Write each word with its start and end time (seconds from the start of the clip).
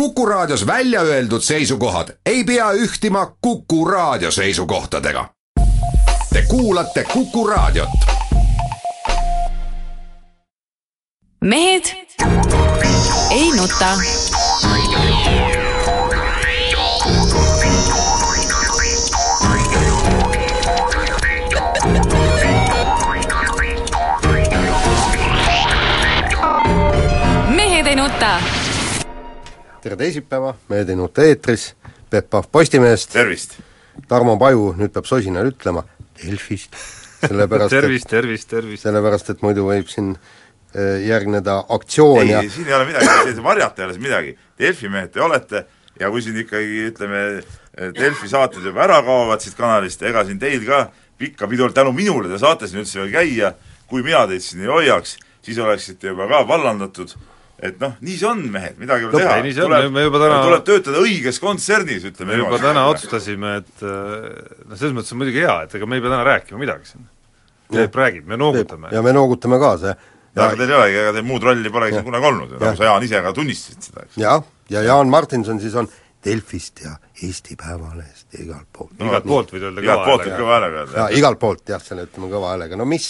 Kuku 0.00 0.26
Raadios 0.26 0.66
välja 0.66 1.00
öeldud 1.00 1.40
seisukohad 1.40 2.08
ei 2.26 2.44
pea 2.44 2.70
ühtima 2.72 3.36
Kuku 3.40 3.84
Raadio 3.84 4.30
seisukohtadega. 4.30 5.28
Te 6.32 6.42
kuulate 6.48 7.04
Kuku 7.04 7.46
Raadiot. 7.46 7.88
mehed 11.44 11.84
ei 13.30 13.50
nuta. 13.52 13.98
mehed 27.48 27.86
ei 27.86 27.96
nuta 27.96 28.55
tere 29.86 29.98
teisipäeva, 30.00 30.56
Mehed 30.66 30.88
ei 30.90 30.98
nuta 30.98 31.22
eetris, 31.22 31.68
Peep 32.10 32.26
Pahv 32.30 32.48
Postimehest, 32.52 33.12
tervist! 33.14 33.52
Tarmo 34.10 34.34
Paju, 34.40 34.72
nüüd 34.80 34.90
peab 34.92 35.06
sosinal 35.06 35.46
ütlema, 35.52 35.84
Delfist, 36.18 36.74
sellepärast 37.28 37.70
tervist, 37.70 38.08
tervist, 38.10 38.48
tervist. 38.50 38.82
sellepärast 38.82 39.30
et 39.30 39.44
muidu 39.46 39.68
võib 39.68 39.86
siin 39.92 40.10
äh, 40.16 41.04
järgneda 41.06 41.60
aktsioon 41.76 42.24
ei 42.24 42.32
ja, 42.32 42.40
siin 42.50 42.66
ei 42.66 42.74
ole 42.74 42.88
midagi, 42.88 43.36
varjata 43.46 43.82
ei 43.84 43.86
ole 43.86 43.94
siin 43.94 44.06
midagi. 44.08 44.34
Delfi 44.58 44.90
mehed 44.90 45.14
te 45.14 45.22
olete 45.22 45.62
ja 46.00 46.10
kui 46.10 46.24
siin 46.24 46.42
ikkagi 46.42 46.82
ütleme, 46.88 47.22
Delfi 47.94 48.32
saated 48.32 48.66
juba 48.66 48.82
ära 48.88 48.98
kaovad 49.06 49.44
siit 49.44 49.54
kanalist, 49.60 50.02
ega 50.02 50.26
siin 50.26 50.42
teil 50.42 50.66
ka 50.66 50.88
pikka 51.20 51.46
pidu 51.52 51.70
tänu 51.70 51.94
minule 51.94 52.32
te 52.32 52.42
saate 52.42 52.66
siin 52.66 52.82
üldse 52.82 53.04
veel 53.04 53.14
käia, 53.14 53.54
kui 53.86 54.02
mina 54.02 54.26
teid 54.26 54.42
siin 54.42 54.66
ei 54.66 54.72
hoiaks, 54.72 55.14
siis 55.46 55.62
oleksite 55.62 56.10
juba 56.10 56.26
ka 56.32 56.42
vallandatud 56.50 57.14
et 57.56 57.78
noh, 57.80 57.94
nii 58.04 58.16
see 58.20 58.28
on, 58.28 58.42
mehed, 58.52 58.76
midagi 58.80 59.06
ei 59.06 59.08
ole 59.08 59.20
teha. 59.22 60.00
juba 60.04 60.20
täna 60.20 60.40
tuleb 60.44 60.64
töötada 60.66 61.02
õiges 61.02 61.40
kontsernis, 61.40 62.04
ütleme 62.10 62.34
me 62.34 62.40
juba 62.42 62.60
täna 62.60 62.86
otsustasime, 62.90 63.54
et 63.62 63.84
noh, 63.86 64.74
selles 64.76 64.96
mõttes 64.96 65.14
on 65.14 65.22
muidugi 65.22 65.44
hea, 65.44 65.56
et 65.64 65.76
ega 65.78 65.88
me 65.88 65.98
ei 65.98 66.04
pea 66.04 66.12
täna 66.12 66.26
rääkima 66.28 66.60
midagi 66.60 66.92
siin. 66.92 67.06
Peep 67.72 67.96
räägib, 67.98 68.26
me 68.30 68.38
noogutame. 68.38 68.92
ja 68.94 69.02
me 69.02 69.14
noogutame 69.16 69.58
kaasa, 69.58 69.94
jah. 69.94 70.10
ja 70.36 70.44
aga 70.50 70.58
teil 70.60 70.70
ei 70.70 70.80
olegi, 70.80 70.98
ega 71.02 71.14
teil 71.16 71.26
muud 71.26 71.46
rolli 71.48 71.72
polegi 71.72 71.96
siin 71.96 72.06
kunagi 72.06 72.28
olnud, 72.28 72.52
nagu 72.60 72.76
sa, 72.78 72.90
Jaan, 72.92 73.06
ise 73.08 73.22
ka 73.24 73.32
tunnistasid 73.34 73.88
seda, 73.88 74.04
eks. 74.04 74.18
jah, 74.20 74.44
ja 74.70 74.84
Jaan 74.86 75.10
Martinson 75.10 75.58
siis 75.62 75.74
on 75.80 75.88
Delfist 76.26 76.84
ja 76.84 76.94
Eesti 77.22 77.56
Päevalehest 77.56 78.34
ja 78.34 78.44
igalt 78.44 78.68
poolt 78.72 78.94
no,. 78.98 79.08
igalt 79.08 79.26
poolt 79.26 79.52
võid 79.54 79.66
öelda 79.68 79.84
igalt 79.84 80.04
poolt 80.06 80.24
võib 80.26 80.38
kõva 80.40 80.56
häälega 80.56 80.80
öelda. 80.82 80.96
jaa, 81.00 81.08
igalt 81.18 81.40
poolt 81.42 81.74
jah, 81.74 81.82
selle 81.82 82.06
ütleme 82.06 82.30
kõva 82.32 82.52
häälega, 82.54 82.78
no 82.78 82.86
mis 82.88 83.08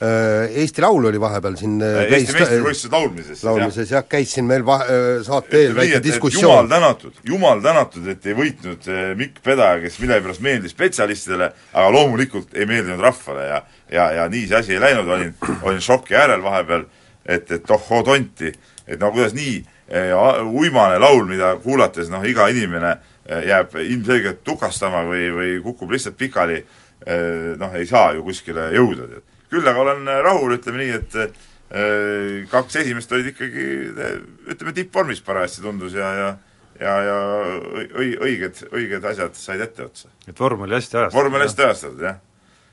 Eesti 0.00 0.82
Laul 0.82 1.06
oli 1.10 1.20
vahepeal 1.20 1.54
siin 1.58 1.76
Eesti 1.82 2.34
meistrivõistlused 2.34 2.92
laulmises. 2.96 3.44
laulmises 3.46 3.92
jah, 3.94 4.02
käis 4.10 4.32
siin 4.34 4.48
meil 4.48 4.64
va-, 4.66 4.82
saate 5.24 5.60
eel 5.60 5.76
väike 5.76 6.00
diskussioon. 6.02 6.50
jumal 6.50 6.70
tänatud, 6.72 7.20
jumal 7.28 7.62
tänatud, 7.64 8.08
et 8.10 8.26
ei 8.26 8.34
võitnud 8.36 8.90
Mikk 9.20 9.38
Pedaja, 9.44 9.78
kes 9.84 10.00
millegipärast 10.02 10.42
meeldis 10.44 10.74
spetsialistidele, 10.74 11.52
aga 11.72 11.94
loomulikult 11.94 12.58
ei 12.58 12.66
meeldinud 12.66 13.00
rahvale 13.06 13.46
ja 13.48 13.62
ja, 13.94 14.10
ja 14.12 14.28
nii 14.28 14.46
see 14.48 14.58
asi 14.58 14.74
ei 14.76 14.80
läinud, 14.82 15.08
olin, 15.08 15.34
olin 15.62 15.80
šoki 15.80 16.16
äärel 16.18 16.42
vahepeal, 16.42 16.86
et, 17.26 17.50
et 17.52 17.70
ohoo 17.70 18.02
tonti, 18.06 18.52
et 18.86 19.00
no 19.00 19.12
kuidas 19.14 19.34
nii 19.36 19.60
uimane 20.48 20.98
laul, 20.98 21.26
mida 21.28 21.54
kuulates 21.62 22.08
noh, 22.12 22.24
iga 22.24 22.48
inimene 22.52 22.96
jääb 23.46 23.76
ilmselgelt 23.80 24.42
tukastama 24.44 25.04
või, 25.08 25.28
või 25.32 25.52
kukub 25.64 25.92
lihtsalt 25.92 26.16
pikali, 26.20 26.58
noh, 27.60 27.76
ei 27.76 27.86
saa 27.86 28.12
ju 28.16 28.24
kuskile 28.24 28.70
jõuda, 28.74 29.08
tead 29.12 29.33
küll 29.52 29.68
aga 29.68 29.84
olen 29.84 30.08
rahul, 30.24 30.56
ütleme 30.56 30.82
nii, 30.82 30.98
et 31.00 31.16
äh, 31.20 32.48
kaks 32.50 32.80
esimest 32.82 33.12
olid 33.12 33.32
ikkagi 33.32 33.68
ütleme, 34.54 34.74
tippvormis 34.76 35.22
parajasti 35.24 35.64
tundus 35.64 35.96
ja, 35.98 36.10
ja 36.18 36.34
ja, 36.80 36.94
ja 37.06 37.16
õi-, 37.94 38.16
õiged, 38.18 38.64
õiged 38.74 39.04
asjad 39.06 39.36
said 39.38 39.62
etteotsa. 39.62 40.10
et 40.26 40.40
vorm 40.40 40.64
oli 40.66 40.74
hästi 40.74 40.98
ajastatud? 40.98 41.20
vorm 41.20 41.38
oli 41.38 41.46
hästi 41.46 41.66
ajastatud, 41.68 42.02
jah. 42.02 42.20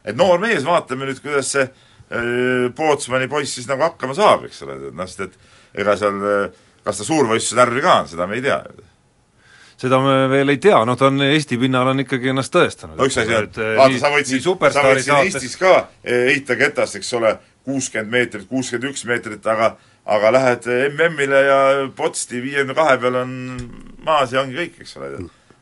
et 0.05 0.17
noor 0.17 0.41
mees, 0.41 0.65
vaatame 0.65 1.09
nüüd, 1.09 1.21
kuidas 1.23 1.51
see 1.53 1.67
äh, 1.67 2.69
Pootsmani 2.77 3.29
poiss 3.31 3.57
siis 3.57 3.69
nagu 3.69 3.85
hakkama 3.85 4.17
saab, 4.17 4.47
eks 4.49 4.63
ole, 4.65 4.79
noh, 4.89 5.09
sest 5.09 5.27
et 5.27 5.83
ega 5.83 5.95
seal, 5.99 6.17
kas 6.85 6.97
ta 7.01 7.07
suurvõistluse 7.07 7.59
närvi 7.61 7.83
ka 7.85 7.99
on, 8.01 8.09
seda 8.11 8.27
me 8.27 8.39
ei 8.39 8.45
tea 8.45 8.59
seda 9.81 9.99
me 10.03 10.15
veel 10.29 10.53
ei 10.53 10.59
tea, 10.61 10.79
noh 10.85 10.97
ta 10.97 11.09
on 11.09 11.21
Eesti 11.25 11.57
pinnal 11.61 11.91
on 11.93 12.03
ikkagi 12.03 12.31
ennast 12.33 12.53
tõestanud. 12.53 12.99
üks 13.01 13.17
asi 13.21 13.37
on, 13.37 13.47
vaata 13.79 14.01
sa 14.01 14.11
võtsid, 14.13 14.43
sa 14.45 14.85
võtsid 14.85 15.15
Eestis 15.19 15.55
ka 15.59 15.77
heita 16.05 16.57
ketast, 16.59 16.99
eks 16.99 17.13
ole, 17.17 17.37
kuuskümmend 17.65 18.13
meetrit, 18.13 18.49
kuuskümmend 18.49 18.91
üks 18.91 19.05
meetrit, 19.09 19.45
aga 19.49 19.75
aga 20.11 20.31
lähed 20.33 20.65
MM-ile 20.95 21.43
ja 21.45 21.61
potsti 21.95 22.41
viiekümne 22.41 22.75
kahe 22.77 22.97
peal 23.01 23.21
on 23.21 23.37
maas 24.05 24.33
ja 24.33 24.41
ongi 24.41 24.57
kõik, 24.57 24.81
eks 24.81 24.97
ole. 24.97 25.13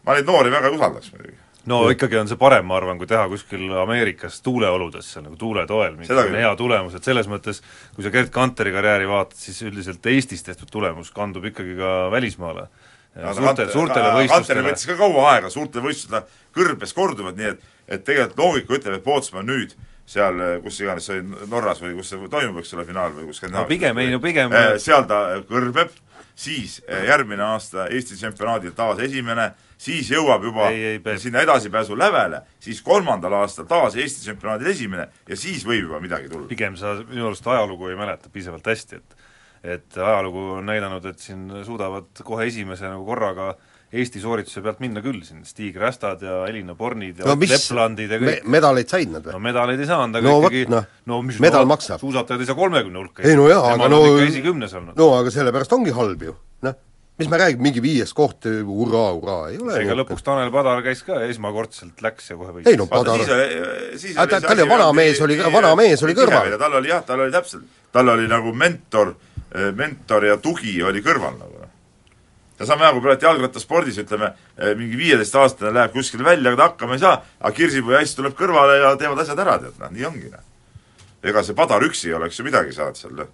ma 0.08 0.16
neid 0.16 0.28
noori 0.28 0.52
väga 0.52 0.70
ei 0.70 0.78
usaldaks 0.78 1.12
muidugi. 1.14 1.36
no 1.72 1.82
ja. 1.86 1.96
ikkagi 1.96 2.20
on 2.22 2.32
see 2.32 2.40
parem, 2.40 2.68
ma 2.68 2.78
arvan, 2.80 3.00
kui 3.00 3.08
teha 3.08 3.26
kuskil 3.32 3.68
Ameerikas 3.84 4.40
tuuleoludes, 4.46 5.12
nagu 5.24 5.36
tuule 5.40 5.66
toel, 5.68 5.98
mingisugune 6.00 6.44
hea 6.44 6.54
tulemus, 6.60 6.96
et 6.96 7.08
selles 7.08 7.28
mõttes 7.32 7.60
kui 7.96 8.06
sa 8.06 8.14
Gerd 8.16 8.32
Kanteri 8.36 8.76
karjääri 8.76 9.08
vaatad, 9.12 9.40
siis 9.40 9.60
üldiselt 9.68 10.12
Eestis 10.12 10.44
tehtud 10.48 10.72
tulemus 10.72 11.12
kandub 11.16 11.52
ikkagi 11.52 11.76
ka 11.80 11.98
välismaale 12.16 12.70
suurte, 13.16 13.68
suurtele 13.74 14.16
võistlustele. 14.18 14.66
võttis 14.70 14.90
ka 14.90 14.98
kaua 15.00 15.28
aega, 15.34 15.52
suurtele 15.54 15.86
võistlustele 15.90 16.24
kõrbes 16.56 16.96
korduvad, 16.96 17.38
nii 17.40 17.54
et 17.54 17.68
et 17.90 18.04
tegelikult 18.06 18.38
loogika 18.38 18.78
ütleb, 18.78 19.00
et 19.00 19.06
Pootsman 19.06 19.48
nüüd 19.50 19.74
seal, 20.10 20.42
kus 20.64 20.78
iganes 20.82 21.06
see 21.10 21.20
oli, 21.20 21.48
Norras 21.50 21.82
või 21.84 21.96
kus 21.98 22.12
see 22.12 22.30
toimub, 22.32 22.60
eks 22.62 22.76
ole, 22.78 22.86
finaal 22.88 23.16
või 23.16 23.30
kus 23.30 23.42
no 23.54 23.66
pigem 23.70 23.98
ei, 24.02 24.12
no 24.14 24.22
pigem 24.22 24.54
seal 24.82 25.06
ta 25.10 25.20
kõrbeb, 25.50 25.94
siis 26.40 26.80
järgmine 26.88 27.46
aasta 27.46 27.88
Eesti 27.94 28.18
tsempionaadil 28.18 28.74
taas 28.78 29.02
esimene, 29.06 29.52
siis 29.80 30.10
jõuab 30.14 30.46
juba 30.50 30.70
ei, 30.74 30.98
ei, 30.98 31.18
sinna 31.22 31.44
edasipääsu 31.46 31.98
lävele, 32.00 32.42
siis 32.64 32.82
kolmandal 32.86 33.40
aastal 33.42 33.70
taas 33.70 33.98
Eesti 34.00 34.26
tsempionaadil 34.26 34.72
esimene 34.74 35.10
ja 35.30 35.38
siis 35.38 35.66
võib 35.68 35.90
juba 35.90 36.02
midagi 36.04 36.30
tulla. 36.32 36.50
pigem 36.50 36.78
sa 36.80 36.96
minu 37.04 37.30
arust 37.30 37.48
ajalugu 37.48 37.92
ei 37.92 38.00
mäleta 38.00 38.34
piisavalt 38.34 38.70
hästi, 38.70 39.02
et 39.02 39.19
et 39.64 39.98
ajalugu 39.98 40.46
on 40.60 40.70
näidanud, 40.70 41.06
et 41.10 41.20
siin 41.20 41.50
suudavad 41.66 42.24
kohe 42.24 42.48
esimese 42.48 42.88
nagu 42.88 43.06
korraga 43.08 43.54
Eesti 43.90 44.22
soorituse 44.22 44.62
pealt 44.62 44.82
minna 44.84 45.02
küll, 45.02 45.24
siin 45.26 45.42
Stig 45.50 45.78
Rästad 45.82 46.22
ja 46.22 46.44
Elina 46.46 46.76
Bornid 46.78 47.24
ja 47.24 47.26
no, 47.26 47.34
mis, 47.40 47.50
Leplandid 47.50 48.12
ja 48.14 48.20
kõik 48.22 48.44
me, 48.44 48.58
medaleid 48.60 48.92
said 48.92 49.10
nad 49.10 49.24
või? 49.26 49.34
no 49.34 49.40
medaleid 49.42 49.82
ei 49.82 49.88
saanud, 49.90 50.20
aga 50.20 50.30
no, 50.30 50.36
ikkagi 50.44 50.68
no, 50.70 50.82
no 51.10 51.18
mis 51.26 51.40
medal 51.42 51.66
no, 51.66 51.72
maksab. 51.72 52.04
suusatajad 52.04 52.44
ei 52.44 52.50
saa 52.52 52.58
kolmekümne 52.60 53.02
hulka 53.02 53.26
ei 53.26 53.34
no 53.40 53.48
jaa, 53.50 53.64
aga 53.74 53.88
no 53.90 54.04
esikümnes 54.22 54.76
olnud. 54.78 54.94
no 55.00 55.08
aga 55.18 55.34
sellepärast 55.34 55.74
ongi 55.74 55.96
halb 55.98 56.22
ju, 56.28 56.36
noh. 56.68 56.76
mis 57.18 57.32
me 57.34 57.40
räägime, 57.42 57.66
mingi 57.66 57.82
viies 57.82 58.14
koht, 58.14 58.46
hurraa, 58.46 59.08
hurraa, 59.18 59.40
ei 59.50 59.58
ole 59.58 59.82
ega 59.82 59.98
lõpuks 60.04 60.22
Tanel 60.28 60.54
Padar 60.54 60.86
käis 60.86 61.02
ka, 61.08 61.24
esmakordselt 61.26 62.06
läks 62.06 62.30
ja 62.30 62.38
kohe 62.38 62.60
võitis. 62.60 62.70
ei 62.70 62.78
no 62.78 62.86
Padar 62.94 63.26
aga 63.26 64.30
ta, 64.36 64.44
tal 64.52 64.62
ju 64.62 64.70
vana 64.70 64.92
mees 65.02 65.24
oli, 65.26 65.40
vana 65.58 65.74
mees 65.82 66.06
oli 66.06 66.14
kõrval. 66.20 66.54
tal 66.62 66.78
oli 66.78 66.94
jah, 66.94 67.02
tal 67.10 67.26
oli 67.26 67.34
täpselt, 67.34 67.66
tal 67.90 68.14
oli 68.14 68.30
nagu 68.30 68.54
mentor, 68.54 69.16
mentor 69.76 70.26
ja 70.28 70.38
tugi 70.38 70.76
oli 70.86 71.02
kõrval 71.02 71.38
nagu 71.40 71.60
ja 72.60 72.68
saame 72.68 72.86
aru, 72.86 73.00
kui 73.00 73.08
praegu 73.08 73.26
jalgrattaspordis 73.26 74.00
ütleme, 74.04 74.34
mingi 74.78 74.98
viieteistaastane 75.00 75.72
läheb 75.76 75.94
kuskile 75.96 76.26
välja, 76.28 76.52
aga 76.52 76.60
ta 76.60 76.68
hakkama 76.70 76.98
ei 76.98 77.04
saa, 77.04 77.14
aga 77.40 77.52
Kirsipuu 77.56 77.96
ja 77.96 78.02
Äss 78.04 78.18
tuleb 78.18 78.36
kõrvale 78.40 78.80
ja 78.82 78.96
teevad 79.00 79.24
asjad 79.24 79.40
ära, 79.46 79.56
tead, 79.62 79.78
noh, 79.80 79.94
nii 79.96 80.08
ongi, 80.10 80.32
noh. 80.34 80.44
ega 81.24 81.44
see 81.44 81.56
Padar 81.56 81.86
üksi 81.88 82.12
ei 82.12 82.18
oleks 82.20 82.40
ju 82.40 82.48
midagi 82.48 82.76
saanud 82.76 83.00
seal, 83.00 83.16
noh. 83.22 83.32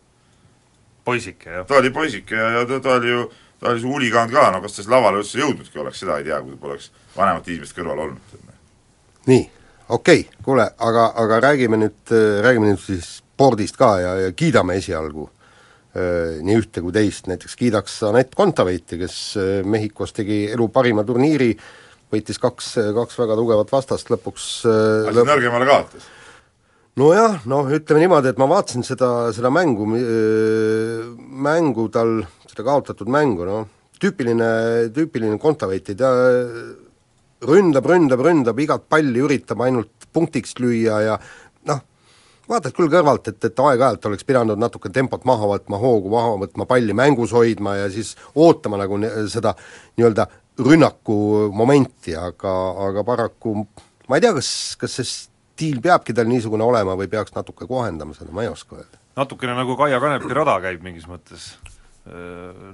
poisike, 1.05 1.49
jah. 1.57 1.65
ta 1.65 1.79
oli 1.79 1.91
poisike 1.93 2.37
ja, 2.37 2.51
ja 2.59 2.63
ta, 2.69 2.79
ta 2.85 2.95
oli 2.99 3.11
ju, 3.11 3.25
ta 3.59 3.71
oli 3.73 3.81
see 3.81 3.91
huligaan 3.95 4.31
ka, 4.31 4.47
no 4.53 4.61
kas 4.61 4.77
ta 4.77 4.83
siis 4.83 4.93
lavale 4.93 5.23
üldse 5.23 5.41
jõudnudki 5.41 5.81
oleks, 5.81 6.01
seda 6.05 6.21
ei 6.21 6.29
tea, 6.29 6.41
kui 6.45 6.57
poleks 6.61 6.91
vanemat 7.17 7.49
inimest 7.49 7.77
kõrval 7.77 8.05
olnud. 8.05 8.39
nii, 9.31 9.45
okei 9.89 10.25
okay,, 10.27 10.43
kuule, 10.45 10.69
aga, 10.77 11.11
aga 11.23 11.41
räägime 11.49 11.81
nüüd, 11.81 12.17
räägime 12.45 12.73
nüüd 12.73 12.83
siis 12.83 13.15
spordist 13.23 13.77
ka 13.77 13.95
ja, 13.99 14.17
ja 14.27 14.35
kiidame 14.37 14.77
esialgu 14.77 15.31
nii 15.95 16.57
ühte 16.59 16.83
kui 16.83 16.91
teist, 16.95 17.29
näiteks 17.31 17.55
kiidaks 17.59 18.01
Anett 18.09 18.35
Kontaveiti, 18.35 18.97
kes 18.99 19.17
Mehhikos 19.63 20.11
tegi 20.17 20.41
elu 20.51 20.67
parima 20.73 21.05
turniiri, 21.07 21.53
võitis 22.11 22.41
kaks, 22.41 22.73
kaks 22.97 23.19
väga 23.21 23.37
tugevat 23.39 23.71
vastast, 23.71 24.11
lõpuks 24.11 24.49
lõp... 24.65 25.23
nõrgemale 25.31 25.69
kaotas? 25.69 26.09
nojah, 26.99 27.41
noh 27.51 27.71
ütleme 27.75 28.05
niimoodi, 28.05 28.31
et 28.31 28.39
ma 28.39 28.47
vaatasin 28.51 28.85
seda, 28.87 29.11
seda 29.35 29.51
mängu, 29.51 29.87
mängu 31.47 31.87
tal, 31.91 32.21
seda 32.47 32.67
kaotatud 32.67 33.11
mängu, 33.11 33.47
noh, 33.47 33.65
tüüpiline, 33.99 34.49
tüüpiline 34.95 35.39
Kontaveiti, 35.41 35.95
ta 35.99 36.11
ründab, 37.45 37.87
ründab, 37.89 38.23
ründab, 38.23 38.59
igat 38.63 38.87
palli 38.89 39.23
üritab 39.23 39.61
ainult 39.65 40.07
punktiks 40.15 40.55
lüüa 40.61 41.01
ja 41.03 41.17
vaatad 42.49 42.75
küll 42.77 42.91
kõrvalt, 42.91 43.29
et, 43.31 43.39
et 43.49 43.59
aeg-ajalt 43.59 44.07
oleks 44.09 44.27
pidanud 44.27 44.59
natuke 44.61 44.91
tempot 44.93 45.25
maha 45.25 45.49
võtma, 45.55 45.79
hoogu 45.81 46.11
maha 46.13 46.35
võtma, 46.45 46.67
palli 46.69 46.95
mängus 46.97 47.33
hoidma 47.35 47.75
ja 47.79 47.89
siis 47.93 48.15
ootama 48.35 48.79
nagu 48.81 48.99
seda 49.31 49.55
nii-öelda 49.97 50.27
rünnaku 50.65 51.17
momenti, 51.53 52.15
aga, 52.15 52.53
aga 52.87 53.03
paraku 53.07 53.57
ma 54.09 54.17
ei 54.17 54.23
tea, 54.23 54.33
kas, 54.37 54.49
kas 54.79 54.99
see 54.99 55.07
stiil 55.09 55.81
peabki 55.83 56.15
tal 56.15 56.29
niisugune 56.29 56.63
olema 56.65 56.95
või 56.99 57.09
peaks 57.11 57.35
natuke 57.35 57.67
kohendama 57.67 58.15
seda, 58.15 58.31
ma 58.35 58.45
ei 58.45 58.51
oska 58.51 58.77
öelda. 58.79 59.01
natukene 59.15 59.55
nagu 59.57 59.77
Kaia 59.79 59.99
Kanepi 60.03 60.35
rada 60.35 60.59
käib 60.63 60.83
mingis 60.83 61.07
mõttes. 61.09 61.55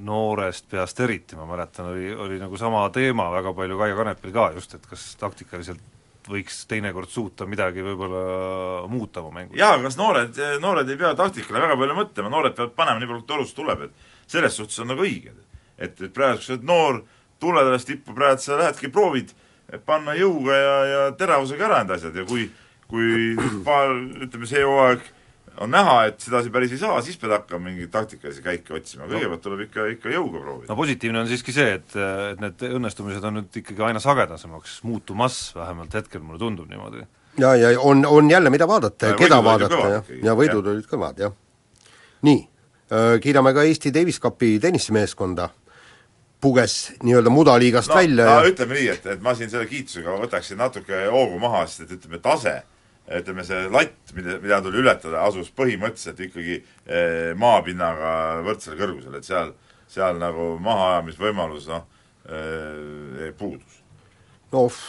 noorest 0.03 0.65
peast 0.67 0.99
eriti, 0.99 1.37
ma 1.39 1.45
mäletan, 1.47 1.85
oli, 1.93 2.09
oli 2.11 2.39
nagu 2.39 2.57
sama 2.59 2.89
teema 2.91 3.29
väga 3.31 3.53
palju 3.55 3.77
Kaia 3.79 3.95
Kanepil 3.95 4.33
ka 4.35 4.51
just, 4.57 4.73
et 4.75 4.85
kas 4.89 5.15
taktikaliselt 5.15 5.79
võiks 6.29 6.63
teinekord 6.69 7.09
suuta 7.09 7.47
midagi 7.49 7.83
võib-olla 7.85 8.87
muuta 8.91 9.23
oma 9.23 9.39
mängus. 9.39 9.57
jaa, 9.59 9.77
kas 9.81 9.97
noored, 9.97 10.37
noored 10.61 10.89
ei 10.89 10.99
pea 10.99 11.13
taktikale 11.17 11.63
väga 11.63 11.77
palju 11.79 11.97
mõtlema, 11.97 12.33
noored 12.33 12.57
peavad 12.57 12.75
panema 12.77 13.01
nii 13.01 13.09
palju, 13.09 13.23
kui 13.23 13.31
torust 13.33 13.57
tuleb, 13.57 13.87
et 13.87 14.31
selles 14.31 14.57
suhtes 14.57 14.79
on 14.83 14.91
nagu 14.93 15.05
õiged. 15.05 15.37
et, 15.77 15.95
et 16.01 16.13
praegu, 16.13 16.41
sa 16.41 16.53
oled 16.53 16.67
noor, 16.67 17.01
tuled 17.41 17.65
alles 17.65 17.87
tippu, 17.87 18.13
praegu 18.17 18.43
sa 18.43 18.59
lähedki, 18.59 18.91
proovid 18.93 19.33
panna 19.85 20.13
jõuga 20.17 20.57
ja, 20.57 20.75
ja 20.85 21.01
teravusega 21.17 21.65
ära 21.67 21.81
need 21.81 21.95
asjad 21.95 22.15
ja 22.15 22.25
kui, 22.27 22.49
kui 22.91 23.35
paar, 23.65 23.95
ütleme 24.25 24.49
see 24.49 24.63
hooaeg 24.67 25.05
on 25.59 25.71
näha, 25.71 25.95
et 26.09 26.19
sedasi 26.23 26.51
päris 26.53 26.71
ei 26.75 26.79
saa, 26.81 26.99
siis 27.05 27.17
pead 27.19 27.33
hakkama 27.35 27.69
mingeid 27.69 27.91
taktikalisi 27.93 28.43
käike 28.45 28.75
otsima, 28.77 29.07
kõigepealt 29.09 29.43
tuleb 29.43 29.63
ikka, 29.67 29.87
ikka 29.95 30.13
jõuga 30.13 30.43
proovida. 30.43 30.71
no 30.71 30.77
positiivne 30.79 31.21
on 31.21 31.29
siiski 31.29 31.55
see, 31.55 31.77
et, 31.79 31.95
et 32.31 32.43
need 32.43 32.65
õnnestumised 32.69 33.25
on 33.27 33.39
nüüd 33.39 33.61
ikkagi 33.63 33.85
aina 33.87 34.01
sagedasemaks 34.03 34.79
muutumas, 34.87 35.39
vähemalt 35.55 35.97
hetkel 35.99 36.23
mulle 36.23 36.39
tundub 36.41 36.69
niimoodi. 36.71 37.05
ja, 37.41 37.55
ja 37.55 37.73
on, 37.79 38.05
on 38.05 38.31
jälle, 38.31 38.49
mida 38.49 38.67
vaadata 38.67 39.13
ja 39.13 39.19
keda 39.19 39.43
vaadata 39.43 39.81
ja, 39.95 40.03
ja 40.23 40.37
võidud 40.37 40.65
ja. 40.65 40.75
olid 40.75 40.89
kõvad, 40.89 41.23
jah. 41.27 41.35
nii, 42.27 42.45
kiidame 43.21 43.53
ka 43.53 43.67
Eesti 43.67 43.93
Davis 43.93 44.19
Cupi 44.23 44.57
tennisemeeskonda 44.59 45.49
puges 46.41 46.91
nii-öelda 47.03 47.29
mudaliigast 47.29 47.91
no, 47.91 47.95
välja 47.95 48.25
no, 48.25 48.39
ja 48.41 48.49
ütleme 48.49 48.79
nii, 48.79 48.89
et, 48.95 49.05
et 49.13 49.21
ma 49.21 49.35
siin 49.37 49.51
selle 49.51 49.67
kiitusega 49.69 50.15
võtaksin 50.23 50.57
natuke 50.57 51.05
hoogu 51.13 51.37
maha, 51.39 51.67
sest 51.69 51.85
et 51.85 51.99
ütleme, 51.99 52.17
tase, 52.23 52.55
ütleme 53.19 53.43
see 53.47 53.67
latt, 53.73 54.13
mida, 54.15 54.37
mida 54.43 54.61
tuli 54.63 54.81
ületada, 54.81 55.25
asus 55.27 55.51
põhimõtteliselt 55.57 56.21
ikkagi 56.27 56.57
eh, 56.57 57.31
maapinnaga 57.39 58.13
võrdsel 58.45 58.77
kõrgusel, 58.79 59.17
et 59.19 59.27
seal, 59.27 59.53
seal 59.91 60.19
nagu 60.21 60.55
mahaajamisvõimalus 60.63 61.69
noh 61.71 61.85
eh,, 62.29 63.31
puudus. 63.37 63.81
noh, 64.55 64.81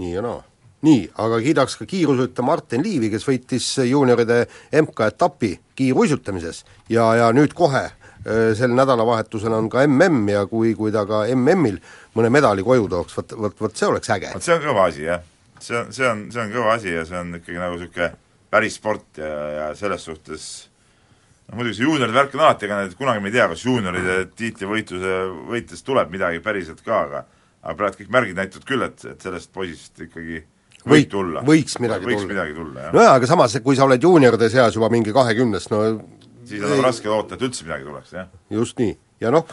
nii 0.00 0.14
ja 0.14 0.24
naa. 0.24 0.40
nii, 0.86 1.04
aga 1.26 1.42
kiidaks 1.44 1.78
ka 1.80 1.88
kiirusuitaja 1.90 2.46
Martin 2.46 2.84
Liivi, 2.86 3.10
kes 3.12 3.28
võitis 3.28 3.68
juunioride 3.90 4.44
MK-etapi 4.82 5.54
kiiruisutamises 5.76 6.64
ja, 6.92 7.12
ja 7.20 7.30
nüüd 7.36 7.56
kohe 7.56 7.88
Äh, 8.26 8.56
sel 8.58 8.72
nädalavahetusel 8.74 9.54
on 9.54 9.68
ka 9.70 9.84
mm 9.86 10.28
ja 10.28 10.46
kui, 10.50 10.72
kui 10.74 10.90
ta 10.90 11.04
ka 11.06 11.22
MM-il 11.30 11.76
mõne 12.18 12.30
medali 12.34 12.64
koju 12.66 12.88
tooks, 12.90 13.14
vot, 13.14 13.34
vot, 13.38 13.60
vot 13.60 13.76
see 13.78 13.86
oleks 13.86 14.10
äge. 14.10 14.32
vot 14.34 14.42
see 14.42 14.56
on 14.56 14.64
kõva 14.64 14.88
asi, 14.90 15.04
jah. 15.06 15.20
See 15.64 15.76
on, 15.78 15.92
see 15.92 16.08
on, 16.08 16.24
see 16.32 16.42
on 16.42 16.54
kõva 16.54 16.76
asi 16.76 16.94
ja 16.94 17.04
see 17.08 17.18
on 17.20 17.36
ikkagi 17.40 17.60
nagu 17.60 17.78
niisugune 17.78 18.10
päris 18.52 18.78
sport 18.78 19.20
ja, 19.20 19.30
ja 19.56 19.68
selles 19.78 20.04
suhtes 20.06 20.48
noh, 21.48 21.56
muidugi 21.58 21.78
see 21.78 21.86
juunioride 21.86 22.16
värk 22.16 22.36
on 22.36 22.44
alati, 22.46 22.68
ega 22.68 22.82
need 22.82 22.98
kunagi 22.98 23.22
me 23.22 23.32
ei 23.32 23.38
tea, 23.38 23.48
kas 23.52 23.64
juunioride 23.66 24.18
tiitlivõitluse 24.38 25.16
võites 25.52 25.86
tuleb 25.86 26.12
midagi 26.14 26.42
päriselt 26.44 26.82
ka, 26.86 27.00
aga 27.08 27.24
aga 27.66 27.78
praegu 27.78 28.02
kõik 28.02 28.12
märgid 28.14 28.38
näitavad 28.38 28.68
küll, 28.68 28.84
et, 28.86 29.08
et 29.10 29.24
sellest 29.26 29.50
poisist 29.54 30.04
ikkagi 30.06 30.42
võib 30.86 31.08
tulla. 31.10 31.42
võiks 31.46 31.80
midagi 31.82 32.06
võiks 32.06 32.22
tulla. 32.22 32.32
midagi 32.34 32.54
tulla, 32.56 32.84
jah. 32.86 32.94
nojah, 32.94 33.16
aga 33.18 33.30
samas, 33.30 33.56
kui 33.64 33.78
sa 33.78 33.88
oled 33.88 34.06
juunioride 34.06 34.50
seas 34.52 34.78
juba 34.78 34.90
mingi 34.92 35.14
kahekümnes, 35.14 35.66
no 35.72 35.82
siis 36.46 36.62
on 36.62 36.84
raske 36.84 37.10
loota, 37.10 37.34
et 37.34 37.42
üldse 37.46 37.66
midagi 37.66 37.88
tuleks, 37.88 38.14
jah. 38.14 38.30
just 38.54 38.78
nii. 38.82 38.94
Ja 39.20 39.30
noh, 39.32 39.46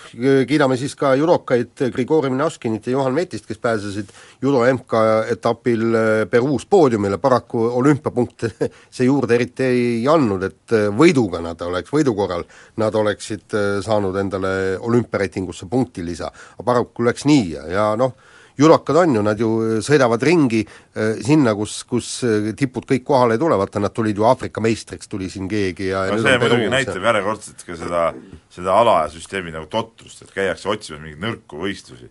kiidame 0.48 0.76
siis 0.80 0.96
ka 1.00 1.14
judokaid 1.16 1.86
Grigori 1.94 2.32
Minaškinit 2.34 2.88
ja 2.88 2.98
Juhan 2.98 3.16
Metist, 3.16 3.48
kes 3.48 3.62
pääsesid 3.64 4.12
judo 4.42 4.64
MK-etapil 4.68 5.86
äh, 5.96 6.10
Peruus 6.30 6.66
poodiumile, 6.66 7.18
paraku 7.18 7.64
olümpiapunkte 7.80 8.52
see 8.96 9.08
juurde 9.08 9.38
eriti 9.38 9.68
ei 9.70 10.08
andnud, 10.12 10.44
et 10.50 10.76
äh, 10.76 10.90
võiduga 10.92 11.42
nad 11.44 11.62
oleks, 11.64 11.94
võidu 11.94 12.16
korral 12.18 12.44
nad 12.82 12.96
oleksid 12.96 13.56
äh, 13.56 13.72
saanud 13.86 14.20
endale 14.20 14.54
olümpiareitingusse 14.80 15.70
punkti 15.72 16.06
lisa. 16.06 16.32
aga 16.58 16.68
paraku 16.68 17.08
läks 17.08 17.28
nii 17.30 17.50
ja, 17.56 17.68
ja 17.72 17.88
noh, 18.00 18.18
judokad 18.58 18.96
on 18.96 19.16
ju, 19.16 19.24
nad 19.26 19.40
ju 19.40 19.50
sõidavad 19.84 20.24
ringi 20.24 20.64
äh, 20.64 21.20
sinna, 21.26 21.56
kus, 21.58 21.82
kus 21.90 22.10
äh, 22.28 22.50
tipud 22.58 22.88
kõik 22.90 23.06
kohale 23.08 23.38
ei 23.38 23.42
tule, 23.42 23.58
vaata 23.60 23.82
nad 23.84 23.94
tulid 23.96 24.18
ju 24.18 24.28
Aafrika 24.30 24.64
meistriks, 24.64 25.10
tuli 25.12 25.30
siin 25.34 25.50
keegi 25.52 25.92
ja 25.92 26.06
no 26.12 26.20
see 26.22 26.40
muidugi 26.42 26.72
näitab 26.74 27.08
järjekordselt 27.10 27.64
ka 27.68 27.78
seda, 27.80 28.10
seda 28.54 28.76
ala 28.82 29.00
ja 29.06 29.14
süsteemi 29.14 29.54
nagu 29.54 29.70
totrust, 29.72 30.26
et 30.26 30.36
käiakse 30.36 30.70
otsimas 30.72 31.02
mingeid 31.04 31.24
nõrku 31.24 31.64
võistlusi 31.64 32.10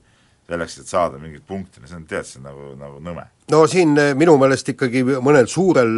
selleks, 0.53 0.81
et 0.83 0.91
saada 0.91 1.21
mingeid 1.23 1.45
punkte, 1.49 1.81
no 1.81 1.89
see 1.89 1.97
on, 1.97 2.07
tead, 2.11 2.27
see 2.29 2.41
on 2.41 2.49
nagu, 2.51 2.73
nagu 2.77 2.99
nõme. 3.05 3.25
no 3.55 3.63
siin 3.71 3.95
minu 4.19 4.35
meelest 4.41 4.73
ikkagi 4.75 5.05
mõnel 5.25 5.47
suurel 5.49 5.93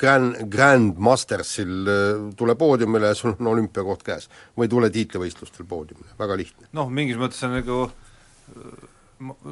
Grand, 0.00 0.40
Grand 0.50 0.96
Mastersil 0.98 1.90
tule 2.38 2.56
poodiumile 2.58 3.12
ja 3.12 3.18
sul 3.18 3.36
on 3.36 3.52
olümpiakoht 3.52 4.02
käes. 4.06 4.30
või 4.58 4.72
tule 4.72 4.90
tiitlivõistlustel 4.90 5.68
poodiumile, 5.68 6.16
väga 6.18 6.40
lihtne. 6.40 6.70
noh, 6.72 6.88
mingis 6.88 7.20
mõttes 7.20 7.44
on 7.46 7.60
nagu 7.60 7.82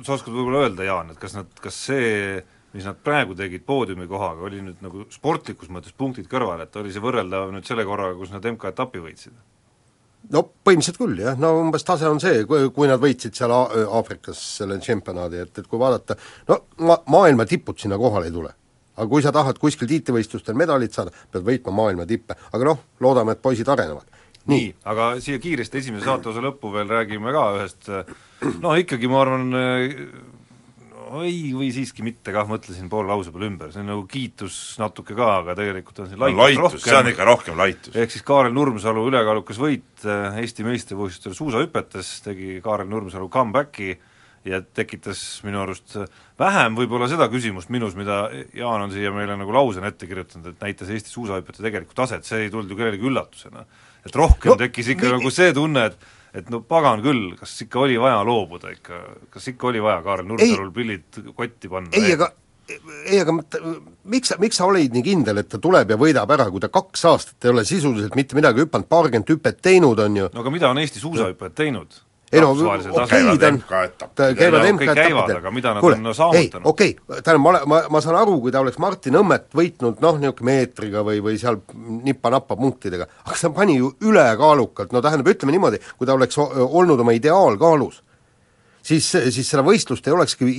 sa 0.04 0.14
oskad 0.16 0.32
võib-olla 0.32 0.64
öelda, 0.66 0.86
Jaan, 0.86 1.12
et 1.12 1.20
kas 1.20 1.36
nad, 1.36 1.50
kas 1.62 1.76
see, 1.88 2.38
mis 2.74 2.86
nad 2.88 2.98
praegu 3.04 3.36
tegid 3.38 3.64
poodiumi 3.68 4.08
kohaga, 4.08 4.46
oli 4.48 4.62
nüüd 4.64 4.82
nagu 4.84 5.04
sportlikus 5.12 5.70
mõttes 5.72 5.96
punktid 5.96 6.28
kõrval, 6.30 6.64
et 6.64 6.76
oli 6.80 6.92
see 6.94 7.04
võrreldav 7.04 7.52
nüüd 7.54 7.68
selle 7.68 7.86
korraga, 7.88 8.16
kus 8.18 8.32
nad 8.34 8.48
MK-etapi 8.54 9.04
võitsid? 9.04 9.38
no 10.34 10.42
põhimõtteliselt 10.44 10.98
küll 11.00 11.20
jah, 11.22 11.36
no 11.40 11.54
umbes 11.62 11.86
tase 11.86 12.08
on 12.08 12.20
see, 12.22 12.42
kui, 12.48 12.88
nad 12.90 13.00
võitsid 13.02 13.36
seal 13.38 13.52
Aafrikas 13.54 14.40
selle 14.58 14.78
tšempionaadi, 14.82 15.42
et, 15.44 15.60
et 15.62 15.68
kui 15.70 15.80
vaadata, 15.80 16.18
no 16.50 16.62
ma-, 16.84 17.00
maailma 17.12 17.46
tipud 17.48 17.78
sinna 17.80 17.98
kohale 18.00 18.28
ei 18.28 18.34
tule. 18.34 18.52
aga 18.98 19.06
kui 19.06 19.22
sa 19.22 19.30
tahad 19.32 19.60
kuskil 19.62 19.88
tiitlivõistlustel 19.88 20.56
medalit 20.58 20.92
saada, 20.92 21.12
pead 21.32 21.44
võitma 21.46 21.72
maailma 21.72 22.06
tippe, 22.06 22.34
aga 22.52 22.66
noh, 22.66 22.80
loodame, 23.00 23.36
et 23.36 23.42
poisid 23.42 23.68
arenevad. 23.70 24.17
Nii, 24.48 24.72
aga 24.88 25.12
siia 25.24 25.40
kiiresti 25.42 25.82
esimese 25.82 26.08
saateosa 26.08 26.42
lõppu 26.44 26.72
veel 26.74 26.90
räägime 26.90 27.34
ka 27.34 27.44
ühest 27.58 27.92
noh, 28.62 28.74
ikkagi 28.80 29.10
ma 29.10 29.22
arvan, 29.24 29.48
oi 31.16 31.52
või 31.56 31.68
siiski 31.72 32.04
mitte 32.04 32.32
kah, 32.34 32.48
mõtlesin 32.48 32.90
poole 32.92 33.10
lause 33.10 33.32
peale 33.32 33.48
ümber, 33.48 33.72
see 33.72 33.82
on 33.82 33.90
nagu 33.92 34.04
kiitus 34.10 34.58
natuke 34.80 35.16
ka, 35.16 35.30
aga 35.42 35.56
tegelikult 35.58 36.02
on 36.04 36.10
see 36.10 36.20
laitus, 36.20 36.36
no, 36.36 36.44
laitus 36.44 36.62
rohkem. 36.64 36.84
see 36.84 36.98
on 36.98 37.10
ikka 37.12 37.28
rohkem 37.28 37.58
laitus. 37.60 37.96
ehk 37.96 38.14
siis 38.14 38.26
Kaarel 38.28 38.54
Nurmsalu 38.56 39.06
ülekaalukas 39.10 39.60
võit 39.62 40.06
äh, 40.06 40.38
Eesti 40.42 40.66
meistrivõistlustel 40.66 41.36
suusahüpetes, 41.38 42.12
tegi 42.26 42.58
Kaarel 42.64 42.90
Nurmsalu 42.92 43.30
comeback'i 43.32 43.96
ja 44.48 44.60
tekitas 44.62 45.20
minu 45.44 45.62
arust 45.62 45.96
vähem 46.40 46.76
võib-olla 46.78 47.08
seda 47.10 47.28
küsimust 47.32 47.72
minus, 47.74 47.96
mida 47.98 48.26
Jaan 48.56 48.86
on 48.86 48.94
siia 48.94 49.12
meile 49.14 49.36
nagu 49.38 49.54
lausena 49.54 49.90
ette 49.90 50.08
kirjutanud, 50.08 50.52
et 50.52 50.64
näitas 50.64 50.92
Eesti 50.92 51.12
suusahüpete 51.12 51.64
tegelikku 51.64 51.96
taset, 51.98 52.26
see 52.28 52.46
ei 52.46 52.52
tulnud 52.52 52.70
ju 52.70 52.78
kellelegi 52.78 53.08
üllatusena. 53.10 53.64
Et 54.08 54.16
rohkem 54.16 54.54
no, 54.54 54.58
tekkis 54.60 54.94
ikka 54.94 55.08
mi... 55.08 55.18
nagu 55.18 55.34
see 55.34 55.52
tunne, 55.56 55.90
et 55.92 56.14
et 56.38 56.50
no 56.52 56.60
pagan 56.60 57.00
küll, 57.04 57.32
kas 57.38 57.54
ikka 57.64 57.80
oli 57.86 57.96
vaja 58.00 58.18
loobuda 58.26 58.72
ikka, 58.74 58.98
kas 59.32 59.48
ikka 59.52 59.70
oli 59.70 59.80
vaja 59.82 60.02
Kaarel 60.04 60.28
Nurmsalul 60.28 60.74
pillid 60.76 61.22
kotti 61.36 61.70
panna? 61.72 61.92
ei, 61.96 62.12
aga 62.18 62.30
ei, 62.68 63.20
aga 63.22 63.32
miks 63.32 64.32
sa, 64.32 64.36
miks 64.40 64.58
sa 64.60 64.66
olid 64.68 64.92
nii 64.92 65.04
kindel, 65.06 65.40
et 65.40 65.48
ta 65.48 65.60
tuleb 65.62 65.94
ja 65.94 65.98
võidab 66.00 66.30
ära, 66.36 66.48
kui 66.52 66.60
ta 66.62 66.70
kaks 66.72 67.06
aastat 67.08 67.46
ei 67.46 67.54
ole 67.54 67.64
sisuliselt 67.68 68.16
mitte 68.18 68.36
midagi 68.38 68.64
hüpanud, 68.64 68.88
paarkümmend 68.92 69.32
hüpet 69.32 69.62
teinud, 69.64 70.00
on 70.04 70.20
ju? 70.20 70.28
no 70.34 70.44
aga 70.44 70.52
mida 70.52 70.70
on 70.70 70.82
Eesti 70.82 71.02
suusahüppajad 71.02 71.56
teinud? 71.62 72.02
Ei 72.32 72.40
no 72.40 72.50
okei 72.52 72.88
okay,, 72.92 73.38
ta 73.38 73.48
on, 73.48 73.60
ta 74.14 74.26
käivad 74.36 74.66
MK-etappidel. 74.72 75.36
aga 75.38 75.52
mida 75.54 75.74
nad 75.76 75.84
Kule, 75.84 75.96
on 75.96 76.14
saavutanud? 76.14 76.66
okei 76.68 76.96
okay,, 76.96 77.22
tähendab, 77.22 77.44
ma, 77.44 77.60
ma, 77.66 77.80
ma 77.94 78.02
saan 78.04 78.18
aru, 78.20 78.38
kui 78.44 78.52
ta 78.52 78.60
oleks 78.60 78.80
Martin 78.82 79.16
Õmmet 79.20 79.48
võitnud 79.56 80.02
noh, 80.04 80.18
niisugune 80.20 80.50
meetriga 80.50 81.04
või, 81.06 81.22
või 81.24 81.38
seal 81.40 81.60
nipa-napa 82.04 82.58
punktidega, 82.58 83.08
aga 83.24 83.38
see 83.38 83.52
pani 83.56 83.78
ju 83.78 83.94
ülekaalukalt, 84.04 84.92
no 84.92 85.02
tähendab, 85.04 85.32
ütleme 85.32 85.56
niimoodi, 85.56 85.80
kui 85.96 86.08
ta 86.08 86.18
oleks 86.18 86.40
olnud 86.40 87.00
oma 87.00 87.16
ideaalkaalus, 87.16 88.02
siis, 88.84 89.08
siis 89.08 89.48
seda 89.48 89.64
võistlust 89.66 90.06
ei 90.06 90.16
olekski 90.16 90.52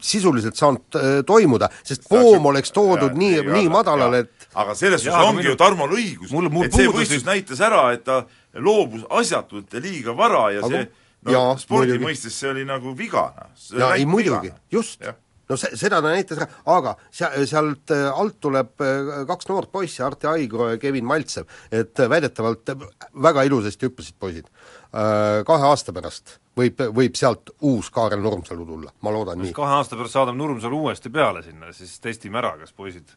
sisuliselt 0.00 0.58
saanud 0.58 0.98
äh, 0.98 1.08
toimuda, 1.26 1.68
sest 1.86 2.06
poom 2.10 2.46
oleks 2.52 2.72
toodud 2.76 3.10
ja, 3.10 3.18
nii, 3.18 3.42
nii 3.50 3.72
madalale, 3.72 4.24
et 4.24 4.40
aga 4.58 4.74
selles 4.78 5.02
suhtes 5.04 5.26
ongi 5.26 5.42
minu... 5.42 5.52
ju 5.52 5.58
Tarmol 5.60 5.98
õigus, 5.98 6.32
et 6.64 6.78
see 6.78 6.90
võistlus 6.90 7.26
näitas 7.26 7.60
ära, 7.66 7.84
et 7.94 8.06
ta 8.06 8.22
loobus 8.58 9.04
asjatult 9.20 9.74
ja 9.74 9.82
liiga 9.82 10.16
vara 10.16 10.48
ja 10.54 10.64
aga, 10.64 10.72
see 10.72 10.88
no 11.26 11.34
jaa, 11.34 11.56
spordi 11.60 11.94
muidugi. 11.94 12.06
mõistes 12.06 12.36
see 12.42 12.52
oli 12.52 12.64
nagu 12.68 12.94
vigana. 12.96 13.50
jaa, 13.76 13.94
ei 13.96 14.06
muidugi, 14.08 14.52
just. 14.72 15.04
no 15.50 15.58
see, 15.60 15.76
seda 15.78 16.00
ta 16.00 16.12
näitas 16.12 16.40
ära, 16.40 16.48
aga 16.76 16.94
sea-, 17.08 17.32
sealt 17.48 17.92
äh, 17.94 18.08
alt 18.10 18.38
tuleb 18.40 18.84
äh, 18.84 19.24
kaks 19.28 19.50
noort 19.50 19.72
poissi, 19.72 20.02
Arti 20.06 20.30
Aigro 20.30 20.70
ja 20.72 20.78
Kevin 20.80 21.08
Maltsev, 21.08 21.50
et 21.72 22.04
väidetavalt 22.08 22.74
väga 23.22 23.44
ilusasti 23.48 23.88
hüppasid 23.88 24.20
poisid. 24.20 24.48
Äh, 24.90 25.42
kahe 25.46 25.68
aasta 25.68 25.94
pärast 25.96 26.38
võib, 26.56 26.80
võib 26.96 27.18
sealt 27.18 27.52
uus 27.66 27.90
Kaarel 27.94 28.22
Nurmsalu 28.24 28.66
tulla, 28.66 28.94
ma 29.04 29.14
loodan 29.14 29.42
nii. 29.42 29.54
kahe 29.56 29.78
aasta 29.80 29.98
pärast 29.98 30.16
saadame 30.18 30.40
Nurmsalu 30.40 30.84
uuesti 30.86 31.12
peale 31.12 31.44
sinna, 31.46 31.74
siis 31.76 31.98
testime 32.02 32.40
ära, 32.42 32.56
kas 32.62 32.72
poisid, 32.72 33.12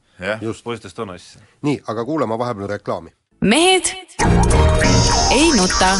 poistest 0.63 0.99
on 0.99 1.15
asja. 1.15 1.43
nii, 1.65 1.81
aga 1.87 2.05
kuulame 2.05 2.37
vahepeal 2.39 2.75
reklaami. 2.75 3.15
mehed 3.41 3.95
ei 5.33 5.51
nuta. 5.57 5.95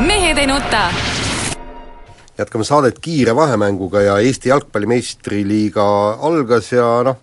Mehed 0.00 0.38
ei 0.38 0.46
nuta 0.48 0.88
jätkame 2.38 2.64
saadet 2.64 2.98
kiire 2.98 3.36
vahemänguga 3.36 4.00
ja 4.00 4.18
Eesti 4.18 4.48
jalgpalli 4.48 4.86
meistriliiga 4.86 5.84
algas 6.24 6.72
ja 6.72 6.88
noh, 7.04 7.20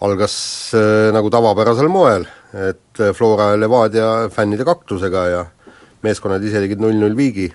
algas 0.00 0.38
äh, 0.78 1.10
nagu 1.10 1.30
tavapärasel 1.30 1.90
moel, 1.90 2.30
et 2.54 3.04
Flora 3.18 3.50
ja 3.50 3.60
Levadia 3.60 4.14
fännide 4.30 4.64
kaklusega 4.64 5.28
ja 5.34 5.46
meeskonnad 6.06 6.44
ise 6.46 6.62
tegid 6.62 6.78
null-null 6.78 7.16
viigi. 7.18 7.50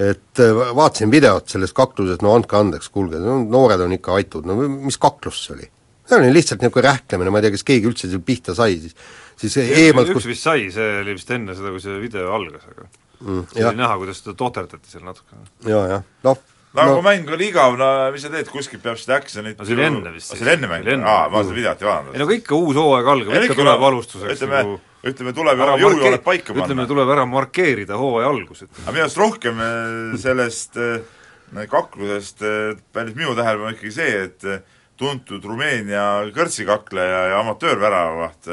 Et 0.00 0.40
äh, 0.40 0.62
vaatasin 0.76 1.12
videot 1.12 1.52
sellest 1.52 1.76
kaklusest, 1.76 2.22
no 2.24 2.34
andke 2.36 2.56
andeks, 2.58 2.88
kuulge, 2.92 3.20
no 3.20 3.40
noored 3.44 3.82
on 3.84 3.92
ikka 3.98 4.16
aitud, 4.16 4.46
no 4.48 4.56
mis 4.56 4.98
kaklus 5.00 5.44
see 5.46 5.56
oli? 5.56 5.68
see 6.08 6.18
oli 6.18 6.32
lihtsalt 6.34 6.62
niisugune 6.62 6.86
rähklemine, 6.88 7.32
ma 7.32 7.40
ei 7.40 7.46
tea, 7.46 7.54
kas 7.56 7.66
keegi 7.68 7.88
üldse 7.90 8.08
seal 8.10 8.24
pihta 8.26 8.56
sai, 8.58 8.78
siis 8.82 8.96
siis 9.38 9.58
eemalt 9.62 10.10
üks 10.10 10.22
kus... 10.22 10.30
vist 10.32 10.48
sai, 10.48 10.66
see 10.74 10.88
oli 11.02 11.16
vist 11.18 11.30
enne 11.34 11.56
seda, 11.58 11.74
kui 11.74 11.82
see 11.84 12.00
video 12.02 12.32
algas, 12.36 12.64
aga 12.72 12.88
mm, 13.20 13.44
see 13.52 13.68
oli 13.68 13.82
näha, 13.82 13.98
kuidas 14.00 14.22
seda 14.22 14.34
tohterdati 14.38 14.92
seal 14.92 15.04
natukene. 15.06 15.46
jaa, 15.68 15.84
jah, 15.96 16.08
noh 16.26 16.40
no 16.72 16.80
aga 16.80 16.88
no. 16.88 16.94
kui 16.98 17.04
mäng 17.04 17.32
oli 17.36 17.50
igav, 17.52 17.76
no 17.80 17.88
mis 18.14 18.24
sa 18.24 18.30
teed, 18.32 18.48
kuskilt 18.52 18.82
peab 18.84 19.00
seda 19.00 19.18
action'it 19.20 19.60
no 19.60 19.68
see 19.68 19.76
oli 19.76 19.84
enne 19.90 20.14
vist. 20.14 20.32
see 20.32 20.46
oli 20.46 20.54
enne 20.56 20.70
mängu? 20.70 20.96
aa, 21.04 21.28
ma 21.32 21.44
seda 21.44 21.58
videot 21.58 21.84
ei 21.84 21.90
vaadanud. 21.90 22.16
ei 22.16 22.22
no 22.22 22.28
aga 22.28 22.38
ikka 22.38 22.56
uus 22.58 22.80
hooaeg 22.80 23.12
algab, 23.14 23.44
ikka 23.48 23.58
tuleb 23.60 23.86
alustuseks 23.90 24.40
ütleme 24.40 24.62
nagu 24.62 24.78
ütleme, 25.06 25.32
tuleb 25.36 25.62
jõujooned 25.80 26.22
paika 26.24 26.52
panna. 26.52 26.66
ütleme, 26.66 26.86
tuleb 26.90 27.10
ära 27.14 27.24
markeerida 27.28 27.98
hooaja 28.00 28.30
algus, 28.32 28.64
et 28.66 28.82
aga 28.84 28.94
minu 28.94 29.06
arust 29.06 29.20
rohkem 29.20 29.64
eh, 29.64 30.14
sellest 30.22 30.78
eh, 30.82 31.64
kaklusest 31.70 32.44
eh, 32.46 32.76
pälvis 32.94 33.18
minu 33.18 33.34
tähelepanu 33.38 33.74
ikkagi 33.74 33.94
see, 33.96 34.22
et 34.28 34.70
tuntud 35.00 35.44
Rumeenia 35.48 36.06
kõrtsikakleja 36.36 37.26
ja 37.32 37.42
amatöörväravaht 37.42 38.50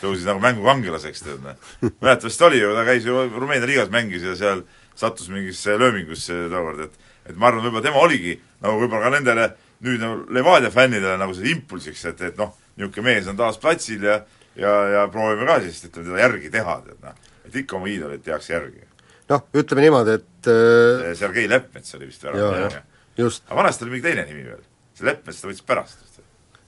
tõusis 0.00 0.24
nagu 0.24 0.40
mängukangelaseks, 0.40 1.24
tead 1.26 1.44
noh. 1.44 1.58
mäletad, 2.00 2.30
vist 2.30 2.44
oli 2.46 2.62
ju, 2.62 2.72
ta 2.76 2.86
käis 2.88 3.04
ju 3.04 3.26
Rumeenia 3.36 3.68
liigas, 3.68 3.92
mängis 3.92 4.24
ja 4.24 4.36
seal 4.38 4.64
sattus 4.96 5.28
mingisse 5.32 5.76
löömingusse 5.80 6.46
tookord, 6.52 6.88
et 6.88 7.08
et 7.28 7.36
ma 7.36 7.50
arvan, 7.50 7.66
võib-olla 7.66 7.84
tema 7.84 8.00
oligi 8.00 8.38
nagu 8.62 8.80
võib-olla 8.80 9.06
ka 9.06 9.12
nendele 9.14 9.46
nüüd 9.84 10.02
nagu 10.02 10.24
Levadia 10.34 10.70
fännidele 10.72 11.16
nagu 11.20 11.34
see 11.36 11.52
impulsiks, 11.54 12.04
et, 12.10 12.22
et 12.30 12.38
noh, 12.40 12.52
niisugune 12.76 13.06
mees 13.06 13.28
on 13.30 13.38
taas 13.38 13.58
platsil 13.60 14.04
ja 14.08 14.20
ja, 14.56 14.72
ja 14.94 15.06
proovime 15.12 15.46
ka 15.48 15.58
siis, 15.64 15.82
ütleme, 15.86 16.08
teda 16.08 16.22
järgi 16.24 16.52
teha, 16.52 16.76
tead 16.86 17.06
noh. 17.06 17.32
et 17.46 17.56
ikka 17.62 17.78
oma 17.78 17.90
iidolit 17.90 18.24
tehakse 18.26 18.54
järgi. 18.54 18.84
noh, 19.30 19.46
ütleme 19.62 19.86
niimoodi, 19.86 20.18
et 20.20 20.50
äh... 20.50 21.08
Sergei 21.18 21.48
Leppmets 21.50 21.96
oli 21.98 22.10
vist 22.10 22.24
ära. 22.24 22.82
just. 23.16 23.46
aga 23.48 23.62
vanasti 23.62 23.86
oli 23.86 23.96
mingi 23.96 24.08
teine 24.08 24.26
nimi 24.28 24.44
veel. 24.48 24.62
see 24.94 25.08
Leppmets 25.08 25.42
ta 25.42 25.50
võttis 25.50 25.66
pärast. 25.66 26.22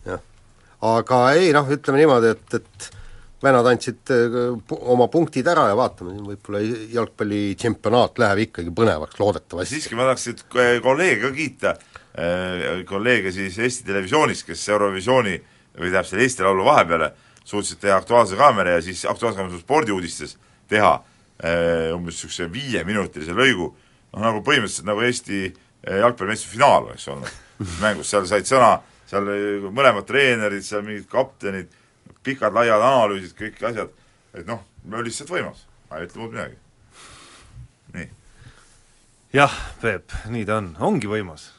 jah. 0.08 0.26
aga 0.92 1.22
ei 1.38 1.54
noh, 1.56 1.70
ütleme 1.78 2.02
niimoodi, 2.02 2.34
et, 2.36 2.60
et 2.60 2.90
vennad 3.42 3.66
andsid 3.66 4.12
äh, 4.14 4.76
oma 4.94 5.08
punktid 5.10 5.48
ära 5.50 5.66
ja 5.72 5.78
vaatame, 5.78 6.14
siin 6.14 6.28
võib-olla 6.28 6.60
jalgpallitsempionaat 6.94 8.20
läheb 8.22 8.44
ikkagi 8.46 8.74
põnevaks, 8.76 9.18
loodetavasti. 9.18 9.74
siiski 9.74 9.98
ma 9.98 10.06
tahaks 10.10 10.46
kolleege 10.84 11.24
ka 11.24 11.32
kiita, 11.34 11.74
äh, 12.14 12.84
kolleege 12.88 13.34
siis 13.34 13.58
Eesti 13.58 13.88
Televisioonis, 13.90 14.44
kes 14.46 14.68
Eurovisiooni 14.70 15.34
või 15.72 15.88
tähendab 15.88 16.08
selle 16.08 16.26
Eesti 16.28 16.46
Laulu 16.46 16.66
vahepeale 16.68 17.10
suutsid 17.44 17.80
teha 17.82 17.96
Aktuaalse 18.00 18.37
Kaamera 18.37 18.76
ja 18.76 18.82
siis 18.84 19.04
Aktuaalse 19.08 19.40
Kaamera 19.40 19.61
spordiuudistes 19.61 20.37
teha 20.70 20.94
äh, 20.94 21.90
umbes 21.94 22.16
niisuguse 22.16 22.49
viieminutilise 22.52 23.34
lõigu, 23.37 23.72
noh 24.12 24.25
nagu 24.25 24.42
põhimõtteliselt 24.46 24.88
nagu 24.88 25.04
Eesti 25.04 25.44
jalgpallimeistrite 25.82 26.54
finaal 26.56 26.88
oleks 26.88 27.08
olnud. 27.08 27.38
Mängus, 27.82 28.11
seal 28.11 28.26
said 28.30 28.46
sõna, 28.49 28.76
seal 29.11 29.28
mõlemad 29.75 30.06
treenerid, 30.08 30.64
seal 30.66 30.84
mingid 30.87 31.08
kaptenid, 31.11 31.70
pikad-laiad 32.26 32.82
analüüsid, 32.82 33.34
kõik 33.38 33.62
asjad, 33.70 33.90
et 34.34 34.46
noh, 34.49 34.62
lihtsalt 35.02 35.30
võimas, 35.32 35.64
ma 35.90 36.00
ei 36.00 36.08
ütle 36.08 36.22
muud 36.22 36.37
midagi. 36.37 36.58
nii. 37.96 38.08
jah, 39.34 39.56
Peep, 39.82 40.14
nii 40.30 40.46
ta 40.49 40.61
on, 40.62 40.72
ongi 40.80 41.11
võimas. 41.11 41.50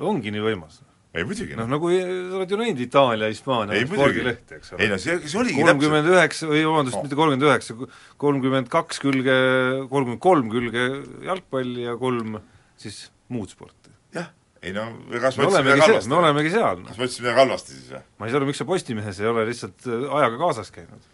Ongi 0.00 0.30
nii 0.30 0.44
võimas. 0.44 0.80
Ei 1.14 1.26
muidugi. 1.26 1.56
noh, 1.58 1.68
nagu 1.70 1.90
sa 1.90 2.38
oled 2.38 2.52
ju 2.54 2.58
näinud 2.60 2.82
Itaalia, 2.84 3.30
Hispaania 3.32 3.82
spordilehti, 3.86 4.58
eks 4.60 4.74
ole. 4.74 4.84
ei 4.84 4.90
no 4.92 4.98
see, 5.02 5.16
see 5.24 5.40
oligi 5.40 5.64
kolmkümmend 5.66 6.10
üheksa, 6.12 6.50
või 6.50 6.64
vabandust 6.68 6.98
no., 6.98 7.04
mitte 7.06 7.18
kolmkümmend 7.18 7.46
üheksa, 7.48 7.76
kolmkümmend 8.24 8.70
kaks 8.72 9.02
külge, 9.02 9.38
kolmkümmend 9.90 10.22
kolm 10.22 10.52
külge 10.52 10.86
jalgpalli 11.26 11.88
ja 11.88 11.96
kolm 12.00 12.38
siis 12.80 13.08
muud 13.34 13.50
sporti. 13.52 13.90
jah 14.16 14.30
ei 14.62 14.74
no, 14.76 14.86
kas 15.22 15.38
me 15.40 15.48
midagi 15.48 15.80
halvasti? 15.86 16.12
me 16.12 16.18
olemegi 16.20 16.52
seal. 16.52 16.82
kas 16.86 16.98
ma 16.98 17.06
ütlesin 17.06 17.24
midagi 17.24 17.40
halvasti 17.42 17.76
siis 17.76 17.94
või? 17.94 18.02
ma 18.20 18.26
ei 18.26 18.34
saa 18.34 18.40
aru, 18.40 18.50
miks 18.50 18.60
sa 18.62 18.68
Postimehes 18.68 19.20
ei 19.22 19.30
ole 19.30 19.46
lihtsalt 19.48 19.88
äh, 19.88 20.04
ajaga 20.20 20.40
kaasas 20.44 20.70
käinud? 20.74 21.08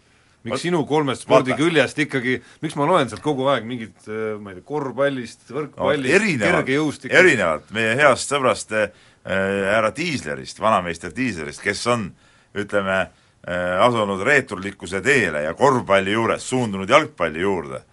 Miks 0.47 0.65
sinu 0.65 0.81
kolmest 0.89 1.25
spordiküljest 1.25 2.01
ikkagi, 2.05 2.37
miks 2.63 2.77
ma 2.79 2.87
loen 2.89 3.11
sealt 3.11 3.23
kogu 3.25 3.47
aeg 3.51 3.67
mingit, 3.67 3.95
äh, 4.07 4.33
ma 4.41 4.53
ei 4.53 4.59
tea, 4.59 4.65
korvpallist, 4.71 5.45
võrkpallist 5.51 6.17
no,, 6.17 6.47
kergejõustikust 6.47 7.19
erinevalt 7.21 7.71
meie 7.75 7.93
heast 7.99 8.33
sõbrast 8.33 8.75
äh, 8.77 8.89
härra 9.27 9.93
Tiislerist, 9.95 10.61
vanameister 10.63 11.13
Tiislerist, 11.15 11.63
kes 11.63 11.85
on 11.93 12.09
ütleme 12.57 12.99
äh,, 13.03 13.77
asunud 13.85 14.23
reeturlikkuse 14.27 15.01
teele 15.05 15.45
ja 15.45 15.55
korvpalli 15.57 16.15
juures 16.15 16.49
suundunud 16.49 16.89
jalgpalli 16.89 17.43
juurde, 17.43 17.83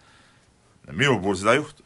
minu 0.93 1.19
puhul 1.21 1.41
seda 1.41 1.57
ei 1.57 1.63
juhtu. 1.63 1.83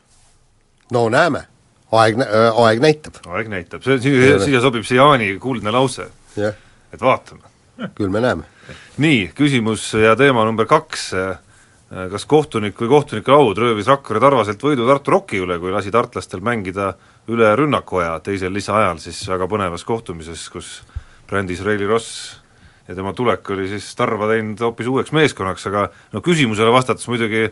no 0.92 1.08
näeme 1.12 1.46
aeg, 1.92 2.20
äh, 2.20 2.60
aeg 2.64 2.82
näitab. 2.84 3.20
aeg 3.26 3.50
näitab, 3.52 3.84
see, 3.86 3.98
siia, 4.02 4.38
siia 4.42 4.60
sobib 4.64 4.86
see 4.86 4.98
Jaani 4.98 5.30
kuldne 5.42 5.72
lause. 5.74 6.08
et 6.36 7.00
vaatame. 7.00 7.42
küll 7.96 8.12
me 8.12 8.20
näeme. 8.24 8.44
Nii, 8.98 9.28
küsimus 9.36 9.92
ja 9.94 10.16
teema 10.18 10.42
number 10.46 10.66
kaks, 10.68 11.04
kas 11.88 12.26
kohtunik 12.28 12.76
või 12.82 12.90
kohtunike 12.90 13.32
laud 13.32 13.60
röövis 13.62 13.88
Rakvere 13.88 14.20
Tarvaselt 14.20 14.62
võidu 14.62 14.88
Tartu 14.88 15.14
Rocki 15.14 15.40
üle, 15.40 15.56
kui 15.62 15.72
lasi 15.72 15.92
tartlastel 15.94 16.42
mängida 16.44 16.92
üle 17.30 17.52
rünnakuaja 17.56 18.18
teisel 18.26 18.52
lisaajal 18.52 19.00
siis 19.02 19.22
väga 19.28 19.48
põnevas 19.48 19.86
kohtumises, 19.88 20.48
kus 20.52 20.82
brändis 21.30 21.62
Reili 21.64 21.86
Ross 21.88 22.36
ja 22.88 22.96
tema 22.96 23.12
tulek 23.12 23.50
oli 23.54 23.68
siis 23.68 23.88
Tarva 23.96 24.28
teinud 24.32 24.60
hoopis 24.64 24.88
uueks 24.88 25.12
meeskonnaks, 25.16 25.66
aga 25.70 25.88
no 26.12 26.22
küsimusele 26.24 26.72
vastates 26.72 27.08
muidugi 27.08 27.46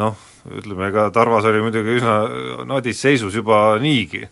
noh, 0.00 0.16
ütleme, 0.50 0.88
ega 0.88 1.08
Tarvas 1.14 1.48
oli 1.50 1.62
muidugi 1.64 1.98
üsna 2.00 2.16
nadis 2.68 3.00
seisus 3.02 3.36
juba 3.36 3.78
niigi. 3.82 4.26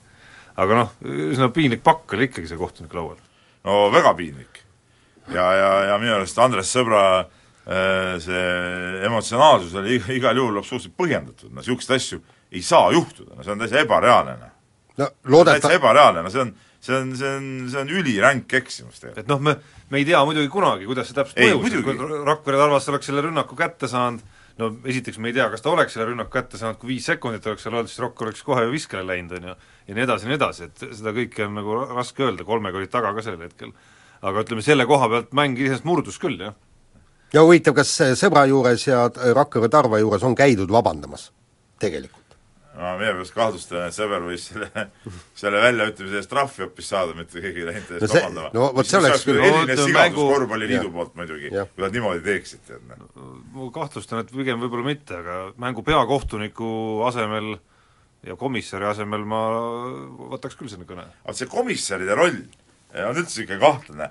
aga 0.58 0.74
noh, 0.74 0.94
üsna 1.06 1.52
piinlik 1.54 1.84
pakk 1.86 2.16
oli 2.16 2.26
ikkagi 2.26 2.48
see 2.50 2.58
kohtunik 2.58 2.94
laual. 2.94 3.18
no 3.64 3.90
väga 3.94 4.14
piinlik. 4.14 4.64
Ja, 5.34 5.48
ja, 5.54 5.70
ja 5.92 5.98
minu 6.00 6.14
arust 6.16 6.38
Andres 6.42 6.70
Sõbra 6.74 7.02
äh, 7.20 8.16
see 8.22 8.44
emotsionaalsus 9.08 9.74
oli 9.80 10.00
igal 10.16 10.38
juhul 10.38 10.60
absoluutselt 10.60 10.96
põhjendatud, 10.98 11.52
no 11.52 11.62
niisuguseid 11.62 11.96
asju 11.98 12.22
ei 12.52 12.62
saa 12.64 12.92
juhtuda, 12.94 13.36
no 13.36 13.44
see 13.44 13.52
on 13.52 13.60
täitsa 13.62 13.82
ebareaalne. 13.84 14.38
no 14.98 15.10
loodeta-... 15.28 15.58
täitsa 15.58 15.76
ebareaalne, 15.76 16.24
no 16.24 16.32
see 16.32 16.44
on, 16.46 16.54
see 16.80 16.96
on, 16.96 17.12
see 17.16 17.36
on, 17.36 17.50
see 17.72 17.82
on 17.82 17.92
üliränk 18.00 18.54
eksimus 18.60 19.02
tegelikult. 19.02 19.24
et 19.24 19.30
noh, 19.30 19.42
me, 19.44 19.56
me 19.90 20.00
ei 20.00 20.08
tea 20.08 20.24
muidugi 20.24 20.50
kunagi, 20.52 20.88
kuidas 20.88 21.10
see 21.10 21.18
täpselt 21.18 21.40
mõjus, 21.44 21.84
kui 21.84 22.24
Rakvere 22.28 22.60
Tarvas 22.60 22.88
oleks 22.92 23.10
selle 23.10 23.24
rünnaku 23.28 23.58
kätte 23.58 23.90
saanud, 23.90 24.24
no 24.58 24.70
esiteks 24.88 25.20
me 25.22 25.30
ei 25.30 25.36
tea, 25.36 25.50
kas 25.52 25.62
ta 25.64 25.72
oleks 25.74 25.94
selle 25.96 26.08
rünnaku 26.10 26.32
kätte 26.34 26.60
saanud, 26.60 26.80
kui 26.80 26.94
viis 26.94 27.06
sekundit 27.08 27.46
oleks 27.46 27.66
seal 27.66 27.76
olnud, 27.76 27.92
siis 27.92 28.02
Rocco 28.02 28.26
oleks 28.26 28.42
kohe 28.46 28.64
ju 28.64 28.72
viskele 28.72 29.04
läinud, 29.06 29.36
on 29.38 29.52
ju, 29.52 29.58
ja 29.90 29.98
nii 29.98 30.06
edasi 30.08 30.26
ja 30.26 30.32
nii 30.32 30.40
edasi, 30.40 30.70
et 30.70 30.88
seda 30.88 31.14
kõike 31.20 31.46
on 31.46 31.54
nagu 31.60 31.78
raske 31.92 32.26
öelda, 32.26 32.48
kolmega 32.48 32.80
olid 32.80 32.92
taga 32.92 33.12
ka 33.14 33.24
sellel 33.24 33.46
hetkel. 33.46 33.76
Aga 34.22 34.44
ütleme, 34.44 34.64
selle 34.66 34.86
koha 34.88 35.10
pealt 35.12 35.34
mäng 35.36 35.58
iseenesest 35.58 35.88
murdus 35.88 36.18
küll, 36.22 36.38
jah. 36.42 36.56
ja 37.34 37.44
huvitav, 37.46 37.76
kas 37.78 37.94
sõbra 38.18 38.46
juures 38.50 38.86
ja 38.88 39.06
Rakvere 39.36 39.70
Tarva 39.72 40.00
juures 40.02 40.24
on 40.26 40.38
käidud 40.38 40.72
vabandamas 40.72 41.30
tegelikult? 41.82 42.24
ma 42.78 42.92
minu 42.94 43.16
meelest 43.16 43.34
kahtlustan, 43.34 43.88
et 43.88 43.94
sõber 43.96 44.22
võis 44.22 44.44
selle, 44.52 44.68
selle 45.40 45.62
väljaütlemise 45.64 46.20
eest 46.20 46.30
trahvi 46.30 46.62
hoopis 46.62 46.90
saada, 46.92 47.14
mitte 47.18 47.42
keegi 47.42 47.64
ei 47.64 47.66
läinud 47.72 47.90
eest 47.96 48.14
vabandama. 48.14 48.52
no 48.54 48.68
vot 48.76 48.86
see 48.86 49.00
oleks 49.00 49.24
küll 49.26 49.40
eriline 49.40 49.74
sigadus 49.74 49.96
mängu... 49.96 50.26
korvpalliliidu 50.34 50.92
poolt 50.94 51.16
muidugi, 51.18 51.50
kui 51.50 51.84
nad 51.84 51.96
niimoodi 51.98 52.22
teeksid, 52.26 52.62
tead 52.68 52.84
noh. 52.92 53.32
ma 53.56 53.66
kahtlustan, 53.74 54.22
et 54.22 54.30
pigem 54.34 54.62
võib-olla 54.62 54.86
mitte, 54.92 55.18
aga 55.18 55.40
mängu 55.58 55.82
peakohtuniku 55.86 56.70
asemel 57.08 57.56
ja 58.26 58.38
komissari 58.38 58.86
asemel 58.86 59.26
ma 59.26 59.42
võtaks 60.36 60.58
küll 60.58 60.70
selle 60.70 60.86
kõne. 60.86 61.08
aga 61.24 61.36
see 61.38 61.50
komissaride 61.50 62.14
roll 62.18 62.40
on 62.94 63.16
üldse 63.16 63.42
niisugune 63.42 63.60
kahtlane. 63.62 64.10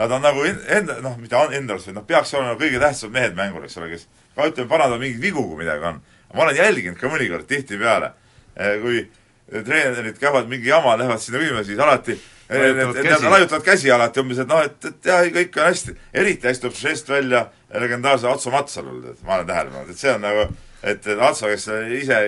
Nad 0.00 0.12
on 0.16 0.22
nagu 0.24 0.44
enda, 0.48 1.00
noh, 1.04 1.18
mitte 1.20 1.40
enda 1.56 1.74
arust, 1.74 1.90
vaid 1.90 1.98
nad 1.98 2.06
peaks 2.08 2.34
olema 2.34 2.56
kõige 2.60 2.80
tähtsamad 2.80 3.16
mehed 3.16 3.36
mängul, 3.36 3.64
eks 3.66 3.76
ole, 3.80 3.90
kes 3.92 4.06
ka 4.36 4.48
ütleme, 4.48 4.68
parandavad 4.70 5.02
mingeid 5.02 5.22
vigu, 5.24 5.44
kui 5.48 5.60
midagi 5.60 5.88
on 5.90 6.00
ma 6.34 6.42
olen 6.42 6.56
jälginud 6.56 6.98
ka 6.98 7.10
mõnikord 7.10 7.48
tihtipeale, 7.50 8.12
eh, 8.56 8.76
kui 8.82 9.00
treenerid 9.50 10.18
käivad 10.20 10.48
mingi 10.50 10.70
jama, 10.70 10.96
lähevad 10.98 11.22
sinna 11.22 11.40
küsima, 11.42 11.64
siis 11.66 11.78
alati 11.78 12.18
laiutavad 13.30 13.62
käsi 13.66 13.90
alati 13.90 14.20
umbes, 14.22 14.38
et 14.42 14.48
noh, 14.50 14.62
et, 14.66 14.84
et 14.84 15.06
jah, 15.06 15.22
kõik 15.34 15.58
on 15.58 15.68
hästi. 15.68 15.94
eriti 16.14 16.48
hästi 16.48 16.66
tuleb 16.66 16.78
žest 16.78 17.08
välja 17.08 17.44
legendaarse 17.70 18.26
Atso 18.30 18.50
Matsalul, 18.50 19.04
et 19.12 19.22
ma 19.26 19.36
olen 19.38 19.46
tähele 19.46 19.70
pannud, 19.74 19.90
et 19.90 19.98
see 19.98 20.14
on 20.14 20.22
nagu, 20.26 20.46
et 20.82 21.06
Atso, 21.20 21.50
kes 21.50 21.68
ise, 22.00 22.18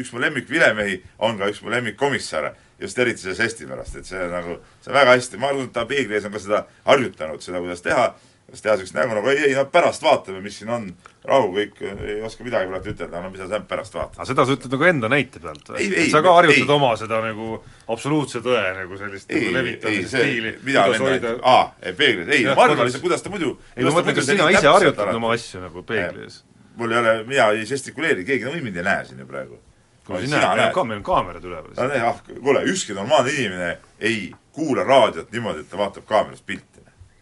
üks 0.00 0.12
mu 0.14 0.22
lemmikvilemehi, 0.24 1.00
on 1.26 1.38
ka 1.38 1.50
üks 1.52 1.62
mu 1.64 1.72
lemmikkomissare. 1.72 2.54
just 2.80 2.98
eriti 2.98 3.20
selle 3.20 3.34
žesti 3.36 3.66
pärast, 3.68 3.96
et 4.00 4.06
see 4.08 4.26
nagu, 4.32 4.54
see 4.80 4.92
väga 4.92 5.12
hästi, 5.12 5.36
ma 5.36 5.50
arvan, 5.50 5.66
et 5.68 5.72
ta 5.76 5.82
peegli 5.84 6.14
ees 6.16 6.24
on 6.24 6.32
ka 6.32 6.40
seda 6.40 6.60
harjutanud, 6.86 7.42
seda, 7.44 7.60
kuidas 7.60 7.82
teha 7.84 8.06
siis 8.50 8.62
teha 8.62 8.74
niisugust 8.74 8.96
nägu 8.96 9.14
nagu 9.14 9.30
ei, 9.30 9.38
ei 9.50 9.54
no 9.54 9.64
pärast 9.70 10.02
vaatame, 10.02 10.40
mis 10.42 10.56
siin 10.58 10.70
on, 10.74 10.86
rahu, 11.28 11.50
kõik, 11.54 11.80
ei 12.06 12.18
oska 12.26 12.44
midagi 12.46 12.70
praegu 12.70 12.92
ütelda, 12.92 13.22
no 13.22 13.30
mis 13.30 13.42
sa 13.42 13.60
pärast 13.72 13.94
vaatad. 13.94 14.18
aga 14.18 14.28
seda 14.30 14.46
sa 14.46 14.56
ütled 14.56 14.74
nagu 14.74 14.88
enda 14.90 15.10
näite 15.12 15.42
pealt 15.42 15.70
või? 15.70 15.88
sa 16.10 16.22
ka 16.24 16.34
harjutad 16.38 16.64
ei. 16.64 16.74
oma 16.76 16.92
seda 16.98 17.20
nagu 17.24 17.50
absoluutse 17.94 18.42
tõe 18.44 18.62
nagu 18.80 19.00
sellist 19.00 19.30
ei, 19.30 19.44
nagu 19.44 19.56
levitamise 19.58 20.10
stiili? 20.10 20.54
mida 20.66 20.86
enda, 20.98 21.34
aa, 21.42 21.64
peeglis, 21.86 22.30
ei, 22.34 22.46
ma 22.48 22.66
arvan 22.66 22.86
lihtsalt, 22.88 23.04
kuidas 23.06 23.26
ta 23.26 23.32
muidu 23.32 23.54
ei 23.76 23.86
ma 23.86 23.94
mõtlen, 23.94 24.18
kas 24.18 24.30
sina 24.32 24.50
ise 24.54 24.66
harjutad 24.66 25.14
oma 25.14 25.34
asju 25.36 25.62
nagu 25.66 25.86
peegli 25.86 26.26
ees? 26.26 26.42
Mul 26.80 26.94
ei 26.94 27.02
ole, 27.02 27.16
mina 27.28 27.50
ei 27.54 27.66
žestikuleeri, 27.68 28.24
keegi 28.24 28.48
nagunii 28.48 28.66
mind 28.68 28.80
ei 28.80 28.86
näe 28.86 29.04
siin 29.04 29.20
ju 29.20 29.28
praegu. 29.28 29.60
kui 30.06 30.24
sina 30.26 30.54
näed, 30.58 30.72
ka 30.74 30.84
meil 30.84 30.98
on 30.98 31.06
kaamerad 31.06 31.44
üleval. 31.44 31.76
ah, 32.08 32.22
kuule, 32.40 32.64
ükski 32.72 32.96
normaalne 32.96 33.36
inimene 33.36 33.78
ei 34.00 34.32
kuula 34.52 34.84
raadiot 34.84 35.32
niimoodi, 35.32 35.64
et 35.64 35.70
ta 35.70 35.78
vaatab 35.78 36.08
kaamerast 36.08 36.46
pilti 36.46 36.70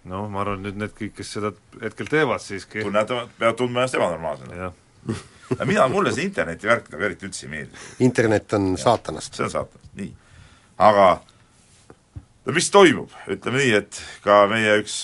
noh, 0.08 0.28
ma 0.32 0.42
arvan, 0.42 0.62
nüüd 0.64 0.78
need 0.80 0.94
kõik, 0.96 1.14
kes 1.18 1.32
seda 1.36 1.52
hetkel 1.82 2.08
teevad 2.10 2.42
siiski 2.42 2.84
tunnevad, 2.84 3.32
peavad 3.38 3.58
tundma 3.58 3.82
ennast 3.82 3.98
ebanormaalsena. 3.98 4.70
aga 5.54 5.66
mina, 5.68 5.88
mulle 5.92 6.12
see 6.14 6.26
interneti 6.28 6.68
värk 6.68 6.90
nagu 6.92 7.08
eriti 7.08 7.28
üldse 7.28 7.46
ei 7.46 7.52
meeldi. 7.52 7.84
internet 8.06 8.56
on 8.58 8.70
saatanast. 8.80 9.34
see 9.36 9.46
on 9.46 9.54
saatanast, 9.54 9.92
nii. 10.00 10.12
aga 10.88 11.08
no 12.46 12.56
mis 12.56 12.70
toimub, 12.74 13.14
ütleme 13.36 13.62
nii, 13.64 13.74
et 13.82 14.02
ka 14.24 14.42
meie 14.50 14.78
üks 14.82 15.00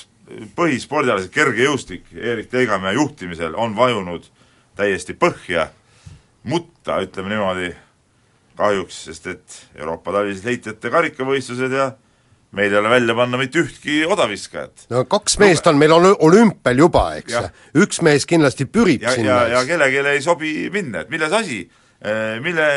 põhispordialased 0.56 1.28
kergejõustik 1.34 2.08
Erik 2.16 2.49
Teigamäe 2.52 2.94
juhtimisel 2.96 3.56
on 3.61 3.75
vajunud 3.76 4.30
täiesti 4.76 5.16
põhja, 5.18 5.68
mutta 6.50 7.00
ütleme 7.04 7.34
niimoodi, 7.34 7.74
kahjuks, 8.58 9.04
sest 9.08 9.28
et 9.32 9.60
Euroopa 9.74 10.14
talvised 10.14 10.46
heitjate 10.46 10.90
karikavõistlused 10.90 11.74
ja 11.74 11.92
meil 12.54 12.72
ei 12.72 12.78
ole 12.78 12.90
välja 12.90 13.14
panna 13.18 13.38
mitte 13.38 13.62
ühtki 13.64 14.02
odaviskajat. 14.06 14.86
no 14.90 15.04
kaks 15.10 15.38
meest 15.42 15.66
on 15.66 15.78
meil 15.78 15.94
olümpial 15.94 16.84
juba, 16.84 17.06
eks, 17.18 17.38
üks 17.82 18.02
mees 18.06 18.26
kindlasti 18.30 18.66
pürib 18.70 19.02
ja, 19.02 19.14
sinna. 19.16 19.40
ja, 19.48 19.58
ja 19.58 19.64
kellelegi 19.66 20.04
ei 20.14 20.22
sobi 20.22 20.52
minna, 20.74 21.02
et 21.02 21.10
milles 21.10 21.34
asi, 21.34 21.64
mille, 22.44 22.68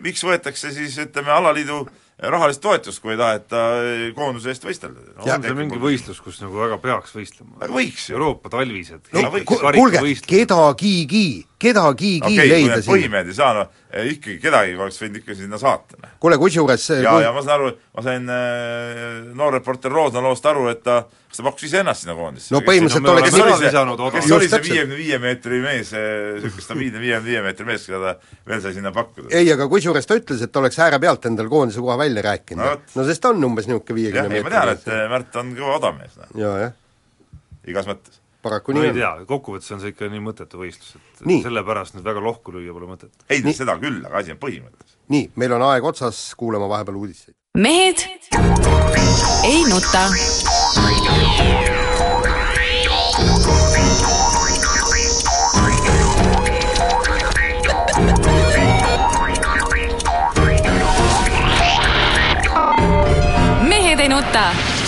miks 0.00 0.24
võetakse 0.26 0.72
siis 0.74 0.98
ütleme, 1.04 1.30
alaliidu 1.36 1.84
rahalist 2.20 2.60
toetust, 2.62 3.00
kui 3.02 3.14
ei 3.14 3.20
taheta 3.20 3.60
koonduse 4.16 4.52
eest 4.52 4.64
võistelda 4.66 5.04
no,. 5.14 5.24
on 5.24 5.44
see 5.44 5.56
mingi 5.56 5.80
võistlus, 5.80 6.20
kus 6.24 6.40
nagu 6.44 6.58
väga 6.60 6.80
peaks 6.82 7.14
võistlema? 7.16 7.70
võiks 7.72 8.08
ju. 8.10 8.18
Euroopa 8.18 8.52
talvised 8.52 9.12
no, 9.16 9.30
kuulge, 9.48 10.02
kedagigi, 10.28 11.26
kedagigi 11.60 12.24
okay, 12.24 12.48
leida 12.48 12.80
siin. 12.80 12.90
põhimehed 12.94 13.30
ei 13.30 13.36
saa, 13.36 13.52
no 13.58 13.68
ikkagi 13.90 14.38
kedagi 14.40 14.76
oleks 14.78 15.00
võinud 15.02 15.18
ikka 15.20 15.34
sinna 15.34 15.58
saata. 15.58 15.98
Noh. 15.98 16.12
kuule, 16.22 16.38
kusjuures 16.40 16.84
ja 16.94 17.14
kui..., 17.14 17.24
ja 17.24 17.32
ma 17.34 17.42
saan 17.42 17.54
aru, 17.56 17.70
ma 17.96 18.04
sain 18.06 18.28
äh, 18.30 19.32
noor 19.36 19.56
reporter 19.58 19.92
Roosna 19.92 20.22
loost 20.24 20.46
aru, 20.46 20.68
et 20.70 20.82
ta, 20.86 21.00
kas 21.28 21.40
ta 21.40 21.46
pakkus 21.46 21.66
iseennast 21.66 22.04
sinna 22.04 22.14
koondisse? 22.18 22.52
no 22.54 22.62
põhimõtteliselt 22.66 23.06
no, 23.06 23.16
oleks 23.16 23.34
kes 23.34 23.42
oli 23.42 23.56
see, 23.58 23.72
kes 24.16 24.36
oli 24.36 24.50
see 24.52 24.62
viiekümne 24.68 25.00
viie 25.00 25.18
meetri 25.22 25.60
mees, 25.64 25.90
niisugune 25.96 26.66
stabiilne 26.68 27.02
viiekümne 27.02 27.32
viie 27.32 27.42
meetri 27.48 27.68
mees, 27.72 27.88
keda 27.90 28.14
ta 28.14 28.38
veel 28.52 28.62
sai 28.64 28.76
sinna 28.78 28.94
pakkuda? 28.94 29.32
ei, 29.34 29.50
aga 29.56 29.68
kusjuures 29.72 30.08
ta 30.08 30.20
ütles, 30.20 30.46
et 30.46 30.54
ta 30.54 30.62
oleks 30.62 30.80
ääre 30.86 31.02
pealt 31.02 31.28
endale 31.32 31.52
koondise 31.52 31.82
koha 31.82 31.98
välja 32.00 32.24
rääkinud 32.30 32.64
no,. 32.64 32.78
no 32.94 33.08
sest 33.10 33.26
ta 33.26 33.34
on 33.34 33.50
umbes 33.50 33.68
niisugune 33.70 34.00
viiekümne 34.00 34.30
meetri 34.30 34.46
mees. 34.46 34.52
ma 34.52 34.78
tean, 34.86 35.02
et 35.02 35.10
Märt 35.10 35.36
on 35.42 35.52
kõva 35.58 35.76
odamees. 35.80 36.16
Noh. 36.20 36.32
jaa, 36.38 36.56
jah. 36.68 36.74
igas 37.74 37.90
mõttes 37.90 38.19
paraku 38.42 38.72
nii 38.72 38.80
on. 38.80 38.86
ma 38.86 38.92
ei 38.92 38.98
tea, 38.98 39.10
kokkuvõttes 39.28 39.74
on 39.74 39.82
see 39.82 39.92
ikka 39.94 40.08
nii 40.12 40.22
mõttetu 40.24 40.60
võistlus, 40.60 40.96
et 40.96 41.26
nii. 41.28 41.42
sellepärast 41.44 41.96
nüüd 41.96 42.06
väga 42.06 42.22
lohku 42.24 42.54
lüüa 42.54 42.74
pole 42.76 42.88
mõtet. 42.90 43.12
ei, 43.28 43.44
seda 43.56 43.76
küll, 43.82 44.00
aga 44.06 44.22
asi 44.22 44.34
on 44.34 44.40
põhimõttes. 44.42 44.96
nii, 45.12 45.30
meil 45.40 45.56
on 45.58 45.66
aeg 45.70 45.84
otsas, 45.92 46.22
kuulame 46.40 46.68
vahepeal 46.70 47.00
uudiseid. 47.02 47.36
mehed 47.58 48.06
ei 49.44 49.64
nuta. 49.68 50.08
mehed 63.68 64.00
ei 64.00 64.08
nuta 64.08 64.79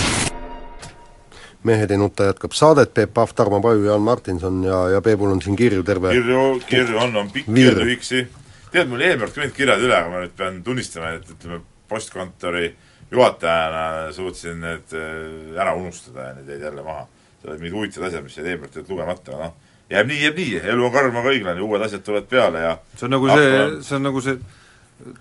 mehed 1.67 1.91
ei 1.91 1.97
nuta 1.97 2.27
jätkab 2.29 2.55
saadet, 2.57 2.93
Peep 2.93 3.13
Pahv, 3.13 3.33
Tarmo 3.35 3.61
Paju, 3.61 3.83
Jaan 3.85 4.01
Martinson 4.01 4.63
ja, 4.63 4.79
ja 4.95 5.01
Peebul 5.01 5.31
on 5.31 5.41
siin 5.41 5.55
kirju 5.59 5.83
terve 5.83 6.13
kirju, 6.13 6.45
kirju 6.67 6.99
on, 6.99 7.15
on 7.23 7.31
pikki 7.31 7.65
ja 7.65 7.75
lühikesi. 7.77 8.27
tead, 8.71 8.89
mul 8.89 9.01
eelmine 9.01 9.27
kord 9.27 9.35
ka 9.35 9.43
need 9.45 9.55
kirjad 9.57 9.83
üle, 9.85 9.95
aga 9.97 10.11
ma 10.11 10.23
nüüd 10.23 10.33
pean 10.37 10.63
tunnistama, 10.65 11.13
et 11.17 11.29
ütleme, 11.35 11.59
postkontori 11.89 12.71
juhatajana 13.11 14.11
suutsin 14.15 14.63
need 14.63 14.95
äh, 14.97 15.59
ära 15.61 15.75
unustada 15.77 16.29
ja 16.29 16.39
need 16.39 16.49
jäid 16.55 16.65
jälle 16.69 16.83
maha. 16.85 17.05
seal 17.41 17.53
olid 17.53 17.61
mingid 17.61 17.77
huvitavad 17.77 18.09
asjad, 18.09 18.23
mis 18.23 18.37
jäid 18.37 18.49
eelmine 18.49 18.73
kord 18.73 18.89
lugemata, 18.89 19.37
noh, 19.37 19.53
jääb 19.91 20.09
nii, 20.09 20.19
jääb 20.25 20.41
nii, 20.41 20.59
elu 20.73 20.85
on 20.87 20.93
karm, 20.93 21.21
aga 21.21 21.33
õiglane, 21.35 21.63
uued 21.63 21.85
asjad 21.85 22.03
tulevad 22.03 22.27
peale 22.31 22.65
ja 22.65 22.75
see 22.97 23.07
on 23.07 23.15
nagu 23.17 23.29
see, 23.29 23.55
see 23.87 23.97
on 23.99 24.07
nagu 24.09 24.23
see 24.25 24.37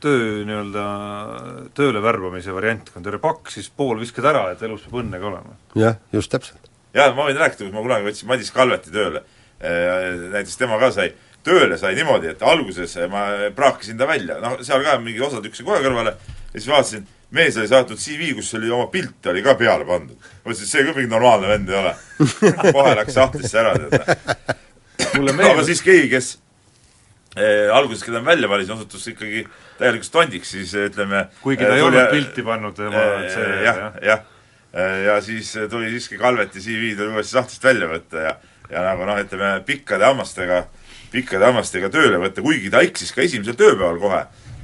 töö 0.03 0.42
nii-öelda, 0.47 0.85
tööle 1.77 2.03
värbamise 2.05 2.55
variant, 2.55 2.88
kui 2.90 3.01
on 3.01 3.07
terve 3.07 3.21
pakk, 3.23 3.51
siis 3.53 3.71
pool 3.77 4.01
viskad 4.03 4.27
ära, 4.31 4.47
et 4.53 4.62
elus 4.66 4.85
peab 4.87 5.01
õnne 5.03 5.21
ka 5.21 5.31
olema. 5.31 5.57
jah, 5.79 5.99
just 6.14 6.33
täpselt. 6.33 6.71
jah, 6.95 7.14
ma 7.16 7.29
võin 7.29 7.40
rääkida, 7.40 7.66
kus 7.66 7.75
ma 7.75 7.85
kunagi 7.85 8.09
võtsin 8.09 8.31
Madis 8.31 8.53
Kalveti 8.55 8.95
tööle, 8.95 9.25
näiteks 9.62 10.59
tema 10.61 10.79
ka 10.83 10.92
sai, 10.95 11.12
tööle 11.47 11.79
sai 11.79 11.97
niimoodi, 11.99 12.31
et 12.33 12.45
alguses 12.47 12.95
ma 13.11 13.27
praakisin 13.57 13.99
ta 13.99 14.09
välja, 14.11 14.38
noh, 14.42 14.61
seal 14.66 14.85
ka 14.87 14.99
mingid 15.03 15.27
osad 15.27 15.45
lükkasin 15.47 15.68
kohe 15.68 15.83
kõrvale 15.85 16.14
ja 16.14 16.61
siis 16.61 16.71
vaatasin, 16.71 17.07
mees 17.33 17.57
oli 17.57 17.71
saatnud 17.71 17.99
CV, 17.99 18.33
kus 18.37 18.53
oli 18.59 18.71
oma 18.71 18.87
pilt 18.92 19.27
oli 19.33 19.42
ka 19.42 19.57
peale 19.59 19.87
pandud. 19.88 20.16
ma 20.16 20.51
mõtlesin, 20.51 20.68
et 20.68 20.73
see 20.75 20.87
ka 20.87 20.97
mingi 20.97 21.11
normaalne 21.11 21.49
vend 21.49 21.73
ei 21.73 21.79
ole. 21.81 21.95
kohe 22.77 22.95
läks 22.99 23.16
sahtlisse 23.16 23.62
ära, 23.62 23.75
tead. 23.79 24.09
aga 25.49 25.64
siis 25.66 25.83
keegi, 25.85 26.11
kes 26.12 26.35
alguses, 27.73 28.05
keda 28.05 28.21
ma 28.21 28.33
välja 28.35 28.49
valisin, 28.51 28.75
osutus 28.77 29.07
ikkagi 29.14 29.47
täielikuks 29.79 30.12
tondiks, 30.12 30.51
siis 30.53 30.75
ütleme 30.77 31.27
kuigi 31.40 31.64
ta 31.64 31.79
ei 31.79 31.85
olnud 31.87 32.11
pilti 32.12 32.45
pannud 32.45 32.77
tema 32.77 33.05
see 33.33 33.59
jah, 33.64 33.83
jah, 34.05 34.25
ja 35.07 35.18
siis 35.25 35.55
tuli 35.73 35.88
siiski 35.95 36.21
Kalveti 36.21 36.61
CV 36.61 36.92
tuli 36.99 37.14
uuesti 37.16 37.38
sahtlist 37.38 37.64
välja 37.64 37.88
võtta 37.88 38.27
ja 38.27 38.35
ja 38.73 38.83
nagu 38.87 39.07
noh, 39.09 39.18
ütleme 39.21 39.55
pikkade 39.66 40.07
hammastega, 40.07 40.64
pikkade 41.12 41.49
hammastega 41.51 41.90
tööle 41.92 42.21
võtta, 42.23 42.45
kuigi 42.45 42.71
ta 42.73 42.83
eksis 42.85 43.12
ka 43.12 43.25
esimesel 43.25 43.57
tööpäeval 43.59 44.01
kohe. 44.01 44.23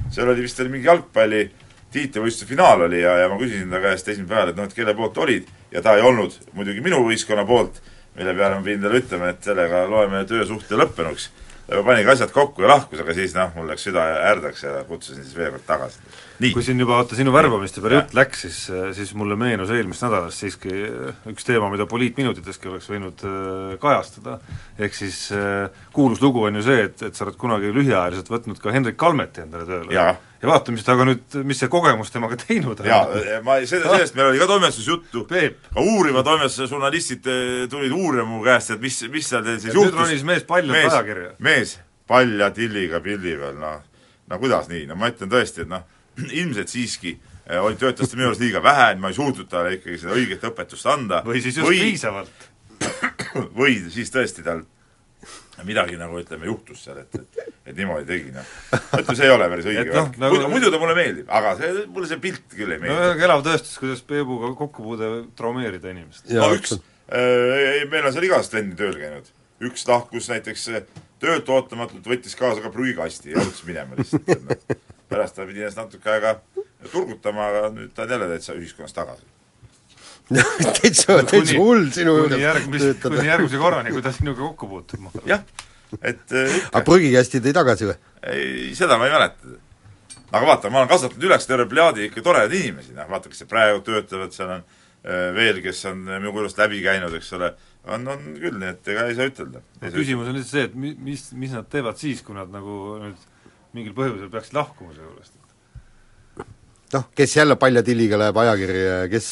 seal 0.09 0.29
oli 0.31 0.45
vist 0.45 0.59
oli 0.59 0.73
mingi 0.73 0.89
jalgpalli 0.89 1.43
tiitlivõistluse 1.93 2.47
finaal 2.49 2.87
oli 2.87 3.01
ja, 3.01 3.15
ja 3.23 3.29
ma 3.29 3.37
küsisin 3.37 3.69
ta 3.69 3.81
käest 3.83 4.07
esimesel 4.07 4.29
päeval, 4.29 4.53
et 4.53 4.57
noh, 4.57 4.69
et 4.69 4.73
kelle 4.73 4.95
poolt 4.97 5.17
olid 5.17 5.49
ja 5.71 5.81
ta 5.85 5.95
ei 5.97 6.05
olnud 6.05 6.33
muidugi 6.57 6.81
minu 6.85 7.01
võistkonna 7.05 7.45
poolt, 7.49 7.81
mille 8.17 8.33
peale 8.37 8.57
ma 8.57 8.65
pidin 8.65 8.81
talle 8.85 9.01
ütlema, 9.03 9.29
et 9.33 9.45
sellega 9.45 9.83
loeme 9.89 10.23
töösuhte 10.29 10.77
lõppenuks 10.77 11.29
panigi 11.85 12.09
asjad 12.13 12.31
kokku 12.33 12.63
ja 12.63 12.71
lahkus, 12.71 13.01
aga 13.03 13.13
siis 13.17 13.35
noh, 13.37 13.51
mul 13.55 13.69
läks 13.69 13.85
süda 13.87 14.05
ärdaks 14.31 14.63
ja 14.65 14.83
kutsusin 14.87 15.23
siis 15.23 15.35
veel 15.37 15.51
kord 15.55 15.65
tagasi. 15.67 16.01
kui 16.53 16.63
siin 16.65 16.79
juba 16.79 16.97
vaata 16.99 17.17
sinu 17.17 17.33
värbamiste 17.35 17.83
peale 17.83 17.99
jutt 17.99 18.15
läks, 18.17 18.45
siis, 18.45 18.59
siis 18.97 19.13
mulle 19.19 19.37
meenus 19.39 19.73
eelmisest 19.75 20.07
nädalast 20.07 20.45
siiski 20.45 20.71
üks 21.33 21.47
teema, 21.47 21.69
mida 21.73 21.87
poliitminutiteski 21.89 22.71
oleks 22.71 22.89
võinud 22.89 23.25
äh, 23.27 23.75
kajastada, 23.81 24.39
ehk 24.79 24.97
siis 24.97 25.25
äh, 25.35 25.83
kuulus 25.95 26.23
lugu 26.23 26.45
on 26.47 26.61
ju 26.61 26.65
see, 26.69 26.87
et, 26.89 27.05
et 27.09 27.15
sa 27.15 27.27
oled 27.27 27.37
kunagi 27.39 27.73
lühiajaliselt 27.75 28.31
võtnud 28.31 28.63
ka 28.63 28.73
Hendrik 28.75 28.99
Kalmeti 28.99 29.45
endale 29.45 29.67
tööle. 29.69 29.93
Ja 30.41 30.47
vaata, 30.47 30.71
mis 30.71 30.85
ta 30.87 30.93
aga 30.95 31.05
nüüd, 31.09 31.37
mis 31.47 31.59
see 31.59 31.69
kogemus 31.71 32.11
temaga 32.13 32.37
teinud 32.39 32.79
on. 32.79 32.87
jaa, 32.87 33.41
ma, 33.45 33.57
seda, 33.67 33.91
sellest 33.91 34.15
meil 34.17 34.31
oli 34.31 34.39
ka 34.41 34.47
toimetuses 34.49 34.87
juttu, 34.87 35.25
ka 35.27 35.83
uuriva 35.83 36.23
toimetuse 36.27 36.69
žurnalistid 36.71 37.27
äh, 37.27 37.67
tulid 37.71 37.95
uurima 37.95 38.27
mu 38.29 38.41
käest, 38.45 38.75
et 38.75 38.83
mis, 38.83 39.01
mis 39.11 39.27
seal 39.27 39.43
teil 39.45 39.59
siis 39.59 39.73
ja 39.73 39.77
juhtus. 39.77 39.91
nüüd 39.91 39.99
ronis 39.99 40.25
mees 40.27 40.47
paljalt 40.47 40.93
ajakirja. 40.93 41.33
mees 41.43 41.75
palja 42.09 42.51
tilliga 42.55 43.03
pildi 43.03 43.35
peal, 43.41 43.59
noh, 43.59 43.83
no 44.31 44.41
kuidas 44.41 44.71
nii, 44.71 44.85
no 44.89 44.97
ma 44.99 45.11
ütlen 45.11 45.31
tõesti, 45.33 45.65
et 45.67 45.73
noh, 45.73 45.83
ilmselt 46.41 46.71
siiski 46.71 47.17
äh, 47.17 47.59
oli, 47.59 47.75
töötas 47.81 48.11
ta 48.11 48.19
minu 48.19 48.31
arust 48.31 48.43
liiga 48.43 48.63
vähe, 48.63 48.93
et 48.95 49.03
ma 49.03 49.11
ei 49.11 49.19
suutnud 49.19 49.51
talle 49.51 49.75
ikkagi 49.75 49.99
seda 50.05 50.15
õiget 50.15 50.47
õpetust 50.53 50.87
anda. 50.89 51.23
või 51.27 51.43
siis 51.43 51.59
just 51.59 51.67
või, 51.67 51.83
piisavalt. 51.89 52.49
või 53.59 53.75
siis 53.91 54.15
tõesti 54.15 54.45
tal 54.47 54.63
midagi 55.67 55.97
nagu 55.99 56.19
ütleme, 56.19 56.47
juhtus 56.49 56.83
seal, 56.85 57.01
et, 57.03 57.15
et, 57.19 57.55
et 57.69 57.77
niimoodi 57.77 58.07
tegi, 58.09 58.33
noh. 58.35 58.53
ütleme, 58.99 59.15
see 59.17 59.27
ei 59.27 59.33
ole 59.33 59.49
päris 59.53 59.69
õige 59.71 59.85
no, 59.87 59.95
värk 59.97 60.19
nagu... 60.21 60.35
muidu, 60.35 60.51
muidu 60.53 60.71
ta 60.73 60.81
mulle 60.81 60.95
meeldib, 60.97 61.31
aga 61.39 61.55
see, 61.59 61.71
mulle 61.95 62.11
see 62.11 62.21
pilt 62.23 62.55
küll 62.55 62.75
ei 62.75 62.81
meeldi. 62.81 62.95
no 62.95 63.09
väga 63.13 63.27
elav 63.29 63.43
tõestus, 63.47 63.75
kuidas 63.81 64.03
Peebuga 64.09 64.51
kokkupuude 64.59 65.11
traumeerida 65.39 65.93
inimest. 65.93 66.29
no 66.35 66.51
üks 66.55 66.75
äh,, 66.75 67.83
meil 67.91 68.09
on 68.09 68.15
seal 68.15 68.29
igast 68.29 68.55
vendi 68.55 68.77
tööl 68.79 68.95
käinud. 68.99 69.33
üks 69.69 69.87
lahkus 69.89 70.29
näiteks 70.31 70.69
äh, 70.75 70.85
töölt 71.23 71.49
ootamatult, 71.51 72.05
võttis 72.07 72.37
kaasa 72.39 72.63
ka 72.63 72.71
prügikasti 72.73 73.33
ja 73.33 73.41
jooksis 73.41 73.65
minema 73.67 73.99
lihtsalt. 73.99 74.79
pärast 75.09 75.39
ta 75.39 75.47
pidi 75.49 75.65
ennast 75.65 75.81
natuke 75.81 76.13
aega 76.13 76.37
turgutama, 76.91 77.49
aga 77.49 77.67
nüüd 77.73 77.91
ta 77.95 78.05
on 78.05 78.15
jälle 78.15 78.29
täitsa 78.31 78.55
ühiskonnas 78.55 78.95
tagasi 78.95 79.27
täitsa, 80.79 81.19
täitsa 81.25 81.57
hull 81.57 81.87
sinu 81.93 82.15
juures 82.19 82.35
töötada. 82.37 83.15
kuni 83.15 83.31
järgmise 83.31 83.61
korrani, 83.61 83.93
kui 83.95 84.03
ta 84.05 84.13
sinuga 84.15 84.43
kokku 84.43 84.69
puutub. 84.69 85.07
jah, 85.29 85.41
et 86.01 86.35
äh, 86.35 86.59
aga 86.71 86.83
prügikasti 86.85 87.41
tõi 87.45 87.55
tagasi 87.57 87.89
või? 87.89 87.97
ei, 88.33 88.75
seda 88.77 88.99
ma 89.01 89.09
ei 89.09 89.15
mäleta. 89.15 89.55
aga 90.31 90.43
vaata, 90.51 90.73
ma 90.73 90.83
olen 90.83 90.91
kasvatanud 90.91 91.25
üles 91.31 91.49
terve 91.49 91.65
plejaadi 91.71 92.09
ikka 92.09 92.25
toredaid 92.25 92.53
inimesi, 92.59 92.93
noh 92.97 93.09
vaata, 93.09 93.31
kes 93.31 93.49
praegu 93.49 93.81
töötavad, 93.87 94.35
seal 94.35 94.53
on 94.59 94.67
veel, 95.35 95.61
kes 95.63 95.85
on 95.87 96.01
minu 96.05 96.33
juurest 96.33 96.59
läbi 96.59 96.81
käinud, 96.83 97.13
eks 97.15 97.31
ole, 97.37 97.53
on, 97.87 98.07
on 98.11 98.25
küll, 98.35 98.57
nii 98.59 98.73
et 98.73 98.89
ega 98.91 99.07
ei 99.07 99.15
saa 99.17 99.29
ütelda. 99.31 99.63
küsimus 99.85 100.27
on 100.27 100.35
lihtsalt 100.35 100.51
see, 100.51 100.65
et 100.67 100.75
mi-, 100.75 100.95
mis, 101.07 101.29
mis 101.39 101.55
nad 101.55 101.69
teevad 101.71 101.97
siis, 101.97 102.21
kui 102.25 102.35
nad 102.35 102.51
nagu 102.51 102.97
nüüd 102.99 103.29
mingil 103.77 103.95
põhjusel 103.97 104.31
peaksid 104.33 104.57
lahkuma 104.59 104.91
selle 104.93 105.07
juurest? 105.07 105.38
Noh, 106.93 107.09
kes 107.15 107.35
jälle 107.37 107.55
paljatilliga 107.59 108.19
läheb 108.19 108.37
ajakirja 108.43 109.01
ja 109.01 109.09
kes 109.11 109.31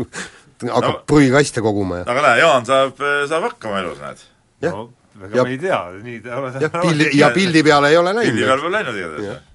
hakkab 0.64 0.90
no, 0.90 1.00
prügikaste 1.08 1.64
koguma 1.64 2.02
ja 2.02 2.10
aga 2.10 2.28
näe, 2.28 2.42
Jaan 2.42 2.68
saab, 2.68 3.00
saab 3.30 3.48
hakkama 3.50 3.80
elus, 3.82 3.98
näed. 4.02 4.22
no 4.68 4.86
ega 5.22 5.38
ja, 5.38 5.44
me 5.44 5.52
ei 5.54 5.58
tea, 5.62 5.80
nii 6.04 6.20
ta 6.24 6.38
ole 6.40 6.52
jah, 6.62 6.78
pildi, 6.84 7.10
ja 7.18 7.30
pildi 7.34 7.62
peale 7.66 7.90
ei 7.92 7.98
ole 8.00 8.14
läinud. 8.14 8.30
pildi 8.32 8.48
peale 8.48 8.64
pole 8.66 8.78
läinud 8.78 9.00
igatahes. 9.00 9.52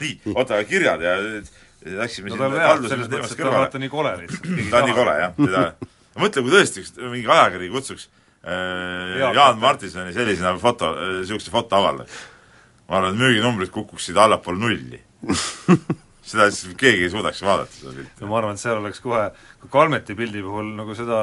nii, 0.00 0.34
oota, 0.34 0.62
kirjad 0.68 1.04
ja 1.04 1.16
läksime 2.00 2.32
no 2.34 2.46
on 2.46 2.58
hea, 2.58 2.72
selles 2.86 3.08
mõttes, 3.10 3.34
et 3.34 3.42
ta 3.42 3.54
vaata 3.54 3.82
nii 3.82 3.92
kole 3.92 4.16
lihtsalt. 4.22 4.50
ta 4.70 4.82
on 4.82 4.90
nii 4.90 4.98
kole, 4.98 5.16
jah, 5.22 5.36
teda 5.38 5.64
mõtle, 6.20 6.44
kui 6.44 6.54
tõesti 6.54 6.84
üks 6.84 6.94
mingi 7.00 7.30
ajakiri 7.30 7.70
kutsuks 7.72 8.08
äh, 8.44 9.16
Jaan 9.22 9.58
Martinsoni 9.62 10.14
sellisena 10.16 10.54
foto, 10.62 10.92
niisuguse 11.20 11.54
foto 11.54 11.80
avaldaks. 11.80 12.20
ma 12.88 13.00
arvan, 13.00 13.14
et 13.14 13.22
müüginumbrid 13.22 13.74
kukuksid 13.74 14.18
allapoole 14.18 14.62
nulli 14.62 15.02
seda 16.22 16.50
siis 16.52 16.74
keegi 16.78 17.06
ei 17.06 17.12
suudaks 17.12 17.42
vaadata, 17.44 17.72
seda 17.74 17.94
pilti. 17.96 18.20
no 18.20 18.28
ma 18.30 18.38
arvan, 18.40 18.58
et 18.58 18.62
seal 18.62 18.80
oleks 18.80 19.00
kohe, 19.04 19.30
kui 19.62 19.72
Kalmeti 19.72 20.16
pildi 20.18 20.42
puhul 20.44 20.74
nagu 20.78 20.94
seda 20.98 21.20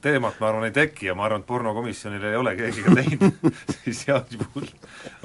teemat 0.00 0.38
ma 0.40 0.48
arvan 0.48 0.64
ei 0.68 0.74
teki 0.74 1.10
ja 1.10 1.14
ma 1.16 1.26
arvan, 1.26 1.42
et 1.42 1.48
pornokomisjonil 1.48 2.24
ei 2.30 2.38
ole 2.38 2.54
keegi 2.58 2.84
ka 2.86 2.94
teinud 2.96 3.58
siis 3.82 4.02
Jaani 4.08 4.40
puhul 4.40 4.68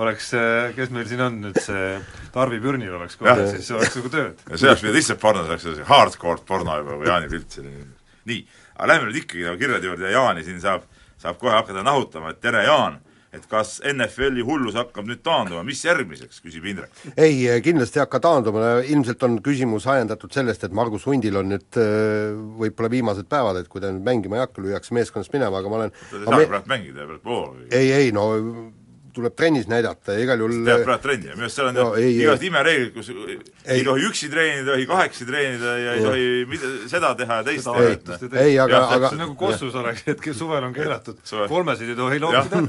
oleks, 0.04 0.32
kes 0.76 0.92
meil 0.96 1.08
siin 1.10 1.24
on 1.26 1.40
nüüd 1.46 1.60
see, 1.64 1.96
Tarvi 2.36 2.60
Pürnil 2.64 2.98
oleks 2.98 3.18
kohe, 3.20 3.36
siis 3.54 3.72
oleks 3.76 3.96
nagu 4.00 4.12
tööd. 4.14 4.44
ja 4.50 4.60
see 4.60 4.70
oleks 4.72 4.86
mida 4.86 4.98
lihtsalt 4.98 5.24
porno, 5.24 5.46
see 5.48 5.72
oleks 5.72 5.90
hardcore 5.90 6.46
porno 6.48 6.78
juba 6.82 7.00
või 7.00 7.10
Jaani 7.12 7.32
pilt 7.32 7.58
selline. 7.60 7.88
nii, 8.32 8.44
aga 8.76 8.92
lähme 8.92 9.10
nüüd 9.10 9.24
ikkagi 9.24 9.48
nagu 9.48 9.62
kirjade 9.62 9.92
juurde 9.92 10.10
ja 10.10 10.20
Jaani 10.20 10.46
siin 10.48 10.62
saab, 10.64 10.88
saab 11.22 11.40
kohe 11.42 11.56
hakata 11.56 11.84
nahutama, 11.86 12.36
et 12.36 12.44
tere, 12.44 12.66
Jaan 12.68 13.00
et 13.36 13.48
kas 13.52 13.78
NFL-i 13.92 14.46
hullus 14.46 14.78
hakkab 14.80 15.10
nüüd 15.10 15.22
taanduma, 15.26 15.64
mis 15.68 15.84
järgmiseks, 15.86 16.42
küsib 16.46 16.68
Indrek. 16.72 16.94
ei, 17.16 17.44
kindlasti 17.66 18.00
ei 18.00 18.06
hakka 18.06 18.22
taanduma, 18.24 18.78
ilmselt 18.88 19.24
on 19.28 19.40
küsimus 19.46 19.88
ajendatud 19.92 20.34
sellest, 20.36 20.64
et 20.68 20.76
Margus 20.76 21.08
Hundil 21.10 21.42
on 21.42 21.52
nüüd 21.54 21.82
äh, 21.82 22.32
võib-olla 22.62 22.92
viimased 22.94 23.30
päevad, 23.32 23.62
et 23.62 23.70
kui 23.72 23.84
ta 23.84 23.92
nüüd 23.92 24.06
mängima 24.08 24.40
ei 24.40 24.46
hakka, 24.46 24.64
lüüakse 24.64 24.96
meeskonnast 24.98 25.36
minema, 25.36 25.62
aga 25.62 25.72
ma 25.72 25.82
olen 25.82 25.94
ta 25.96 26.18
ei 26.22 26.26
saagi 26.26 26.50
praegu 26.54 26.74
mängida, 26.74 27.06
praegu 27.06 27.24
pool. 27.26 27.54
ei, 27.70 27.92
ei 28.00 28.16
no 28.16 28.26
tuleb 29.16 29.36
trennis 29.38 29.68
näidata 29.72 30.16
ja 30.16 30.24
igal 30.26 30.42
juhul 30.44 30.66
teeb 30.68 30.84
praegu 30.86 31.04
trenni 31.06 31.30
ja 31.30 31.36
minu 31.38 31.48
arust 31.48 31.60
seal 31.60 31.70
on 31.70 31.78
no, 31.80 31.86
ju 32.00 32.12
igast 32.12 32.46
imereeglid, 32.50 32.92
kus 32.96 33.12
ei, 33.14 33.38
ei. 33.78 33.84
tohi 33.88 34.08
üksi 34.10 34.30
treenida, 34.32 34.76
ei 34.76 34.86
tohi 34.86 34.88
kahekesi 34.92 35.28
treenida 35.30 35.76
ja 35.80 35.94
ei 35.96 36.02
ja. 36.02 36.08
tohi 36.10 36.30
mida, 36.52 36.72
seda 36.92 37.12
teha 37.20 37.40
ja 37.42 37.48
teist 37.50 37.70
teha. 37.70 38.42
ei, 38.42 38.50
ei, 38.52 38.58
aga, 38.64 38.82
aga 38.98 39.12
see 39.12 39.20
on 39.20 39.24
nagu 39.26 39.38
Kossus 39.40 39.78
oleks, 39.82 40.04
et 40.12 40.26
suvel 40.38 40.68
on 40.70 40.74
keelatud, 40.76 41.22
kolmesid 41.52 41.94
ei 41.94 42.00
tohi 42.00 42.20
loopida. 42.24 42.64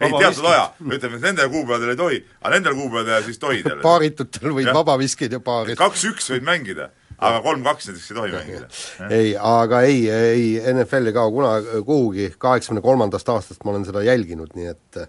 ei, 0.00 0.14
teatud 0.14 0.48
aja, 0.52 0.64
ütleme, 0.86 1.20
et 1.20 1.28
nendel 1.28 1.52
kuupäevadel 1.52 1.94
ei 1.94 2.00
tohi, 2.00 2.22
aga 2.40 2.54
nendel 2.56 2.78
kuupäevadel 2.78 3.28
siis 3.28 3.42
tohid 3.44 3.68
jälle. 3.68 3.82
paaritutel 3.84 4.56
võid 4.56 4.72
vabaviskid 4.74 5.38
ja 5.38 5.44
paarid. 5.44 5.78
kaks-üks 5.80 6.32
võid 6.34 6.46
mängida 6.46 6.90
aga 7.20 7.40
kolm-kaks 7.44 7.90
näiteks 7.90 8.10
ei 8.10 8.16
tohi 8.16 8.32
mängida. 8.34 8.68
ei, 9.12 9.32
aga 9.36 9.82
ei, 9.88 9.98
ei 10.10 10.46
NFL 10.72 11.10
ei 11.10 11.16
kao 11.16 11.32
kunagi 11.34 11.82
kuhugi, 11.86 12.30
kaheksakümne 12.38 12.84
kolmandast 12.84 13.28
aastast 13.28 13.64
ma 13.64 13.74
olen 13.74 13.84
seda 13.88 14.02
jälginud, 14.06 14.54
nii 14.56 14.72
et 14.72 15.00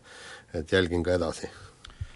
et 0.53 0.71
jälgin 0.71 1.03
ka 1.03 1.15
edasi. 1.15 1.49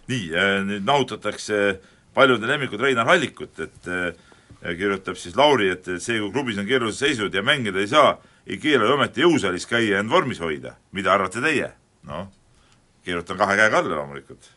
nii, 0.08 0.30
äh, 0.38 0.62
nüüd 0.66 0.86
nahutatakse 0.86 1.80
paljude 2.14 2.48
lemmikud 2.48 2.82
Reinar 2.82 3.08
Hallikut, 3.10 3.60
et 3.60 3.88
äh, 3.88 4.14
kirjutab 4.78 5.18
siis 5.18 5.36
Lauri, 5.36 5.72
et 5.74 5.88
see, 5.98 6.20
kui 6.20 6.32
klubis 6.34 6.60
on 6.62 6.68
keerulised 6.68 7.02
seisud 7.02 7.34
ja 7.34 7.42
mängida 7.46 7.82
ei 7.82 7.90
saa, 7.90 8.18
ei 8.48 8.60
keela 8.62 8.86
ju 8.86 8.98
ometi 8.98 9.26
jõusaalis 9.26 9.66
käia 9.70 9.96
ja 9.96 10.04
end 10.04 10.14
vormis 10.14 10.40
hoida. 10.40 10.76
mida 10.92 11.14
arvate 11.14 11.42
teie? 11.42 11.72
noh, 12.06 12.28
kirjutan 13.04 13.38
kahe 13.38 13.58
käega 13.58 13.82
alla 13.82 13.96
loomulikult. 13.96 14.52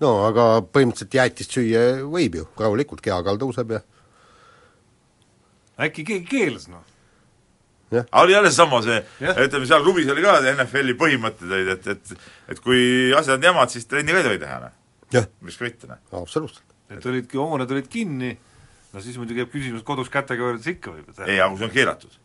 no 0.00 0.16
aga 0.26 0.48
põhimõtteliselt 0.72 1.20
jäätist 1.20 1.52
süüa 1.52 1.84
võib 2.04 2.40
ju, 2.40 2.48
rahulikult, 2.58 3.04
kehakaal 3.04 3.38
tõuseb 3.42 3.76
ja 3.76 3.84
äkki 5.80 6.04
keegi 6.04 6.26
keelas, 6.30 6.68
noh? 6.72 6.84
Oli 8.12 8.32
jälle 8.32 8.50
seesama 8.50 8.80
see, 8.82 8.98
ütleme 9.22 9.66
seal 9.66 9.84
klubis 9.84 10.08
oli 10.10 10.24
ka 10.24 10.38
NFL-i 10.52 10.96
põhimõtted 10.98 11.52
olid, 11.52 11.72
et, 11.76 11.86
et 11.94 12.52
et 12.54 12.60
kui 12.62 13.12
asjad 13.16 13.38
on 13.38 13.48
jamad, 13.48 13.70
siis 13.70 13.86
trenni 13.86 14.14
ka 14.14 14.22
ei 14.22 14.26
tohi 14.26 14.40
teha, 14.42 14.58
noh. 14.64 15.28
miks 15.46 15.58
ka 15.60 15.66
mitte, 15.68 15.90
noh. 15.90 16.02
absoluutselt. 16.20 16.76
et 16.90 17.06
olidki, 17.06 17.38
hooned 17.38 17.74
olid 17.76 17.88
kinni, 17.90 18.32
no 18.92 19.02
siis 19.04 19.18
muidugi 19.20 19.44
jääb 19.44 19.52
küsimus, 19.54 19.86
kodus 19.86 20.10
kätega 20.12 20.48
võrreldes 20.48 20.70
ikka 20.74 20.94
võib 20.94 21.12
teha. 21.12 21.28
ei, 21.30 21.40
aga 21.40 21.52
kui 21.52 21.62
see 21.62 21.68
on 21.68 21.74
keelatud. 21.76 22.18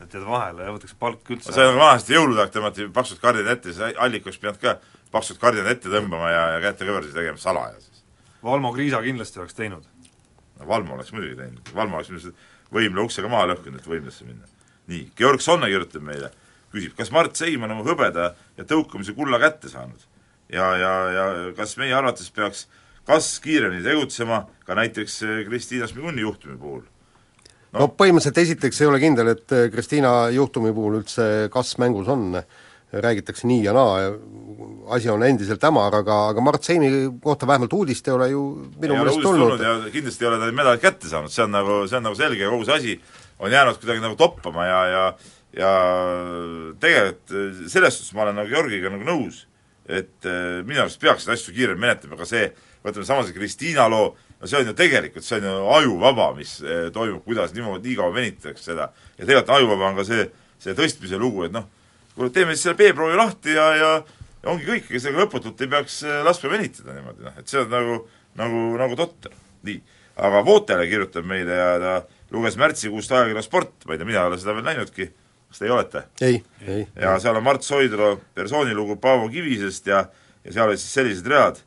et 0.00 0.18
jääd 0.18 0.26
vahele 0.26 0.66
ja 0.66 0.74
võetakse 0.74 0.98
palk 0.98 1.34
üldse 1.36 1.54
see 1.54 1.70
on 1.70 1.78
vanasti 1.78 2.16
jõulude 2.16 2.44
aeg 2.44 2.54
tõmmati 2.54 2.90
paksud 2.94 3.22
kardinad 3.22 3.58
ette, 3.58 3.74
siis 3.74 3.98
allik 3.98 4.26
oleks 4.26 4.42
pidanud 4.42 4.62
ka 4.62 4.78
paksud 5.14 5.38
kardinad 5.42 5.70
ette 5.76 5.92
tõmbama 5.92 6.34
ja, 6.34 6.44
ja 6.56 6.62
käte 6.66 6.88
kõverdusi 6.88 7.14
tegema 7.14 7.38
salaja 7.38 7.78
siis. 7.78 8.02
Valmo 8.42 8.72
Kriisa 8.72 9.02
kindlasti 9.04 9.42
oleks 9.42 9.54
teinud. 9.54 9.84
no 10.58 10.66
Valmo 10.66 10.96
oleks 10.96 11.12
muidugi 11.12 11.36
teinud, 11.38 11.74
Valmo 11.74 12.00
oleks 12.00 12.10
ilmselt 12.10 12.48
võimle 12.72 13.04
ukse 13.04 13.22
ka 13.22 13.28
maha 13.28 13.52
lõhkunud, 13.52 13.82
et 13.82 13.90
võimlesse 13.90 14.24
minna 14.24 14.48
nii, 14.90 15.08
Georg 15.16 15.42
Sonne 15.44 15.70
kirjutab 15.70 16.04
meile, 16.04 16.32
küsib, 16.74 16.94
kas 16.98 17.12
Mart 17.14 17.38
Seim 17.38 17.62
on 17.66 17.74
oma 17.76 17.86
hõbeda 17.86 18.32
ja 18.58 18.66
tõukamise 18.68 19.14
kulla 19.16 19.40
kätte 19.42 19.72
saanud? 19.72 20.06
ja, 20.52 20.70
ja, 20.76 20.92
ja 21.14 21.26
kas 21.56 21.76
meie 21.78 21.94
arvates 21.94 22.30
peaks 22.34 22.66
kas 23.06 23.34
kiiremini 23.42 23.84
tegutsema 23.84 24.44
ka 24.66 24.76
näiteks 24.78 25.20
eh, 25.26 25.44
Kristiina 25.48 25.86
Smiguni 25.90 26.24
juhtumi 26.24 26.56
puhul? 26.58 26.82
no, 26.82 27.84
no 27.84 27.92
põhimõtteliselt 27.94 28.42
esiteks 28.44 28.82
ei 28.82 28.90
ole 28.90 29.00
kindel, 29.02 29.34
et 29.34 29.54
eh, 29.56 29.68
Kristiina 29.72 30.14
juhtumi 30.34 30.74
puhul 30.76 31.00
üldse 31.00 31.30
kas 31.52 31.76
mängus 31.82 32.10
on, 32.10 32.34
räägitakse 32.90 33.46
nii 33.46 33.62
ja 33.68 33.74
naa 33.76 34.10
asi 34.90 35.10
on 35.12 35.22
endiselt 35.22 35.62
hämar, 35.62 35.94
aga, 36.00 36.16
aga 36.32 36.42
Mart 36.42 36.66
Seimi 36.66 36.90
kohta 37.22 37.46
vähemalt 37.46 37.72
uudist 37.72 38.08
ei 38.08 38.14
ole 38.14 38.28
ju 38.32 38.42
minu 38.82 38.98
meelest 38.98 39.22
tulnud. 39.22 39.62
kindlasti 39.94 40.26
ei 40.26 40.30
ole 40.32 40.40
ta 40.42 40.50
medalit 40.50 40.82
kätte 40.82 41.10
saanud, 41.10 41.30
see 41.30 41.46
on 41.46 41.54
nagu, 41.54 41.80
see 41.86 42.00
on 42.00 42.08
nagu 42.08 42.18
selge, 42.18 42.50
kogu 42.50 42.66
see 42.66 42.78
asi 42.80 42.96
on 43.40 43.52
jäänud 43.52 43.80
kuidagi 43.80 44.04
nagu 44.04 44.16
toppama 44.20 44.66
ja, 44.68 44.80
ja 44.86 45.04
ja 45.56 45.70
tegelikult 46.80 47.70
selles 47.70 47.96
suhtes 47.98 48.14
ma 48.14 48.26
olen 48.26 48.38
nagu 48.38 48.50
Georgiga 48.50 48.92
nagu 48.92 49.06
nõus, 49.06 49.44
et 49.90 50.28
eh, 50.28 50.60
minu 50.66 50.84
arust 50.84 51.00
peaks 51.02 51.26
neid 51.26 51.38
asju 51.38 51.54
kiiremini 51.56 51.86
menetlema, 51.86 52.18
aga 52.18 52.28
see, 52.28 52.50
võtame 52.84 53.06
sama 53.08 53.24
see 53.26 53.34
Kristiina 53.34 53.88
loo, 53.90 54.12
no 54.38 54.50
see 54.50 54.60
on 54.60 54.70
ju 54.70 54.76
tegelikult, 54.78 55.26
see 55.26 55.40
on 55.40 55.48
ju 55.48 55.56
ajuvaba, 55.78 56.30
mis 56.38 56.54
eh, 56.62 56.86
toimub, 56.94 57.24
kuidas 57.26 57.54
niimoodi 57.56 57.90
nii 57.90 57.98
kaua 57.98 58.14
venitatakse 58.14 58.70
seda. 58.70 58.90
ja 59.18 59.24
tegelikult 59.24 59.54
ajuvaba 59.56 59.90
on 59.90 59.98
ka 59.98 60.06
see, 60.06 60.28
see 60.62 60.76
tõstmise 60.78 61.18
lugu, 61.20 61.48
et 61.48 61.56
noh, 61.56 61.66
kuule 62.14 62.30
teeme 62.34 62.54
siis 62.54 62.68
selle 62.68 62.78
B-proovi 62.78 63.18
lahti 63.18 63.58
ja, 63.58 63.68
ja 63.74 63.92
ja 64.40 64.48
ongi 64.54 64.64
kõik, 64.64 64.86
ega 64.88 65.02
sellega 65.02 65.26
lõputult 65.26 65.60
ei 65.60 65.72
peaks 65.74 66.02
eh, 66.06 66.22
laskma 66.24 66.54
venitada 66.54 66.94
niimoodi, 66.94 67.26
noh, 67.26 67.42
et 67.42 67.50
see 67.50 67.60
on 67.60 67.74
nagu, 67.74 67.98
nagu, 68.38 68.62
nagu 68.80 69.02
totter. 69.02 69.34
nii, 69.66 69.82
aga 70.20 70.40
Vootele 70.46 70.86
kirjutab 70.88 71.26
meile 71.28 71.58
ja 71.58 71.74
ta 71.82 71.98
luges 72.30 72.56
märtsikuust 72.56 73.12
ajakirja 73.12 73.42
Sport, 73.42 73.72
ma 73.86 73.94
ei 73.94 74.00
tea, 74.00 74.08
mina 74.08 74.22
ei 74.22 74.30
ole 74.30 74.38
seda 74.40 74.54
veel 74.56 74.66
näinudki, 74.66 75.08
kas 75.50 75.62
teie 75.62 75.72
olete? 75.74 76.04
ei, 76.22 76.40
ei. 76.66 76.86
ja 77.00 77.16
seal 77.22 77.38
on 77.40 77.46
Mart 77.46 77.66
Soidro 77.66 78.12
persoonilugu 78.34 78.96
Paavo 79.02 79.28
Kivisest 79.32 79.90
ja, 79.90 80.04
ja 80.44 80.54
seal 80.54 80.70
olid 80.70 80.82
siis 80.82 80.94
sellised 81.00 81.30
read 81.30 81.60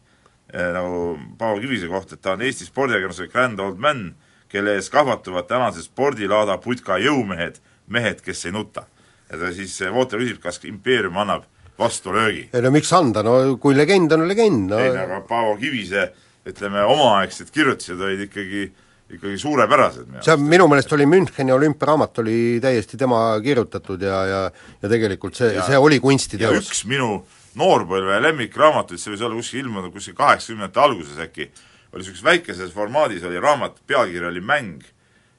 eh, 0.53 0.69
nagu 0.75 1.17
Paavo 1.39 1.59
Kivise 1.63 1.89
kohta, 1.91 2.15
et 2.15 2.23
ta 2.23 2.37
on 2.37 2.45
Eesti 2.45 2.67
spordiajakirjanduse 2.69 3.29
grand 3.33 3.59
old 3.63 3.81
man, 3.83 4.05
kelle 4.51 4.77
ees 4.77 4.89
kahvatuvad 4.93 5.49
tänase 5.49 5.83
spordilaada 5.83 6.59
putka 6.61 6.99
jõumehed, 7.01 7.59
mehed, 7.91 8.21
kes 8.23 8.45
ei 8.47 8.55
nuta. 8.55 8.85
ja 9.31 9.39
ta 9.41 9.51
siis, 9.55 9.75
Vooter 9.91 10.21
küsib, 10.21 10.39
kas 10.43 10.61
impeerium 10.69 11.17
annab 11.17 11.49
vastulöögi. 11.79 12.49
ei 12.53 12.63
no 12.63 12.71
miks 12.71 12.93
anda, 12.93 13.23
no 13.23 13.57
kui 13.59 13.75
legend 13.75 14.15
on 14.15 14.27
legend, 14.29 14.69
no 14.71 14.79
ei 14.79 14.95
no 14.95 15.03
aga 15.09 15.19
Paavo 15.27 15.57
Kivise 15.59 16.13
ütleme, 16.47 16.83
omaaegsed 16.87 17.51
kirjutised 17.55 17.99
olid 18.03 18.25
ikkagi 18.27 18.63
äh, 18.67 18.82
ikkagi 19.11 19.37
suurepärased. 19.37 20.07
see 20.21 20.33
on, 20.33 20.41
minu 20.47 20.67
meelest 20.71 20.93
oli 20.95 21.05
Müncheni 21.09 21.51
olümpiaraamat 21.53 22.19
oli 22.23 22.59
täiesti 22.61 22.97
tema 22.97 23.19
kirjutatud 23.43 24.01
ja, 24.01 24.25
ja 24.25 24.41
ja 24.81 24.89
tegelikult 24.89 25.35
see, 25.35 25.53
see 25.67 25.77
oli 25.77 25.99
kunstiteos. 25.99 26.69
üks 26.71 26.83
minu 26.89 27.25
noorpõlve 27.59 28.19
lemmikraamatuid, 28.23 29.01
see 29.01 29.13
võis 29.13 29.25
olla 29.25 29.37
kuskil 29.37 29.63
ilmunud 29.65 29.93
kuskil 29.93 30.15
kaheksakümnendate 30.17 30.81
alguses 30.81 31.19
äkki, 31.21 31.49
oli 31.93 32.01
niisuguses 32.01 32.25
väikeses 32.25 32.71
formaadis 32.73 33.25
oli 33.27 33.41
raamat, 33.41 33.81
pealkiri 33.87 34.25
oli 34.31 34.41
Mäng 34.41 34.85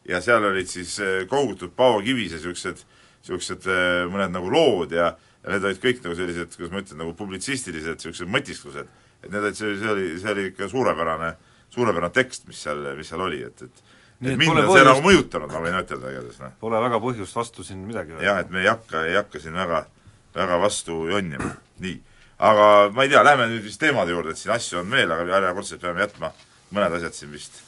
ja 0.08 0.20
seal 0.22 0.44
olid 0.44 0.70
siis 0.70 0.98
eh, 1.02 1.24
kogutud 1.30 1.72
Paavo 1.76 2.02
Kivise 2.04 2.38
niisugused, 2.38 2.84
niisugused 3.24 3.66
eh, 3.66 4.04
mõned 4.12 4.36
nagu 4.36 4.52
lood 4.52 4.92
ja 4.94 5.14
ja 5.44 5.52
need 5.52 5.64
olid 5.68 5.80
kõik 5.80 5.98
nagu 6.00 6.14
sellised, 6.16 6.54
kuidas 6.56 6.70
ma 6.72 6.80
ütlen, 6.80 7.00
nagu 7.02 7.10
publitsistilised 7.18 7.98
niisugused 7.98 8.30
mõtisklused. 8.32 8.86
et 9.24 9.32
need 9.32 9.42
olid, 9.42 9.56
see, 9.56 9.74
see 9.80 9.90
oli, 9.90 10.06
see 10.20 10.30
oli 10.30 10.46
ikka 10.52 10.68
suurepärane 10.68 11.32
äh, 11.32 11.50
suurepärane 11.70 12.12
tekst, 12.14 12.48
mis 12.48 12.60
seal, 12.62 12.82
mis 12.98 13.08
seal 13.08 13.24
oli, 13.24 13.42
et, 13.46 13.62
et 13.62 13.84
et 14.22 14.38
mind 14.38 14.60
on 14.62 14.70
see 14.72 14.84
nagu 14.86 15.02
mõjutanud, 15.04 15.52
ma 15.52 15.60
võin 15.64 15.76
ütelda 15.80 16.12
igatahes, 16.12 16.40
noh. 16.40 16.56
Pole 16.60 16.80
väga 16.84 17.00
põhjust 17.02 17.36
vastu 17.36 17.64
siin 17.66 17.82
midagi 17.84 18.14
öelda. 18.14 18.24
jah, 18.24 18.40
et 18.44 18.50
me 18.50 18.62
ei 18.62 18.68
hakka, 18.70 19.04
ei 19.08 19.16
hakka 19.18 19.40
siin 19.42 19.56
väga, 19.58 19.84
väga 20.36 20.58
vastu 20.62 21.00
jonnima, 21.10 21.50
nii. 21.84 21.96
aga 22.50 22.68
ma 22.94 23.04
ei 23.04 23.12
tea, 23.12 23.24
lähme 23.26 23.48
nüüd 23.50 23.64
vist 23.66 23.80
teemade 23.82 24.14
juurde, 24.14 24.34
et 24.34 24.40
siin 24.40 24.54
asju 24.54 24.80
on 24.80 24.90
veel, 24.90 25.10
aga 25.12 25.26
järjekordselt 25.32 25.82
peame 25.82 26.04
jätma 26.04 26.30
mõned 26.74 26.98
asjad 26.98 27.18
siin 27.18 27.34
vist, 27.34 27.58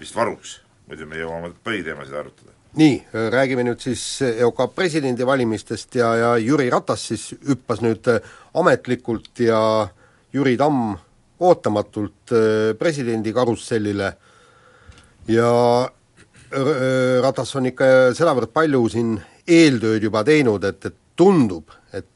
vist 0.00 0.16
varuks. 0.16 0.60
muidu 0.90 1.06
me 1.06 1.16
ei 1.16 1.22
jõua 1.22 1.38
oma 1.38 1.52
põhiteemasid 1.64 2.18
arutada. 2.18 2.50
nii, 2.76 2.98
räägime 3.30 3.64
nüüd 3.64 3.80
siis 3.80 4.02
EOK 4.26 4.66
presidendivalimistest 4.74 5.94
ja, 5.94 6.14
ja 6.16 6.36
Jüri 6.36 6.70
Ratas 6.70 7.06
siis 7.08 7.34
hüppas 7.48 7.80
nüüd 7.84 8.08
ametlikult 8.54 9.40
ja 9.40 9.88
Jüri 10.32 10.56
Tamm 10.56 10.96
ootamatult 11.48 12.32
presidendi 12.78 13.32
karussellile 13.34 14.12
ja 15.30 15.50
Ratas 17.22 17.54
on 17.56 17.70
ikka 17.70 17.86
sedavõrd 18.12 18.52
palju 18.52 18.82
siin 18.92 19.14
eeltööd 19.48 20.04
juba 20.04 20.20
teinud, 20.26 20.64
et, 20.68 20.90
et 20.90 20.96
tundub, 21.16 21.70
et 21.92 22.06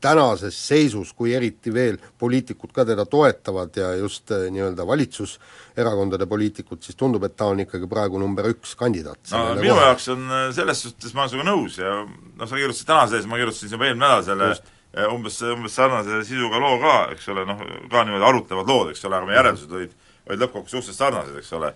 tänases 0.00 0.56
seisus, 0.68 1.12
kui 1.16 1.32
eriti 1.34 1.72
veel 1.74 1.96
poliitikud 2.20 2.72
ka 2.74 2.84
teda 2.86 3.06
toetavad 3.08 3.76
ja 3.76 3.90
just 3.96 4.30
eh, 4.34 4.46
nii-öelda 4.52 4.86
valitsuserakondade 4.86 6.28
poliitikud, 6.30 6.82
siis 6.84 6.98
tundub, 6.98 7.24
et 7.26 7.36
ta 7.36 7.48
on 7.52 7.64
ikkagi 7.64 7.88
praegu 7.90 8.20
number 8.20 8.50
üks 8.52 8.76
kandidaat. 8.78 9.22
no 9.32 9.56
minu 9.56 9.74
kohe. 9.74 9.88
jaoks 9.88 10.08
on 10.14 10.26
selles 10.54 10.84
suhtes, 10.86 11.14
ma 11.14 11.24
olen 11.24 11.34
sinuga 11.34 11.48
nõus 11.50 11.80
ja 11.80 11.98
noh, 12.04 12.46
sa 12.46 12.52
kirjutasid 12.54 12.90
tänase 12.92 13.20
ees, 13.20 13.28
ma 13.30 13.40
kirjutasin 13.40 13.72
juba 13.72 13.88
eelmine 13.88 14.04
nädal 14.04 14.26
selle 14.28 14.50
just. 14.52 14.72
Eh, 14.96 15.04
umbes, 15.12 15.42
umbes 15.44 15.74
sarnase 15.76 16.22
sisuga 16.24 16.56
loo 16.62 16.78
ka, 16.80 16.94
eks 17.12 17.28
ole, 17.28 17.44
noh, 17.44 17.58
ka 17.92 18.04
niimoodi 18.06 18.24
arutlevad 18.24 18.70
lood, 18.70 18.94
eks 18.94 19.04
ole, 19.04 19.18
aga 19.18 19.28
meie 19.28 19.36
järeldused 19.36 19.74
olid, 19.76 19.92
olid 20.24 20.44
lõppkokkuvõttes 20.44 20.72
suhteliselt 20.72 21.02
sarnased, 21.02 21.36
eks 21.42 21.52
ole, 21.58 21.68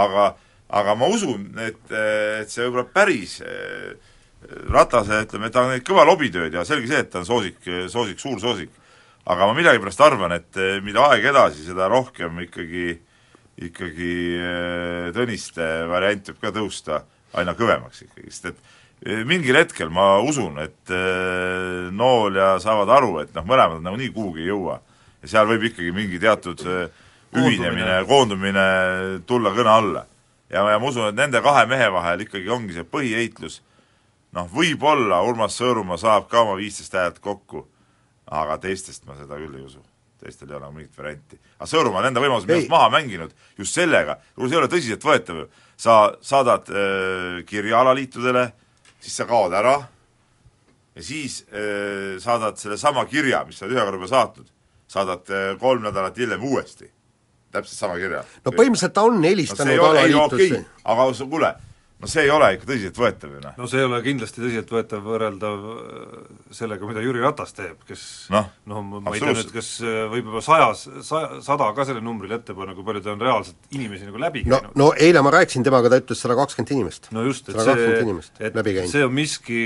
aga 0.00 0.30
aga 0.78 0.94
ma 0.94 1.08
usun, 1.10 1.48
et, 1.58 1.80
et 1.90 2.50
see 2.52 2.62
võib-olla 2.62 2.86
päris 2.94 3.40
Ratase, 4.70 5.18
ütleme, 5.26 5.50
ta 5.52 5.64
on 5.64 5.72
teinud 5.74 5.84
kõva 5.84 6.04
lobitööd 6.08 6.54
ja 6.54 6.62
selge 6.64 6.88
see, 6.88 7.00
et 7.02 7.10
ta 7.12 7.20
on 7.20 7.26
soosik, 7.28 7.58
soosik, 7.92 8.22
suur 8.22 8.38
soosik. 8.40 8.70
aga 9.26 9.46
ma 9.46 9.56
millegipärast 9.58 10.00
arvan, 10.00 10.32
et 10.32 10.60
mida 10.86 11.02
aeg 11.10 11.26
edasi, 11.28 11.66
seda 11.66 11.90
rohkem 11.90 12.38
ikkagi, 12.46 12.94
ikkagi 13.66 14.14
Tõniste 15.12 15.66
variant 15.90 16.30
võib 16.30 16.40
ka 16.40 16.54
tõusta 16.56 17.02
aina 17.34 17.52
kõvemaks 17.58 18.06
ikkagi, 18.06 18.30
sest 18.30 18.52
et 18.54 18.62
mingil 19.00 19.56
hetkel 19.56 19.88
ma 19.88 20.18
usun, 20.20 20.58
et 20.60 20.92
nool 21.96 22.36
ja 22.36 22.52
saavad 22.60 22.90
aru, 22.98 23.14
et 23.22 23.30
noh, 23.32 23.46
mõlemad 23.48 23.80
nagunii 23.80 24.10
kuhugi 24.12 24.44
ei 24.44 24.50
jõua. 24.50 24.80
ja 25.22 25.28
seal 25.28 25.48
võib 25.48 25.64
ikkagi 25.70 25.92
mingi 25.92 26.20
teatud 26.20 26.60
ühinemine, 27.32 28.02
koondumine 28.08 28.66
tulla 29.26 29.54
kõne 29.56 29.72
alla 29.72 30.04
ja, 30.50 30.64
ja 30.70 30.78
ma 30.78 30.88
usun, 30.88 31.10
et 31.10 31.18
nende 31.18 31.42
kahe 31.44 31.66
mehe 31.70 31.90
vahel 31.94 32.24
ikkagi 32.26 32.50
ongi 32.52 32.76
see 32.76 32.86
põhiheitlus, 32.86 33.60
noh, 34.36 34.48
võib-olla 34.52 35.22
Urmas 35.26 35.58
Sõõrumaa 35.58 36.00
saab 36.00 36.28
ka 36.30 36.44
oma 36.44 36.56
viisteist 36.58 36.96
häält 36.96 37.20
kokku, 37.24 37.64
aga 38.30 38.58
teistest 38.62 39.06
ma 39.08 39.18
seda 39.18 39.38
küll 39.40 39.56
ei 39.58 39.66
usu. 39.66 39.82
teistel 40.20 40.50
ei 40.50 40.56
ole 40.58 40.68
mingit 40.74 40.98
varianti. 40.98 41.38
aga 41.58 41.68
Sõõrumaa 41.70 42.02
on 42.02 42.10
enda 42.10 42.20
võimaluse 42.20 42.46
minu 42.46 42.58
arust 42.58 42.72
maha 42.72 42.90
mänginud 42.92 43.30
just 43.58 43.74
sellega, 43.74 44.18
see 44.36 44.50
ei 44.50 44.58
ole 44.58 44.68
tõsiseltvõetav 44.68 45.38
ju, 45.40 45.46
sa 45.76 46.00
saadad 46.20 46.68
äh, 46.68 47.44
kirja 47.46 47.80
alaliitudele, 47.80 48.50
siis 49.00 49.16
sa 49.16 49.26
kaod 49.28 49.54
ära 49.56 49.76
ja 50.94 51.02
siis 51.02 51.42
äh, 51.52 52.18
saadad 52.22 52.58
sellesama 52.60 53.04
kirja, 53.10 53.44
mis 53.48 53.60
sa 53.60 53.66
oled 53.66 53.76
ühe 53.76 53.84
korra 53.84 54.00
juba 54.00 54.10
saatnud, 54.10 54.48
saadad 54.90 55.30
äh, 55.34 55.52
kolm 55.60 55.84
nädalat 55.86 56.18
hiljem 56.18 56.44
uuesti 56.44 56.90
täpselt 57.50 57.78
sama 57.78 57.98
kirja. 57.98 58.22
no 58.44 58.52
põhimõtteliselt 58.54 58.94
ta 58.94 59.04
on 59.08 59.22
helistanud 59.24 59.76
no, 59.76 59.90
alaliitusse. 59.90 60.64
aga 60.84 61.06
kuule, 61.32 61.54
no 62.00 62.08
see 62.08 62.24
ei 62.24 62.30
ole 62.32 62.48
ikka 62.56 62.68
tõsiseltvõetav 62.70 63.32
ju 63.34 63.40
noh. 63.44 63.56
no 63.60 63.66
see 63.68 63.80
ei 63.82 63.86
ole 63.86 63.98
kindlasti 64.04 64.40
tõsiseltvõetav 64.40 65.02
võrreldav 65.04 65.66
äh, 65.68 66.30
sellega, 66.56 66.88
mida 66.88 67.02
Jüri 67.04 67.20
Ratas 67.22 67.52
teeb, 67.56 67.82
kes 67.88 68.04
noh 68.32 68.48
no, 68.70 68.80
no, 68.80 69.02
ma 69.04 69.12
ei 69.16 69.20
tea 69.20 69.34
nüüd, 69.36 69.50
kas 69.52 69.68
äh, 69.84 70.04
võib 70.12 70.30
juba 70.30 70.42
sajas, 70.44 70.86
saja, 71.06 71.40
sada 71.44 71.68
ka 71.76 71.84
selle 71.88 72.02
numbrile 72.04 72.38
ette 72.40 72.56
panna, 72.56 72.74
kui 72.76 72.86
palju 72.86 73.04
ta 73.04 73.12
on 73.12 73.24
reaalselt 73.24 73.76
inimesi 73.76 74.08
nagu 74.08 74.22
läbi 74.22 74.44
no, 74.46 74.62
käinud. 74.62 74.78
no 74.80 74.90
eile 75.08 75.24
ma 75.26 75.34
rääkisin 75.36 75.66
temaga, 75.66 75.92
ta 75.92 76.00
ütles 76.00 76.24
sada 76.24 76.36
kakskümmend 76.38 76.74
inimest. 76.76 77.10
no 77.16 77.24
just, 77.26 77.50
et 77.52 77.60
see, 77.60 77.88
et 78.48 78.70
see 78.94 79.04
on 79.04 79.16
miski, 79.16 79.62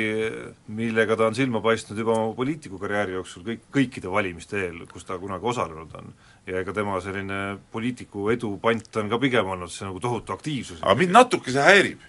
millega 0.74 1.18
ta 1.20 1.28
on 1.30 1.38
silma 1.38 1.62
paistnud 1.64 2.02
juba 2.02 2.16
oma 2.18 2.32
poliitikukarjääri 2.38 3.18
jooksul 3.20 3.46
kõik, 3.46 3.68
kõikide 3.78 4.10
valimiste 4.10 4.58
eel, 4.64 4.82
kus 4.90 5.06
ta 5.06 5.20
kunagi 5.22 5.52
osalenud 5.54 5.94
on. 6.00 6.10
ja 6.50 6.58
ega 6.60 6.74
tema 6.76 6.98
selline 7.00 7.60
poliitiku 7.72 8.26
edu 8.34 8.56
pant 8.60 8.98
on 9.00 9.06
ka 9.12 9.20
pigem 9.22 9.46
olnud 9.54 9.70
see 9.72 9.86
nagu 9.86 10.02
tohutu 10.02 10.34
aktiivsus. 10.34 10.82
aga 10.82 10.98
mind 10.98 11.14
natuke 11.14 11.54
see 11.54 11.62
häirib 11.62 12.02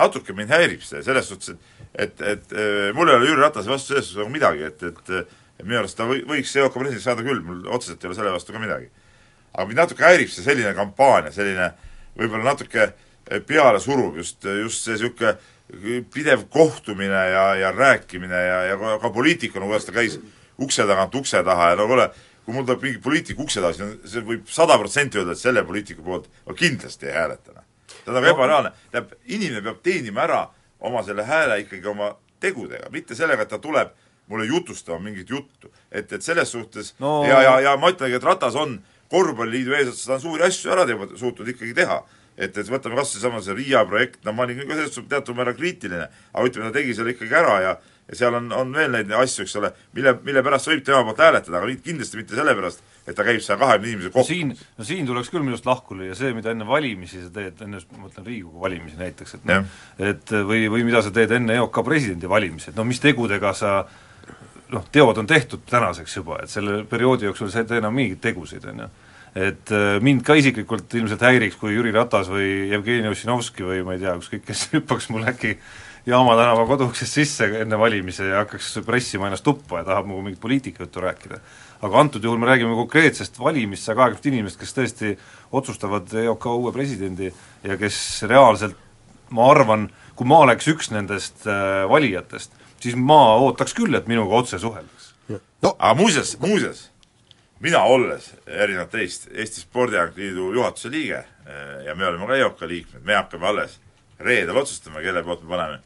natuke 0.00 0.34
mind 0.36 0.50
häirib 0.54 0.82
see 0.86 1.02
selles 1.06 1.28
suhtes, 1.30 1.54
et 1.94 2.20
et, 2.20 2.22
et 2.22 2.56
mul 2.96 3.10
ei 3.10 3.18
ole 3.18 3.28
Jüri 3.28 3.44
Ratase 3.44 3.70
vastu 3.70 3.94
selles 3.94 4.10
suhtes 4.10 4.24
nagu 4.24 4.34
midagi, 4.34 4.66
et, 4.70 4.82
et 4.90 5.38
et 5.60 5.68
minu 5.68 5.80
arust 5.80 5.98
ta 5.98 6.06
või, 6.08 6.24
võiks 6.28 6.56
EOK 6.56 6.74
presidendiks 6.74 7.06
saada 7.06 7.24
küll, 7.26 7.42
mul 7.44 7.62
otseselt 7.74 8.02
ei 8.02 8.10
ole 8.10 8.18
selle 8.18 8.34
vastu 8.34 8.56
ka 8.56 8.62
midagi. 8.62 8.90
aga 9.52 9.66
mind 9.66 9.80
natuke 9.82 10.04
häirib 10.06 10.30
see 10.30 10.44
selline 10.46 10.72
kampaania, 10.78 11.32
selline 11.34 11.72
võib-olla 12.18 12.52
natuke 12.52 12.84
äh, 12.86 13.40
pealesuruv, 13.46 14.16
just, 14.20 14.44
just 14.44 14.86
see 14.86 14.96
niisugune 14.96 16.02
pidev 16.10 16.48
kohtumine 16.50 17.24
ja, 17.30 17.44
ja 17.58 17.70
rääkimine 17.74 18.42
ja, 18.46 18.60
ja 18.70 18.78
ka, 18.78 18.96
ka 19.02 19.10
poliitikuna, 19.14 19.68
kuidas 19.68 19.86
ta 19.86 19.94
käis 19.94 20.18
ukse 20.58 20.86
tagant 20.86 21.14
ukse 21.14 21.42
taha 21.46 21.72
ja 21.72 21.78
no 21.78 21.86
kuule, 21.90 22.08
kui 22.44 22.54
mul 22.54 22.66
tuleb 22.66 22.86
mingi 22.86 23.02
poliitik 23.02 23.42
ukse 23.42 23.62
taha, 23.62 23.74
siis 23.76 24.14
see 24.14 24.24
võib 24.26 24.50
sada 24.50 24.78
protsenti 24.78 25.20
öelda, 25.20 25.36
et 25.36 25.42
selle 25.42 25.66
poliitiku 25.66 26.06
poolt 26.06 26.30
ma 26.46 26.56
kindlasti 26.58 27.10
ei 27.10 27.18
hääleta 27.18 27.58
see 27.90 28.10
on 28.12 28.18
nagu 28.18 28.30
ebareaalne. 28.32 28.72
tähendab, 28.90 29.16
inimene 29.26 29.62
peab 29.66 29.82
teenima 29.82 30.24
ära 30.26 30.40
oma 30.80 31.02
selle 31.06 31.26
hääle 31.28 31.60
ikkagi 31.64 31.88
oma 31.90 32.14
tegudega, 32.40 32.88
mitte 32.90 33.14
sellega, 33.14 33.44
et 33.44 33.52
ta 33.52 33.58
tuleb 33.58 33.92
mulle 34.30 34.46
jutustama 34.46 34.98
mingit 34.98 35.30
juttu. 35.30 35.72
et, 35.92 36.12
et 36.12 36.22
selles 36.22 36.52
suhtes 36.52 36.94
no... 36.98 37.24
ja, 37.26 37.42
ja, 37.42 37.60
ja 37.60 37.76
ma 37.76 37.90
ütlengi, 37.90 38.16
et 38.16 38.24
Ratas 38.24 38.56
on 38.56 38.78
korvpalliliidu 39.10 39.74
eesotsas, 39.74 40.06
ta 40.06 40.16
on 40.16 40.24
suuri 40.24 40.46
asju 40.46 40.72
ära 40.72 40.86
teinud, 40.86 41.16
suutnud 41.18 41.48
ikkagi 41.50 41.74
teha. 41.74 42.02
et, 42.36 42.56
et 42.56 42.68
võtame 42.70 42.96
kas 42.96 43.12
seesama 43.12 43.42
see 43.44 43.56
Riia 43.58 43.84
projekt, 43.84 44.22
no 44.24 44.32
ma 44.32 44.46
olin 44.46 44.62
ka 44.62 44.76
selles 44.76 44.94
suhtes 44.94 45.10
teatud 45.10 45.36
määral 45.36 45.56
kriitiline, 45.58 46.06
aga 46.32 46.46
ütleme, 46.46 46.70
ta 46.70 46.78
tegi 46.78 46.94
selle 46.96 47.16
ikkagi 47.16 47.36
ära 47.42 47.56
ja 47.66 47.78
ja 48.10 48.16
seal 48.18 48.34
on, 48.34 48.48
on 48.52 48.72
veel 48.74 48.90
neid 48.90 49.12
asju, 49.14 49.44
eks 49.44 49.52
ole, 49.60 49.70
mille, 49.94 50.16
mille 50.26 50.42
pärast 50.42 50.66
võib 50.66 50.80
tema 50.86 51.04
poolt 51.06 51.20
hääletada, 51.22 51.60
aga 51.60 51.74
kindlasti 51.84 52.18
mitte 52.18 52.34
selle 52.34 52.56
pärast, 52.58 52.82
et 53.10 53.18
ta 53.18 53.26
käib 53.26 53.42
seal 53.44 53.58
kahekümne 53.60 53.90
inimese 53.92 54.12
kohta. 54.14 54.28
siin, 54.32 54.52
no 54.78 54.86
siin 54.86 55.08
tuleks 55.08 55.30
küll 55.32 55.44
minu 55.44 55.56
arust 55.56 55.66
lahku 55.68 55.98
lüüa 55.98 56.14
see, 56.18 56.32
mida 56.36 56.52
enne 56.54 56.66
valimisi 56.68 57.24
sa 57.24 57.32
teed, 57.34 57.60
enne, 57.66 57.82
ma 57.92 58.04
mõtlen 58.06 58.26
Riigikogu 58.26 58.62
valimisi 58.62 59.00
näiteks, 59.00 59.38
et 59.38 59.48
noh, 59.50 59.66
et 59.98 60.36
või, 60.46 60.68
või 60.72 60.86
mida 60.86 61.02
sa 61.04 61.12
teed 61.14 61.34
enne 61.36 61.58
EOK 61.58 61.82
presidendivalimisi, 61.86 62.70
et 62.72 62.78
no 62.78 62.86
mis 62.88 63.02
tegudega 63.02 63.52
sa 63.56 63.74
noh, 64.70 64.86
teod 64.92 65.18
on 65.18 65.28
tehtud 65.28 65.66
tänaseks 65.70 66.16
juba, 66.20 66.40
et 66.44 66.52
selle 66.52 66.82
perioodi 66.88 67.28
jooksul 67.28 67.50
sa 67.52 67.62
ei 67.62 67.70
tee 67.70 67.80
enam 67.82 67.94
mingeid 67.96 68.22
tegusid, 68.22 68.66
on 68.70 68.84
ju. 68.84 68.88
et 69.50 69.72
äh, 69.74 70.00
mind 70.02 70.24
ka 70.26 70.34
isiklikult 70.38 70.94
ilmselt 70.98 71.22
häiriks, 71.26 71.58
kui 71.60 71.74
Jüri 71.74 71.92
Ratas 71.94 72.30
või 72.30 72.70
Jevgeni 72.70 73.10
Ossinovski 73.10 73.66
või 73.66 73.84
ma 73.86 73.94
ei 73.94 74.02
tea, 74.02 74.16
ükskõik 74.18 74.46
kes 74.48 74.68
hüppaks 74.74 75.10
mul 75.14 75.26
äkki 75.30 75.56
Jaama 76.06 76.36
tänava 76.36 76.66
koduuksest 76.66 77.18
sisse 77.18 77.50
enne 77.60 77.78
valimisi 77.78 78.24
ja 78.24 78.44
hakkaks 78.44 78.78
pressima 78.86 79.28
ennast 79.28 79.44
tuppa 79.44 79.82
ja 79.82 79.84
tahab 79.84 80.06
minuga 80.08 80.28
mingit 80.28 80.40
poliitikajuttu 80.40 81.00
rääkida 81.04 81.40
aga 81.80 82.00
antud 82.00 82.24
juhul 82.24 82.38
me 82.40 82.48
räägime 82.48 82.76
konkreetsest 82.76 83.38
valimist, 83.40 83.86
saja 83.86 83.96
kahekümnest 83.96 84.28
inimest, 84.28 84.60
kes 84.60 84.76
tõesti 84.76 85.14
otsustavad 85.56 86.12
EOK 86.22 86.46
uue 86.52 86.72
presidendi 86.76 87.30
ja 87.64 87.76
kes 87.80 87.98
reaalselt 88.28 88.76
ma 89.36 89.48
arvan, 89.52 89.88
kui 90.18 90.28
ma 90.28 90.42
oleks 90.44 90.68
üks 90.72 90.90
nendest 90.92 91.46
äh, 91.48 91.86
valijatest, 91.88 92.56
siis 92.82 92.96
ma 92.98 93.20
ootaks 93.40 93.76
küll, 93.76 93.94
et 93.96 94.08
minuga 94.10 94.42
otse 94.42 94.60
suheldaks. 94.60 95.12
no 95.62 95.74
aga 95.78 95.94
muuseas, 95.96 96.34
muuseas, 96.42 96.88
mina 97.64 97.84
olles, 97.88 98.32
erinevalt 98.46 98.92
teist, 98.92 99.30
Eesti 99.32 99.64
Spordiajakliidu 99.64 100.50
Liidu 100.50 100.60
juhatuse 100.60 100.92
liige 100.92 101.22
äh, 101.22 101.86
ja 101.86 101.94
me 101.94 102.06
oleme 102.06 102.28
ka 102.28 102.36
EOK 102.42 102.66
liikmed, 102.66 103.06
me 103.06 103.16
hakkame 103.16 103.48
alles 103.54 103.78
reedel 104.20 104.60
otsustame, 104.60 105.02
kelle 105.04 105.22
poolt 105.24 105.42
me 105.44 105.54
paneme. 105.54 105.78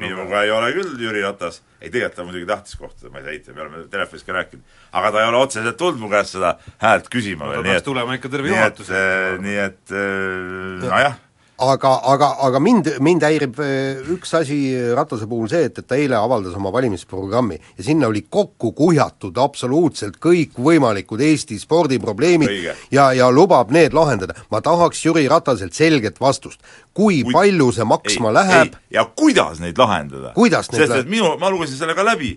minuga 0.00 0.42
ei 0.44 0.52
ole 0.54 0.70
küll 0.76 0.94
Jüri 1.00 1.24
Ratas, 1.24 1.60
ei 1.80 1.90
tegelikult 1.90 2.16
ta 2.16 2.26
muidugi 2.28 2.48
tahtis 2.48 2.78
kohtuda, 2.80 3.12
ma 3.12 3.20
ei 3.20 3.26
saa 3.26 3.36
eitada, 3.36 3.56
me 3.58 3.66
oleme 3.66 3.84
telefonis 3.92 4.24
ka 4.24 4.38
rääkinud, 4.38 4.78
aga 5.00 5.12
ta 5.12 5.22
ei 5.22 5.28
ole 5.32 5.42
otseselt 5.42 5.78
tulnud 5.80 6.00
mu 6.00 6.10
käest 6.12 6.36
seda 6.38 6.54
häält 6.82 7.10
küsima 7.12 7.48
no, 7.48 7.52
veel, 7.52 7.66
nii 7.68 7.76
et 7.80 7.86
tulema 7.86 8.16
ikka 8.18 8.32
terve 8.32 8.52
juhatuse. 8.52 9.04
nii 9.44 9.60
et, 9.68 9.82
äh, 9.92 10.88
nojah 10.88 11.20
aga, 11.72 11.90
aga, 12.12 12.28
aga 12.46 12.60
mind, 12.62 12.88
mind 13.04 13.24
häirib 13.26 13.58
äh, 13.62 14.00
üks 14.14 14.34
asi 14.38 14.58
Ratase 14.96 15.26
puhul 15.30 15.48
see, 15.50 15.66
et, 15.68 15.78
et 15.80 15.86
ta 15.88 15.98
eile 15.98 16.16
avaldas 16.18 16.56
oma 16.58 16.72
valimisprogrammi 16.74 17.58
ja 17.60 17.86
sinna 17.86 18.08
oli 18.10 18.24
kokku 18.30 18.72
kuhjatud 18.76 19.38
absoluutselt 19.42 20.18
kõikvõimalikud 20.24 21.22
Eesti 21.24 21.58
spordiprobleemid 21.62 22.54
ja, 22.94 23.10
ja 23.16 23.30
lubab 23.32 23.72
need 23.74 23.96
lahendada. 23.96 24.36
ma 24.50 24.60
tahaks 24.64 25.04
Jüri 25.04 25.26
Rataselt 25.30 25.76
selget 25.76 26.20
vastust. 26.20 26.60
kui 26.94 27.22
Kuid... 27.22 27.32
palju 27.34 27.70
see 27.72 27.88
maksma 27.88 28.32
ei, 28.32 28.38
läheb 28.40 28.74
ei. 28.74 28.82
ja 28.98 29.06
kuidas 29.06 29.62
neid 29.62 29.78
lahendada? 29.78 30.34
sest 30.62 30.98
et 31.00 31.10
minu, 31.10 31.36
ma 31.40 31.52
lugesin 31.52 31.78
selle 31.78 31.94
ka 31.94 32.04
läbi, 32.06 32.34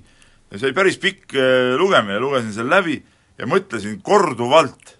see 0.55 0.69
oli 0.69 0.77
päris 0.77 1.01
pikk 1.01 1.35
äh, 1.35 1.73
lugemine, 1.79 2.19
lugesin 2.23 2.53
selle 2.55 2.75
läbi 2.77 3.01
ja 3.37 3.49
mõtlesin 3.49 3.99
korduvalt, 4.03 4.95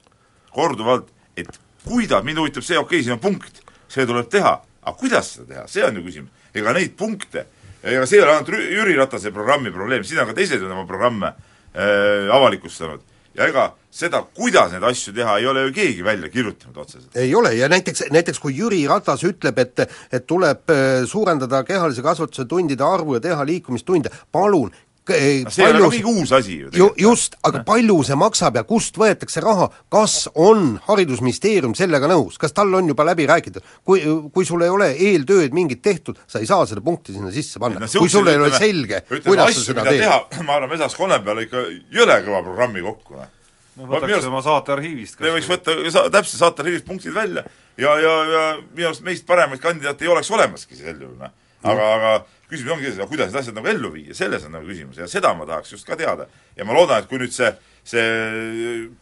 korduvalt, 0.54 1.10
et 1.38 1.50
kuidas, 1.88 2.24
mind 2.26 2.42
huvitab 2.42 2.66
see, 2.66 2.78
okei 2.78 3.00
okay,, 3.00 3.06
siin 3.06 3.18
on 3.18 3.24
punkt 3.24 3.64
see 3.98 4.08
tuleb 4.10 4.30
teha, 4.32 4.56
aga 4.84 4.96
kuidas 4.98 5.34
seda 5.36 5.50
teha, 5.54 5.68
see 5.72 5.86
on 5.88 6.00
ju 6.00 6.06
küsimus. 6.06 6.48
ega 6.58 6.74
neid 6.78 6.96
punkte, 6.98 7.46
ega 7.84 8.06
see 8.06 8.20
ei 8.20 8.24
ole 8.24 8.38
ainult 8.38 8.56
Jüri 8.78 8.96
Ratase 8.98 9.34
programmi 9.36 9.74
probleem, 9.74 10.06
siin 10.08 10.24
on 10.24 10.32
ka 10.32 10.38
teised 10.38 10.64
oma 10.64 10.86
programme 10.90 11.34
äh, 11.74 12.30
avalikustanud. 12.34 13.02
ja 13.38 13.46
ega 13.46 13.68
seda, 13.94 14.24
kuidas 14.34 14.72
neid 14.74 14.86
asju 14.88 15.14
teha, 15.14 15.38
ei 15.38 15.46
ole 15.50 15.68
ju 15.68 15.74
keegi 15.76 16.04
välja 16.06 16.30
kirjutanud 16.34 16.78
otseselt. 16.78 17.16
ei 17.16 17.36
ole 17.36 17.54
ja 17.56 17.70
näiteks, 17.70 18.08
näiteks 18.14 18.40
kui 18.40 18.56
Jüri 18.58 18.86
Ratas 18.90 19.24
ütleb, 19.28 19.60
et 19.60 19.86
et 20.12 20.28
tuleb 20.28 20.74
äh, 20.74 21.06
suurendada 21.06 21.64
kehalise 21.64 22.06
kasvatuse 22.06 22.46
tundide 22.46 22.84
arvu 22.84 23.18
ja 23.18 23.24
teha 23.24 23.46
liikumistunde, 23.46 24.14
palun, 24.32 24.72
see 25.08 25.64
ei 25.66 25.72
ole 25.72 25.84
ka 25.84 25.90
mingi 25.94 26.12
uus 26.12 26.34
asi 26.36 26.58
ju 26.62 26.72
ju, 26.76 26.90
just, 27.02 27.38
aga 27.48 27.64
palju 27.68 28.00
see 28.08 28.18
maksab 28.20 28.60
ja 28.60 28.64
kust 28.68 28.98
võetakse 29.00 29.44
raha, 29.44 29.70
kas 29.94 30.28
on 30.36 30.76
Haridusministeerium 30.88 31.76
sellega 31.78 32.10
nõus, 32.12 32.40
kas 32.42 32.56
tal 32.56 32.74
on 32.78 32.92
juba 32.92 33.06
läbi 33.08 33.28
räägitud? 33.30 33.64
kui, 33.88 34.04
kui 34.34 34.48
sul 34.48 34.66
ei 34.66 34.74
ole 34.74 34.92
eeltööd 34.94 35.56
mingit 35.56 35.82
tehtud, 35.86 36.20
sa 36.28 36.42
ei 36.44 36.50
saa 36.50 36.66
seda 36.70 36.84
punkti 36.84 37.16
sinna 37.16 37.32
sisse 37.34 37.62
panna 37.64 37.84
no,, 37.84 37.92
kui 37.92 38.12
sul 38.12 38.28
ei 38.28 38.40
ole 38.42 38.52
selge, 38.58 39.04
kuidas 39.08 39.56
sa 39.58 39.66
seda 39.72 39.88
teed. 39.88 40.44
ma 40.44 40.60
arvan, 40.60 40.72
vedas 40.76 40.96
Kone 40.98 41.20
peale 41.24 41.48
ikka 41.48 41.66
jõle 41.94 42.22
kõva 42.26 42.44
programmi 42.46 42.84
kokku, 42.86 43.18
noh 43.18 43.34
no 43.78 43.88
võtaks 43.92 44.28
oma 44.28 44.42
saate 44.46 44.74
arhiivist 44.74 45.20
me 45.22 45.34
võiks 45.36 45.50
võtta 45.52 45.76
sa, 45.94 46.08
täpselt 46.14 46.42
saate 46.42 46.64
arhiivist 46.64 46.88
punktid 46.88 47.14
välja 47.16 47.44
ja, 47.78 47.94
ja, 48.02 48.14
ja 48.34 48.44
minu 48.74 48.90
arust 48.90 49.06
meist 49.06 49.28
paremaid 49.28 49.62
kandidaate 49.64 50.06
ei 50.06 50.12
oleks 50.12 50.32
olemaski 50.34 50.78
sel 50.80 50.98
juhul, 50.98 51.18
noh. 51.20 51.34
aga, 51.68 51.92
aga 51.98 52.14
küsimus 52.48 52.74
ongi 52.78 52.88
selles, 52.88 53.10
kuidas 53.10 53.32
need 53.32 53.40
asjad 53.42 53.58
nagu 53.58 53.68
ellu 53.68 53.92
viia, 53.92 54.16
selles 54.16 54.46
on 54.48 54.54
nagu 54.56 54.68
küsimus 54.70 55.00
ja 55.02 55.08
seda 55.12 55.34
ma 55.36 55.48
tahaks 55.50 55.74
just 55.76 55.88
ka 55.88 55.98
teada. 56.00 56.28
ja 56.56 56.66
ma 56.66 56.76
loodan, 56.78 57.04
et 57.04 57.10
kui 57.10 57.20
nüüd 57.20 57.34
see, 57.36 57.50
see 57.88 58.06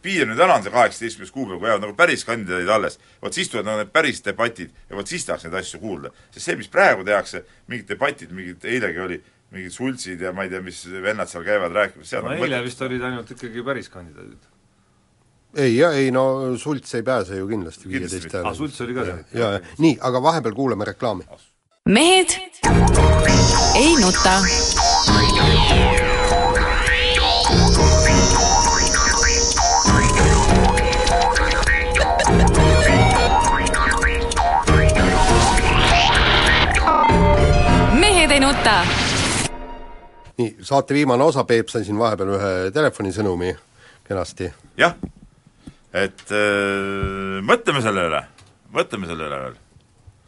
piir 0.02 0.26
nüüd 0.26 0.42
ära 0.42 0.58
on, 0.58 0.64
see 0.64 0.74
kaheksateistkümnes 0.74 1.32
kuupäev, 1.34 1.60
kui 1.60 1.70
jäävad 1.70 1.86
nagu 1.86 1.94
päris 1.98 2.26
kandidaadid 2.26 2.74
alles, 2.74 2.98
vot 3.22 3.38
siis 3.38 3.52
tulevad 3.52 3.70
nagu 3.70 3.84
need 3.84 3.94
päris 3.94 4.22
debatid 4.26 4.74
ja 4.90 4.98
vot 4.98 5.12
siis 5.12 5.28
tahaks 5.28 5.46
neid 5.46 5.56
asju 5.62 5.80
kuulda. 5.80 6.10
sest 6.34 6.42
see, 6.50 6.58
mis 6.58 6.70
praegu 6.72 7.06
tehakse, 7.06 7.44
mingid 7.70 7.94
debatid, 7.94 8.34
mingid, 8.34 8.66
eilegi 8.66 9.02
oli 9.06 9.22
mingid 9.54 9.72
sultsid 9.72 10.20
ja 10.20 10.34
ma 10.34 10.44
ei 10.44 10.50
tea, 10.50 10.60
mis 10.60 10.82
vennad 10.90 11.30
seal 11.30 11.46
käivad 11.46 11.74
rääkimas, 11.74 12.10
seal 12.10 12.26
no 12.26 12.34
eile 12.34 12.48
mõtled... 12.48 12.66
vist 12.66 12.82
olid 12.82 13.08
ainult 13.08 13.30
ikkagi 13.36 13.66
päris 13.66 13.92
kandidaadid 13.94 14.54
ei, 15.56 15.76
ei 15.82 16.10
no 16.10 16.56
Sults 16.58 16.94
ei 16.98 17.04
pääse 17.06 17.38
ju 17.38 17.46
kindlasti 17.48 17.88
viieteist 17.88 18.32
hääle. 18.32 18.50
aa, 18.50 18.54
Sults 18.58 18.80
oli 18.82 18.96
ka 18.96 19.06
seal? 19.06 19.22
jaa, 19.38 19.60
nii, 19.78 19.98
aga 20.08 20.22
vahepeal 20.22 20.58
kuulame 20.58 20.90
reklaami 20.90 21.24
mehed 21.86 22.28
ei 23.74 23.96
nuta. 24.00 24.40
mehed 37.92 38.30
ei 38.30 38.40
nuta. 38.40 38.86
nii, 40.38 40.56
saate 40.60 40.94
viimane 40.94 41.24
osa, 41.24 41.44
Peep 41.44 41.68
sai 41.68 41.84
siin 41.84 41.98
vahepeal 41.98 42.32
ühe 42.34 42.50
telefonisõnumi 42.74 43.52
kenasti. 44.08 44.50
jah, 44.76 44.98
et 45.94 46.26
öö, 46.30 47.38
äh, 47.38 47.46
mõtleme 47.46 47.84
selle 47.86 48.08
üle, 48.10 48.24
mõtleme 48.74 49.06
selle 49.06 49.30
üle 49.30 49.40
veel 49.44 49.56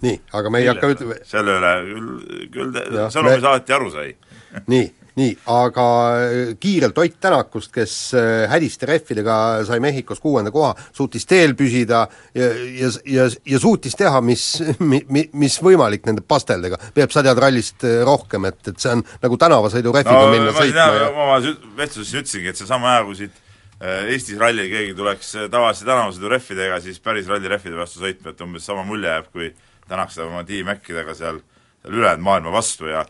nii, 0.05 0.21
aga 0.39 0.51
me 0.53 0.63
ei 0.63 0.71
hakka 0.71 0.93
üt-... 0.95 1.05
selle 1.27 1.59
üle 1.59 1.75
küll, 1.89 2.09
küll 2.55 2.81
sõnumi 3.11 3.37
me... 3.37 3.43
saati 3.43 3.75
aru 3.75 3.91
sai 3.93 4.13
nii, 4.73 4.87
nii, 5.19 5.33
aga 5.53 5.87
äh, 6.23 6.53
kiirelt 6.61 6.99
Ott 6.99 7.17
Tänakust, 7.21 7.73
kes 7.75 7.95
äh, 8.17 8.45
hädiste 8.51 8.87
rehvidega 8.89 9.65
sai 9.69 9.81
Mehhikos 9.83 10.23
kuuenda 10.23 10.53
koha, 10.55 10.75
suutis 10.95 11.27
teel 11.29 11.57
püsida 11.59 12.05
ja, 12.37 12.49
ja, 12.79 12.93
ja, 13.05 13.27
ja 13.53 13.61
suutis 13.63 13.99
teha, 13.99 14.23
mis 14.25 14.47
mi,, 14.91 15.03
mi, 15.13 15.27
mis 15.39 15.59
võimalik 15.65 16.07
nende 16.09 16.25
pasteldega. 16.27 16.81
Peep, 16.95 17.13
sa 17.15 17.25
tead 17.27 17.43
rallist 17.43 17.87
äh, 17.89 18.01
rohkem, 18.07 18.49
et, 18.51 18.61
et 18.71 18.79
see 18.79 18.95
on 18.95 19.05
nagu 19.25 19.41
tänavasõidurehviga 19.41 20.17
no, 20.17 20.33
minna 20.35 20.55
sõitma 20.57 20.89
ja 20.95 21.11
oma 21.11 21.43
vestluses 21.79 22.15
ütlesingi, 22.23 22.55
et 22.55 22.63
seesama 22.63 22.95
aja, 22.95 23.05
kui 23.09 23.21
siit 23.25 23.45
Eestis 23.79 24.35
ralli 24.35 24.65
keegi 24.67 24.95
tuleks 24.99 25.29
tavaliste 25.53 25.85
tänavasõidurehvidega, 25.87 26.81
siis 26.83 26.97
päris 26.99 27.29
rallirehvide 27.31 27.79
vastu 27.79 28.03
sõitma, 28.03 28.33
et 28.33 28.41
umbes 28.43 28.65
sama 28.67 28.83
mulje 28.83 29.07
jääb, 29.07 29.29
kui 29.31 29.53
tänaks 29.89 30.19
oma 30.25 30.45
D-Macidega 30.47 31.15
seal, 31.17 31.41
seal 31.83 31.99
ülejäänud 32.01 32.25
maailma 32.25 32.53
vastu 32.55 32.91
ja 32.91 33.07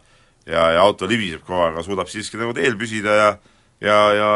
ja, 0.49 0.71
ja 0.73 0.81
auto 0.81 1.09
libiseb 1.09 1.45
kogu 1.45 1.61
aeg, 1.61 1.77
aga 1.77 1.85
suudab 1.85 2.09
siiski 2.09 2.41
nagu 2.41 2.55
teel 2.57 2.79
püsida 2.81 3.17
ja 3.19 3.29
ja, 3.85 3.99
ja 4.17 4.31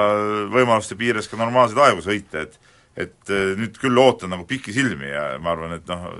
võimaluste 0.52 0.96
piires 0.98 1.28
ka 1.30 1.38
normaalseid 1.40 1.80
aegu 1.82 2.04
sõita, 2.04 2.44
et 2.46 2.60
et 2.92 3.30
eh, 3.32 3.52
nüüd 3.56 3.78
küll 3.80 3.96
ootan 3.96 4.32
nagu 4.34 4.44
pikisilmi 4.48 5.08
ja 5.08 5.22
ma 5.40 5.54
arvan, 5.54 5.78
et 5.78 5.86
noh, 5.88 6.10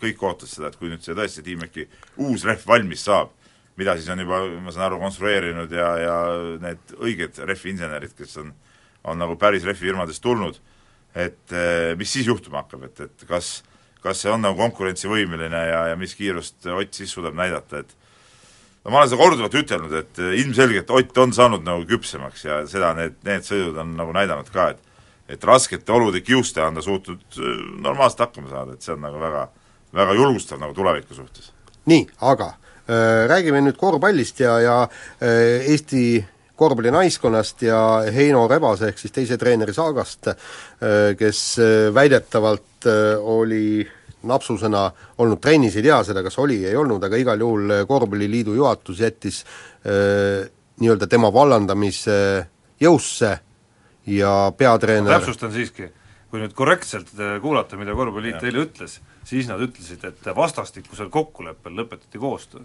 kõik 0.00 0.22
ootas 0.24 0.54
seda, 0.56 0.70
et 0.70 0.78
kui 0.80 0.88
nüüd 0.88 1.04
see 1.04 1.16
tõesti 1.16 1.44
Tiimeki 1.44 1.84
uus 2.24 2.46
rehv 2.48 2.64
valmis 2.68 3.04
saab, 3.04 3.34
mida 3.76 3.96
siis 3.98 4.08
on 4.12 4.22
juba, 4.22 4.38
ma 4.64 4.72
saan 4.72 4.86
aru, 4.86 5.02
konstrueerinud 5.02 5.74
ja, 5.74 5.90
ja 6.00 6.14
need 6.62 6.94
õiged 6.96 7.42
rehvi 7.44 7.74
insenerid, 7.74 8.14
kes 8.16 8.38
on, 8.40 8.54
on 9.04 9.20
nagu 9.20 9.36
päris 9.40 9.66
rehvifirmadest 9.68 10.24
tulnud, 10.24 10.56
et 11.12 11.52
eh, 11.52 11.92
mis 12.00 12.16
siis 12.16 12.30
juhtuma 12.30 12.62
hakkab, 12.62 12.88
et, 12.88 13.04
et 13.04 13.28
kas 13.28 13.58
kas 14.04 14.22
see 14.22 14.32
on 14.32 14.42
nagu 14.44 14.58
konkurentsivõimeline 14.60 15.60
ja, 15.70 15.82
ja 15.90 15.98
mis 16.00 16.14
kiirust 16.18 16.66
Ott 16.68 16.94
siis 16.94 17.12
suudab 17.16 17.36
näidata, 17.38 17.80
et 17.80 17.94
no 18.84 18.92
ma 18.92 19.00
olen 19.00 19.10
seda 19.10 19.22
korduvalt 19.22 19.60
ütelnud, 19.60 19.94
et 20.00 20.24
ilmselgelt 20.44 20.90
Ott 20.92 21.22
on 21.24 21.32
saanud 21.32 21.64
nagu 21.64 21.86
küpsemaks 21.88 22.44
ja 22.44 22.64
seda 22.70 22.92
need, 22.98 23.16
need 23.24 23.46
sõidud 23.48 23.80
on 23.80 23.96
nagu 23.98 24.12
näidanud 24.16 24.52
ka, 24.52 24.74
et 24.74 24.90
et 25.28 25.44
raskete 25.44 25.92
olude 25.92 26.20
kiuste 26.24 26.62
on 26.62 26.76
ta 26.76 26.82
suutnud 26.84 27.38
äh, 27.38 27.62
normaalselt 27.80 28.26
hakkama 28.26 28.50
saada, 28.50 28.74
et 28.74 28.84
see 28.84 28.92
on 28.94 29.02
nagu 29.04 29.20
väga, 29.20 29.46
väga 29.96 30.16
julgustav 30.18 30.60
nagu 30.60 30.76
tuleviku 30.76 31.16
suhtes. 31.16 31.52
nii, 31.86 32.06
aga 32.20 32.50
äh, 32.52 33.24
räägime 33.30 33.62
nüüd 33.64 33.80
korvpallist 33.80 34.40
ja, 34.40 34.58
ja 34.60 34.76
äh, 34.84 35.70
Eesti 35.72 36.24
korvpallinaiskonnast 36.56 37.62
ja 37.66 37.78
Heino 38.14 38.46
Rebase 38.48 38.92
ehk 38.92 39.00
siis 39.00 39.14
teise 39.14 39.38
treeneri 39.40 39.74
saagast, 39.74 40.30
äh, 40.30 40.36
kes 41.18 41.40
äh, 41.58 41.88
väidetavalt 41.94 42.86
äh, 42.86 43.18
oli 43.18 43.86
napsusena 44.24 44.86
olnud 45.20 45.40
trennis, 45.42 45.76
ei 45.76 45.84
tea 45.84 45.98
seda, 46.06 46.22
kas 46.24 46.38
oli, 46.40 46.62
ei 46.64 46.76
olnud, 46.80 47.02
aga 47.04 47.18
igal 47.20 47.42
juhul 47.44 47.74
Korvpalliliidu 47.88 48.54
juhatus 48.56 49.02
jättis 49.04 49.42
nii-öelda 49.84 51.08
tema 51.12 51.28
vallandamise 51.28 52.14
jõusse 52.80 53.34
ja 54.08 54.30
peatreener 54.56 55.12
täpsustan 55.18 55.52
siiski, 55.52 55.90
kui 56.32 56.40
nüüd 56.40 56.56
korrektselt 56.56 57.12
kuulata, 57.44 57.76
mida 57.76 57.92
Korvpalliliit 57.92 58.48
eile 58.48 58.64
ütles, 58.64 58.96
siis 59.28 59.50
nad 59.50 59.60
ütlesid, 59.60 60.08
et 60.08 60.32
vastastikusel 60.40 61.12
kokkuleppel 61.12 61.76
lõpetati 61.82 62.22
koostöö 62.22 62.64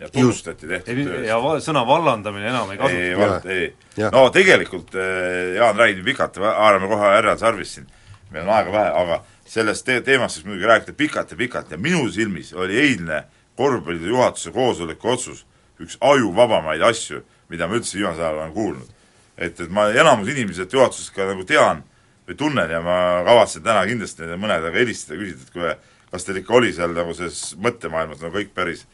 ja 0.00 0.08
tunnustati 0.08 0.68
tehtud 0.68 1.02
tööst. 1.04 1.26
ja 1.28 1.38
sõna 1.64 1.82
vallandamine 1.86 2.48
enam 2.50 2.70
ei 2.72 2.78
kasuta. 2.80 3.00
ei, 3.00 3.16
vald-, 3.18 3.48
ei. 3.52 4.08
no 4.12 4.22
tegelikult 4.34 4.94
eh, 4.96 5.56
Jaan 5.58 5.76
räägib 5.76 6.06
pikalt, 6.08 6.40
haarame 6.44 6.88
kohe 6.90 7.10
härra 7.16 7.36
sarvist 7.40 7.78
siin, 7.78 7.90
meil 8.30 8.46
on 8.46 8.54
aega 8.56 8.72
vähe, 8.74 8.94
aga 9.02 9.20
sellest 9.50 9.86
te-, 9.86 10.00
teemast 10.06 10.38
siis 10.38 10.46
muidugi 10.48 10.70
rääkida 10.70 10.96
pikalt 10.96 11.34
ja 11.34 11.40
pikalt 11.40 11.74
ja 11.74 11.78
minu 11.78 12.06
silmis 12.12 12.54
oli 12.54 12.78
eilne 12.80 13.24
korvpalliliidu 13.60 14.14
juhatuse 14.14 14.54
koosoleku 14.54 15.12
otsus 15.12 15.44
üks 15.80 15.98
ajuvabamaid 16.00 16.82
asju, 16.84 17.22
mida 17.52 17.68
ma 17.68 17.76
üldse 17.76 17.98
viimasel 17.98 18.24
ajal 18.24 18.40
olen 18.40 18.56
kuulnud. 18.56 18.96
et, 19.36 19.60
et 19.60 19.70
ma 19.72 19.88
enamus 19.88 20.28
inimesi 20.28 20.60
sealt 20.60 20.72
juhatusest 20.76 21.14
ka 21.16 21.28
nagu 21.28 21.44
tean 21.48 21.84
või 22.28 22.36
tunnen 22.40 22.70
ja 22.70 22.80
ma 22.84 22.96
kavatsen 23.26 23.64
täna 23.64 23.84
kindlasti 23.88 24.28
mõnedega 24.36 24.76
helistada 24.76 25.16
ja 25.16 25.24
küsida, 25.24 25.44
et 25.44 25.52
kuule, 25.54 25.76
kas 26.10 26.26
teil 26.26 26.40
ikka 26.40 26.56
oli 26.58 26.72
seal 26.76 26.92
nagu 26.96 27.14
selles 27.16 27.54
mõttemaailmas 27.60 28.20
nagu 28.24 28.36
kõik 28.36 28.52
päris 28.54 28.84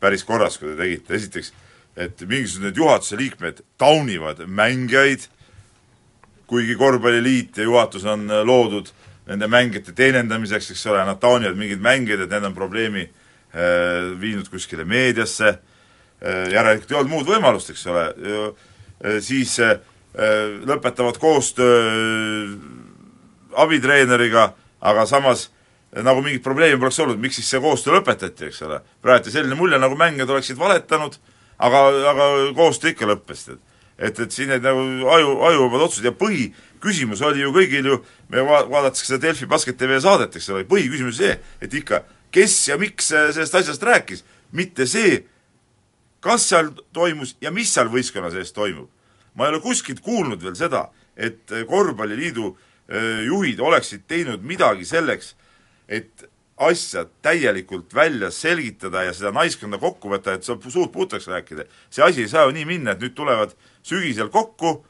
päris 0.00 0.24
korras, 0.24 0.58
kui 0.58 0.72
te 0.72 0.76
tegite, 0.80 1.14
esiteks, 1.16 1.52
et 1.96 2.20
mingisugused 2.28 2.66
need 2.66 2.78
juhatuse 2.80 3.16
liikmed 3.16 3.62
taunivad 3.80 4.42
mängijaid, 4.46 5.26
kuigi 6.46 6.76
korvpalliliit 6.78 7.58
ja 7.58 7.66
juhatus 7.66 8.04
on 8.04 8.28
äh, 8.30 8.44
loodud 8.46 8.92
nende 9.26 9.48
mängijate 9.50 9.92
teenindamiseks, 9.96 10.70
eks 10.70 10.86
ole, 10.92 11.02
nad 11.06 11.18
taunivad 11.22 11.58
mingeid 11.58 11.82
mängijaid, 11.82 12.26
et 12.26 12.34
need 12.36 12.46
on 12.46 12.54
probleemi 12.54 13.06
äh, 13.06 14.12
viinud 14.20 14.48
kuskile 14.52 14.84
meediasse. 14.86 15.56
Äh,, 16.22 16.46
järelikult 16.52 16.92
ei 16.92 16.98
olnud 17.00 17.12
muud 17.12 17.30
võimalust, 17.30 17.72
eks 17.74 17.86
ole, 17.90 18.06
äh, 18.12 19.18
siis 19.24 19.58
äh, 19.60 19.78
lõpetavad 20.66 21.18
koostöö 21.20 21.80
äh, 21.82 22.54
abitreeneriga, 23.56 24.52
aga 24.80 25.06
samas 25.08 25.48
nagu 26.02 26.22
mingit 26.22 26.42
probleemi 26.44 26.80
poleks 26.80 26.98
olnud, 27.04 27.20
miks 27.22 27.38
siis 27.40 27.48
see 27.50 27.62
koostöö 27.62 27.98
lõpetati, 27.98 28.50
eks 28.50 28.62
ole. 28.66 28.80
praegu 29.02 29.30
selline 29.30 29.54
mulje, 29.58 29.78
nagu 29.78 29.96
mängijad 29.96 30.30
oleksid 30.30 30.58
valetanud, 30.58 31.16
aga, 31.58 31.86
aga 32.12 32.28
koostöö 32.56 32.92
ikka 32.92 33.08
lõppes, 33.12 33.48
et 33.54 33.62
et, 33.98 34.18
et 34.20 34.32
siin 34.32 34.50
need 34.52 34.64
nagu 34.64 34.82
aju, 35.12 35.30
ajuvabad 35.48 35.86
otsused 35.86 36.04
ja 36.04 36.12
põhiküsimus 36.16 37.22
oli 37.24 37.40
ju 37.40 37.52
kõigil 37.54 37.88
ju, 37.92 38.00
me 38.32 38.44
va-, 38.44 38.66
vaadates 38.68 39.06
seda 39.06 39.22
Delfi 39.26 39.48
Basket 39.48 39.78
TV 39.80 39.96
saadet, 40.02 40.36
eks 40.36 40.50
ole, 40.52 40.66
põhiküsimus 40.68 41.20
see, 41.20 41.32
et 41.64 41.78
ikka, 41.80 42.02
kes 42.34 42.58
ja 42.68 42.76
miks 42.80 43.08
sellest 43.12 43.56
asjast 43.56 43.86
rääkis, 43.86 44.24
mitte 44.56 44.86
see, 44.90 45.22
kas 46.24 46.48
seal 46.50 46.72
toimus 46.96 47.36
ja 47.40 47.52
mis 47.54 47.72
seal 47.72 47.90
võistkonna 47.92 48.30
sees 48.34 48.52
toimub. 48.56 48.90
ma 49.36 49.44
ei 49.44 49.52
ole 49.52 49.60
kuskilt 49.60 50.00
kuulnud 50.00 50.40
veel 50.40 50.54
seda, 50.56 50.86
et 51.16 51.52
Korvpalliliidu 51.68 52.46
äh, 52.48 53.24
juhid 53.26 53.60
oleksid 53.60 54.06
teinud 54.08 54.44
midagi 54.44 54.84
selleks, 54.88 55.34
et 55.88 56.26
asja 56.56 57.04
täielikult 57.22 57.94
välja 57.94 58.30
selgitada 58.32 59.02
ja 59.04 59.12
seda 59.14 59.32
naiskonda 59.36 59.78
kokku 59.78 60.08
võtta, 60.12 60.36
et 60.36 60.46
saab 60.46 60.64
suud 60.64 60.88
puhtaks 60.92 61.28
rääkida. 61.28 61.66
see 61.90 62.04
asi 62.04 62.22
ei 62.22 62.28
saa 62.28 62.46
ju 62.46 62.54
nii 62.56 62.64
minna, 62.64 62.92
et 62.92 63.00
nüüd 63.00 63.14
tulevad 63.14 63.52
sügisel 63.82 64.28
kokku, 64.32 64.84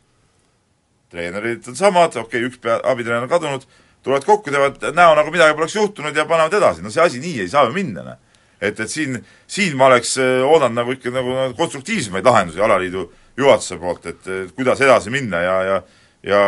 treenerid 1.10 1.66
on 1.68 1.76
samad, 1.76 2.16
okei 2.16 2.40
okay,, 2.40 2.46
üks 2.48 2.60
pea, 2.62 2.78
abitreener 2.84 3.28
kadunud, 3.28 3.66
tulevad 4.02 4.24
kokku, 4.24 4.50
teevad 4.50 4.78
näo, 4.94 5.14
nagu 5.18 5.34
midagi 5.34 5.58
poleks 5.58 5.74
juhtunud 5.74 6.16
ja 6.16 6.24
panevad 6.24 6.54
edasi, 6.54 6.82
no 6.82 6.90
see 6.90 7.02
asi 7.02 7.20
nii 7.20 7.42
ei 7.42 7.50
saa 7.50 7.66
ju 7.66 7.74
minna, 7.74 8.06
noh. 8.12 8.40
et, 8.60 8.78
et 8.78 8.90
siin, 8.90 9.18
siin 9.46 9.76
ma 9.76 9.90
oleks 9.90 10.16
äh, 10.22 10.46
oodanud 10.46 10.78
nagu 10.78 10.94
ikka 10.94 11.10
nagu, 11.10 11.34
nagu 11.34 11.58
konstruktiivsemaid 11.58 12.24
lahendusi 12.24 12.62
alaliidu 12.62 13.10
juhatuse 13.36 13.78
poolt, 13.82 14.06
et 14.06 14.54
kuidas 14.54 14.80
edasi 14.80 15.10
minna 15.10 15.42
ja, 15.42 15.56
ja 15.62 15.82
ja 16.26 16.40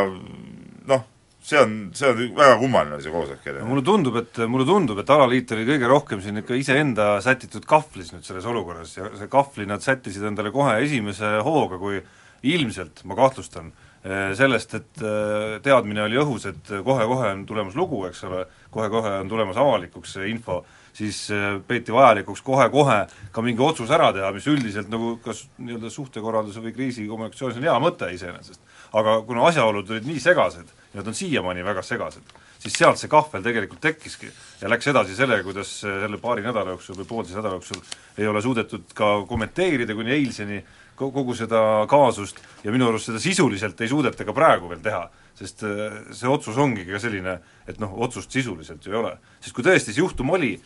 noh, 0.88 1.05
see 1.49 1.59
on, 1.61 1.74
see 1.96 2.09
on 2.11 2.20
väga 2.36 2.59
kummaline, 2.61 3.01
see 3.03 3.12
koosolek 3.12 3.46
jälle. 3.49 3.64
mulle 3.64 3.84
tundub, 3.86 4.16
et, 4.20 4.40
mulle 4.51 4.66
tundub, 4.68 5.01
et 5.01 5.11
alaliit 5.14 5.53
oli 5.57 5.66
kõige 5.68 5.90
rohkem 5.90 6.22
siin 6.24 6.42
ikka 6.42 6.57
iseenda 6.59 7.11
sätitud 7.24 7.64
kahvlis 7.68 8.12
nüüd 8.12 8.26
selles 8.26 8.49
olukorras 8.49 8.96
ja 8.99 9.09
see 9.16 9.30
kahvli 9.32 9.68
nad 9.68 9.84
sättisid 9.84 10.26
endale 10.28 10.53
kohe 10.55 10.76
esimese 10.84 11.38
hooga, 11.46 11.80
kui 11.80 12.03
ilmselt, 12.49 13.01
ma 13.09 13.16
kahtlustan, 13.18 13.70
eh, 14.05 14.34
sellest, 14.38 14.74
et 14.76 15.01
eh, 15.03 15.55
teadmine 15.64 16.05
oli 16.05 16.20
õhus, 16.20 16.44
et 16.53 16.74
kohe-kohe 16.84 17.32
on 17.32 17.46
tulemas 17.49 17.78
lugu, 17.78 18.05
eks 18.11 18.20
ole, 18.28 18.44
kohe-kohe 18.74 19.14
on 19.22 19.30
tulemas 19.32 19.57
avalikuks 19.59 20.18
see 20.18 20.28
info, 20.30 20.61
siis 20.94 21.22
eh, 21.34 21.46
peeti 21.66 21.94
vajalikuks 21.96 22.44
kohe-kohe 22.44 22.99
ka 23.32 23.46
mingi 23.46 23.64
otsus 23.64 23.90
ära 23.94 24.12
teha, 24.12 24.30
mis 24.36 24.46
üldiselt 24.53 24.92
nagu 24.92 25.16
kas 25.24 25.46
nii-öelda 25.57 25.90
suhtekorralduse 25.94 26.61
või 26.62 26.76
kriisikommunikatsioonis 26.76 27.62
on 27.62 27.70
hea 27.70 27.78
mõte 27.82 28.12
iseenesest. 28.14 28.61
aga 28.92 29.18
kuna 29.26 29.49
asjaolud 29.49 29.90
olid 29.90 30.07
nii 30.09 30.20
segased 30.22 30.76
ja 30.93 31.01
nad 31.01 31.09
on 31.11 31.14
siiamaani 31.14 31.64
väga 31.64 31.82
segased, 31.84 32.34
siis 32.59 32.74
sealt 32.80 32.99
see 33.01 33.11
kahvel 33.12 33.45
tegelikult 33.45 33.80
tekkiski 33.84 34.30
ja 34.62 34.70
läks 34.72 34.89
edasi 34.91 35.16
sellega, 35.18 35.45
kuidas 35.47 35.72
selle 35.82 36.20
paari 36.22 36.43
nädala 36.47 36.74
jooksul 36.74 36.99
või 37.03 37.09
poolteise 37.12 37.39
nädala 37.39 37.59
jooksul 37.59 37.82
ei 38.18 38.26
ole 38.26 38.43
suudetud 38.43 38.95
ka 38.97 39.11
kommenteerida 39.28 39.95
kuni 39.95 40.16
eilseni 40.16 40.62
kogu 40.99 41.34
seda 41.39 41.61
kaasust 41.91 42.41
ja 42.64 42.72
minu 42.74 42.89
arust 42.91 43.11
seda 43.11 43.20
sisuliselt 43.22 43.80
ei 43.80 43.91
suudeta 43.91 44.26
ka 44.26 44.34
praegu 44.34 44.70
veel 44.72 44.80
teha, 44.82 45.05
sest 45.39 45.62
äh, 45.66 46.01
see 46.16 46.30
otsus 46.30 46.59
ongi 46.59 46.86
ka 46.89 47.01
selline, 47.03 47.39
et 47.70 47.78
noh, 47.82 47.95
otsust 48.03 48.34
sisuliselt 48.34 48.84
ju 48.84 48.95
ei 48.95 49.01
ole. 49.03 49.14
sest 49.41 49.55
kui 49.55 49.66
tõesti 49.66 49.95
see 49.95 50.03
juhtum 50.03 50.34
oli, 50.34 50.57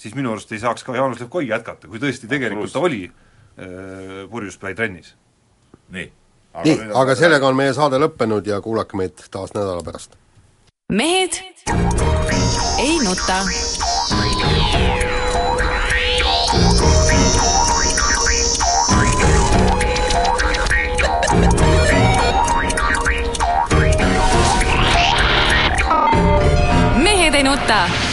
siis 0.00 0.16
minu 0.18 0.32
arust 0.34 0.50
ei 0.52 0.62
saaks 0.62 0.86
ka 0.86 0.96
Jaanus 0.96 1.22
Lev 1.22 1.30
Koi 1.30 1.46
jätkata, 1.50 1.90
kui 1.90 2.02
tõesti 2.02 2.30
tegelikult 2.30 2.72
ta 2.74 2.82
oli 2.82 3.04
äh, 3.06 4.24
purjuspäi 4.30 4.74
trennis. 4.74 5.14
nii. 5.94 6.10
Nii, 6.64 6.78
aga 6.94 7.14
sellega 7.18 7.48
on 7.48 7.56
meie 7.56 7.74
saade 7.76 8.00
lõppenud 8.02 8.46
ja 8.46 8.60
kuulake 8.60 8.98
meid 8.98 9.26
taas 9.30 9.54
nädala 9.54 9.82
pärast. 9.86 10.16
mehed 10.92 11.40
ei 12.78 12.98
nuta. 13.04 13.44
mehed 26.98 27.34
ei 27.34 27.42
nuta 27.42 28.09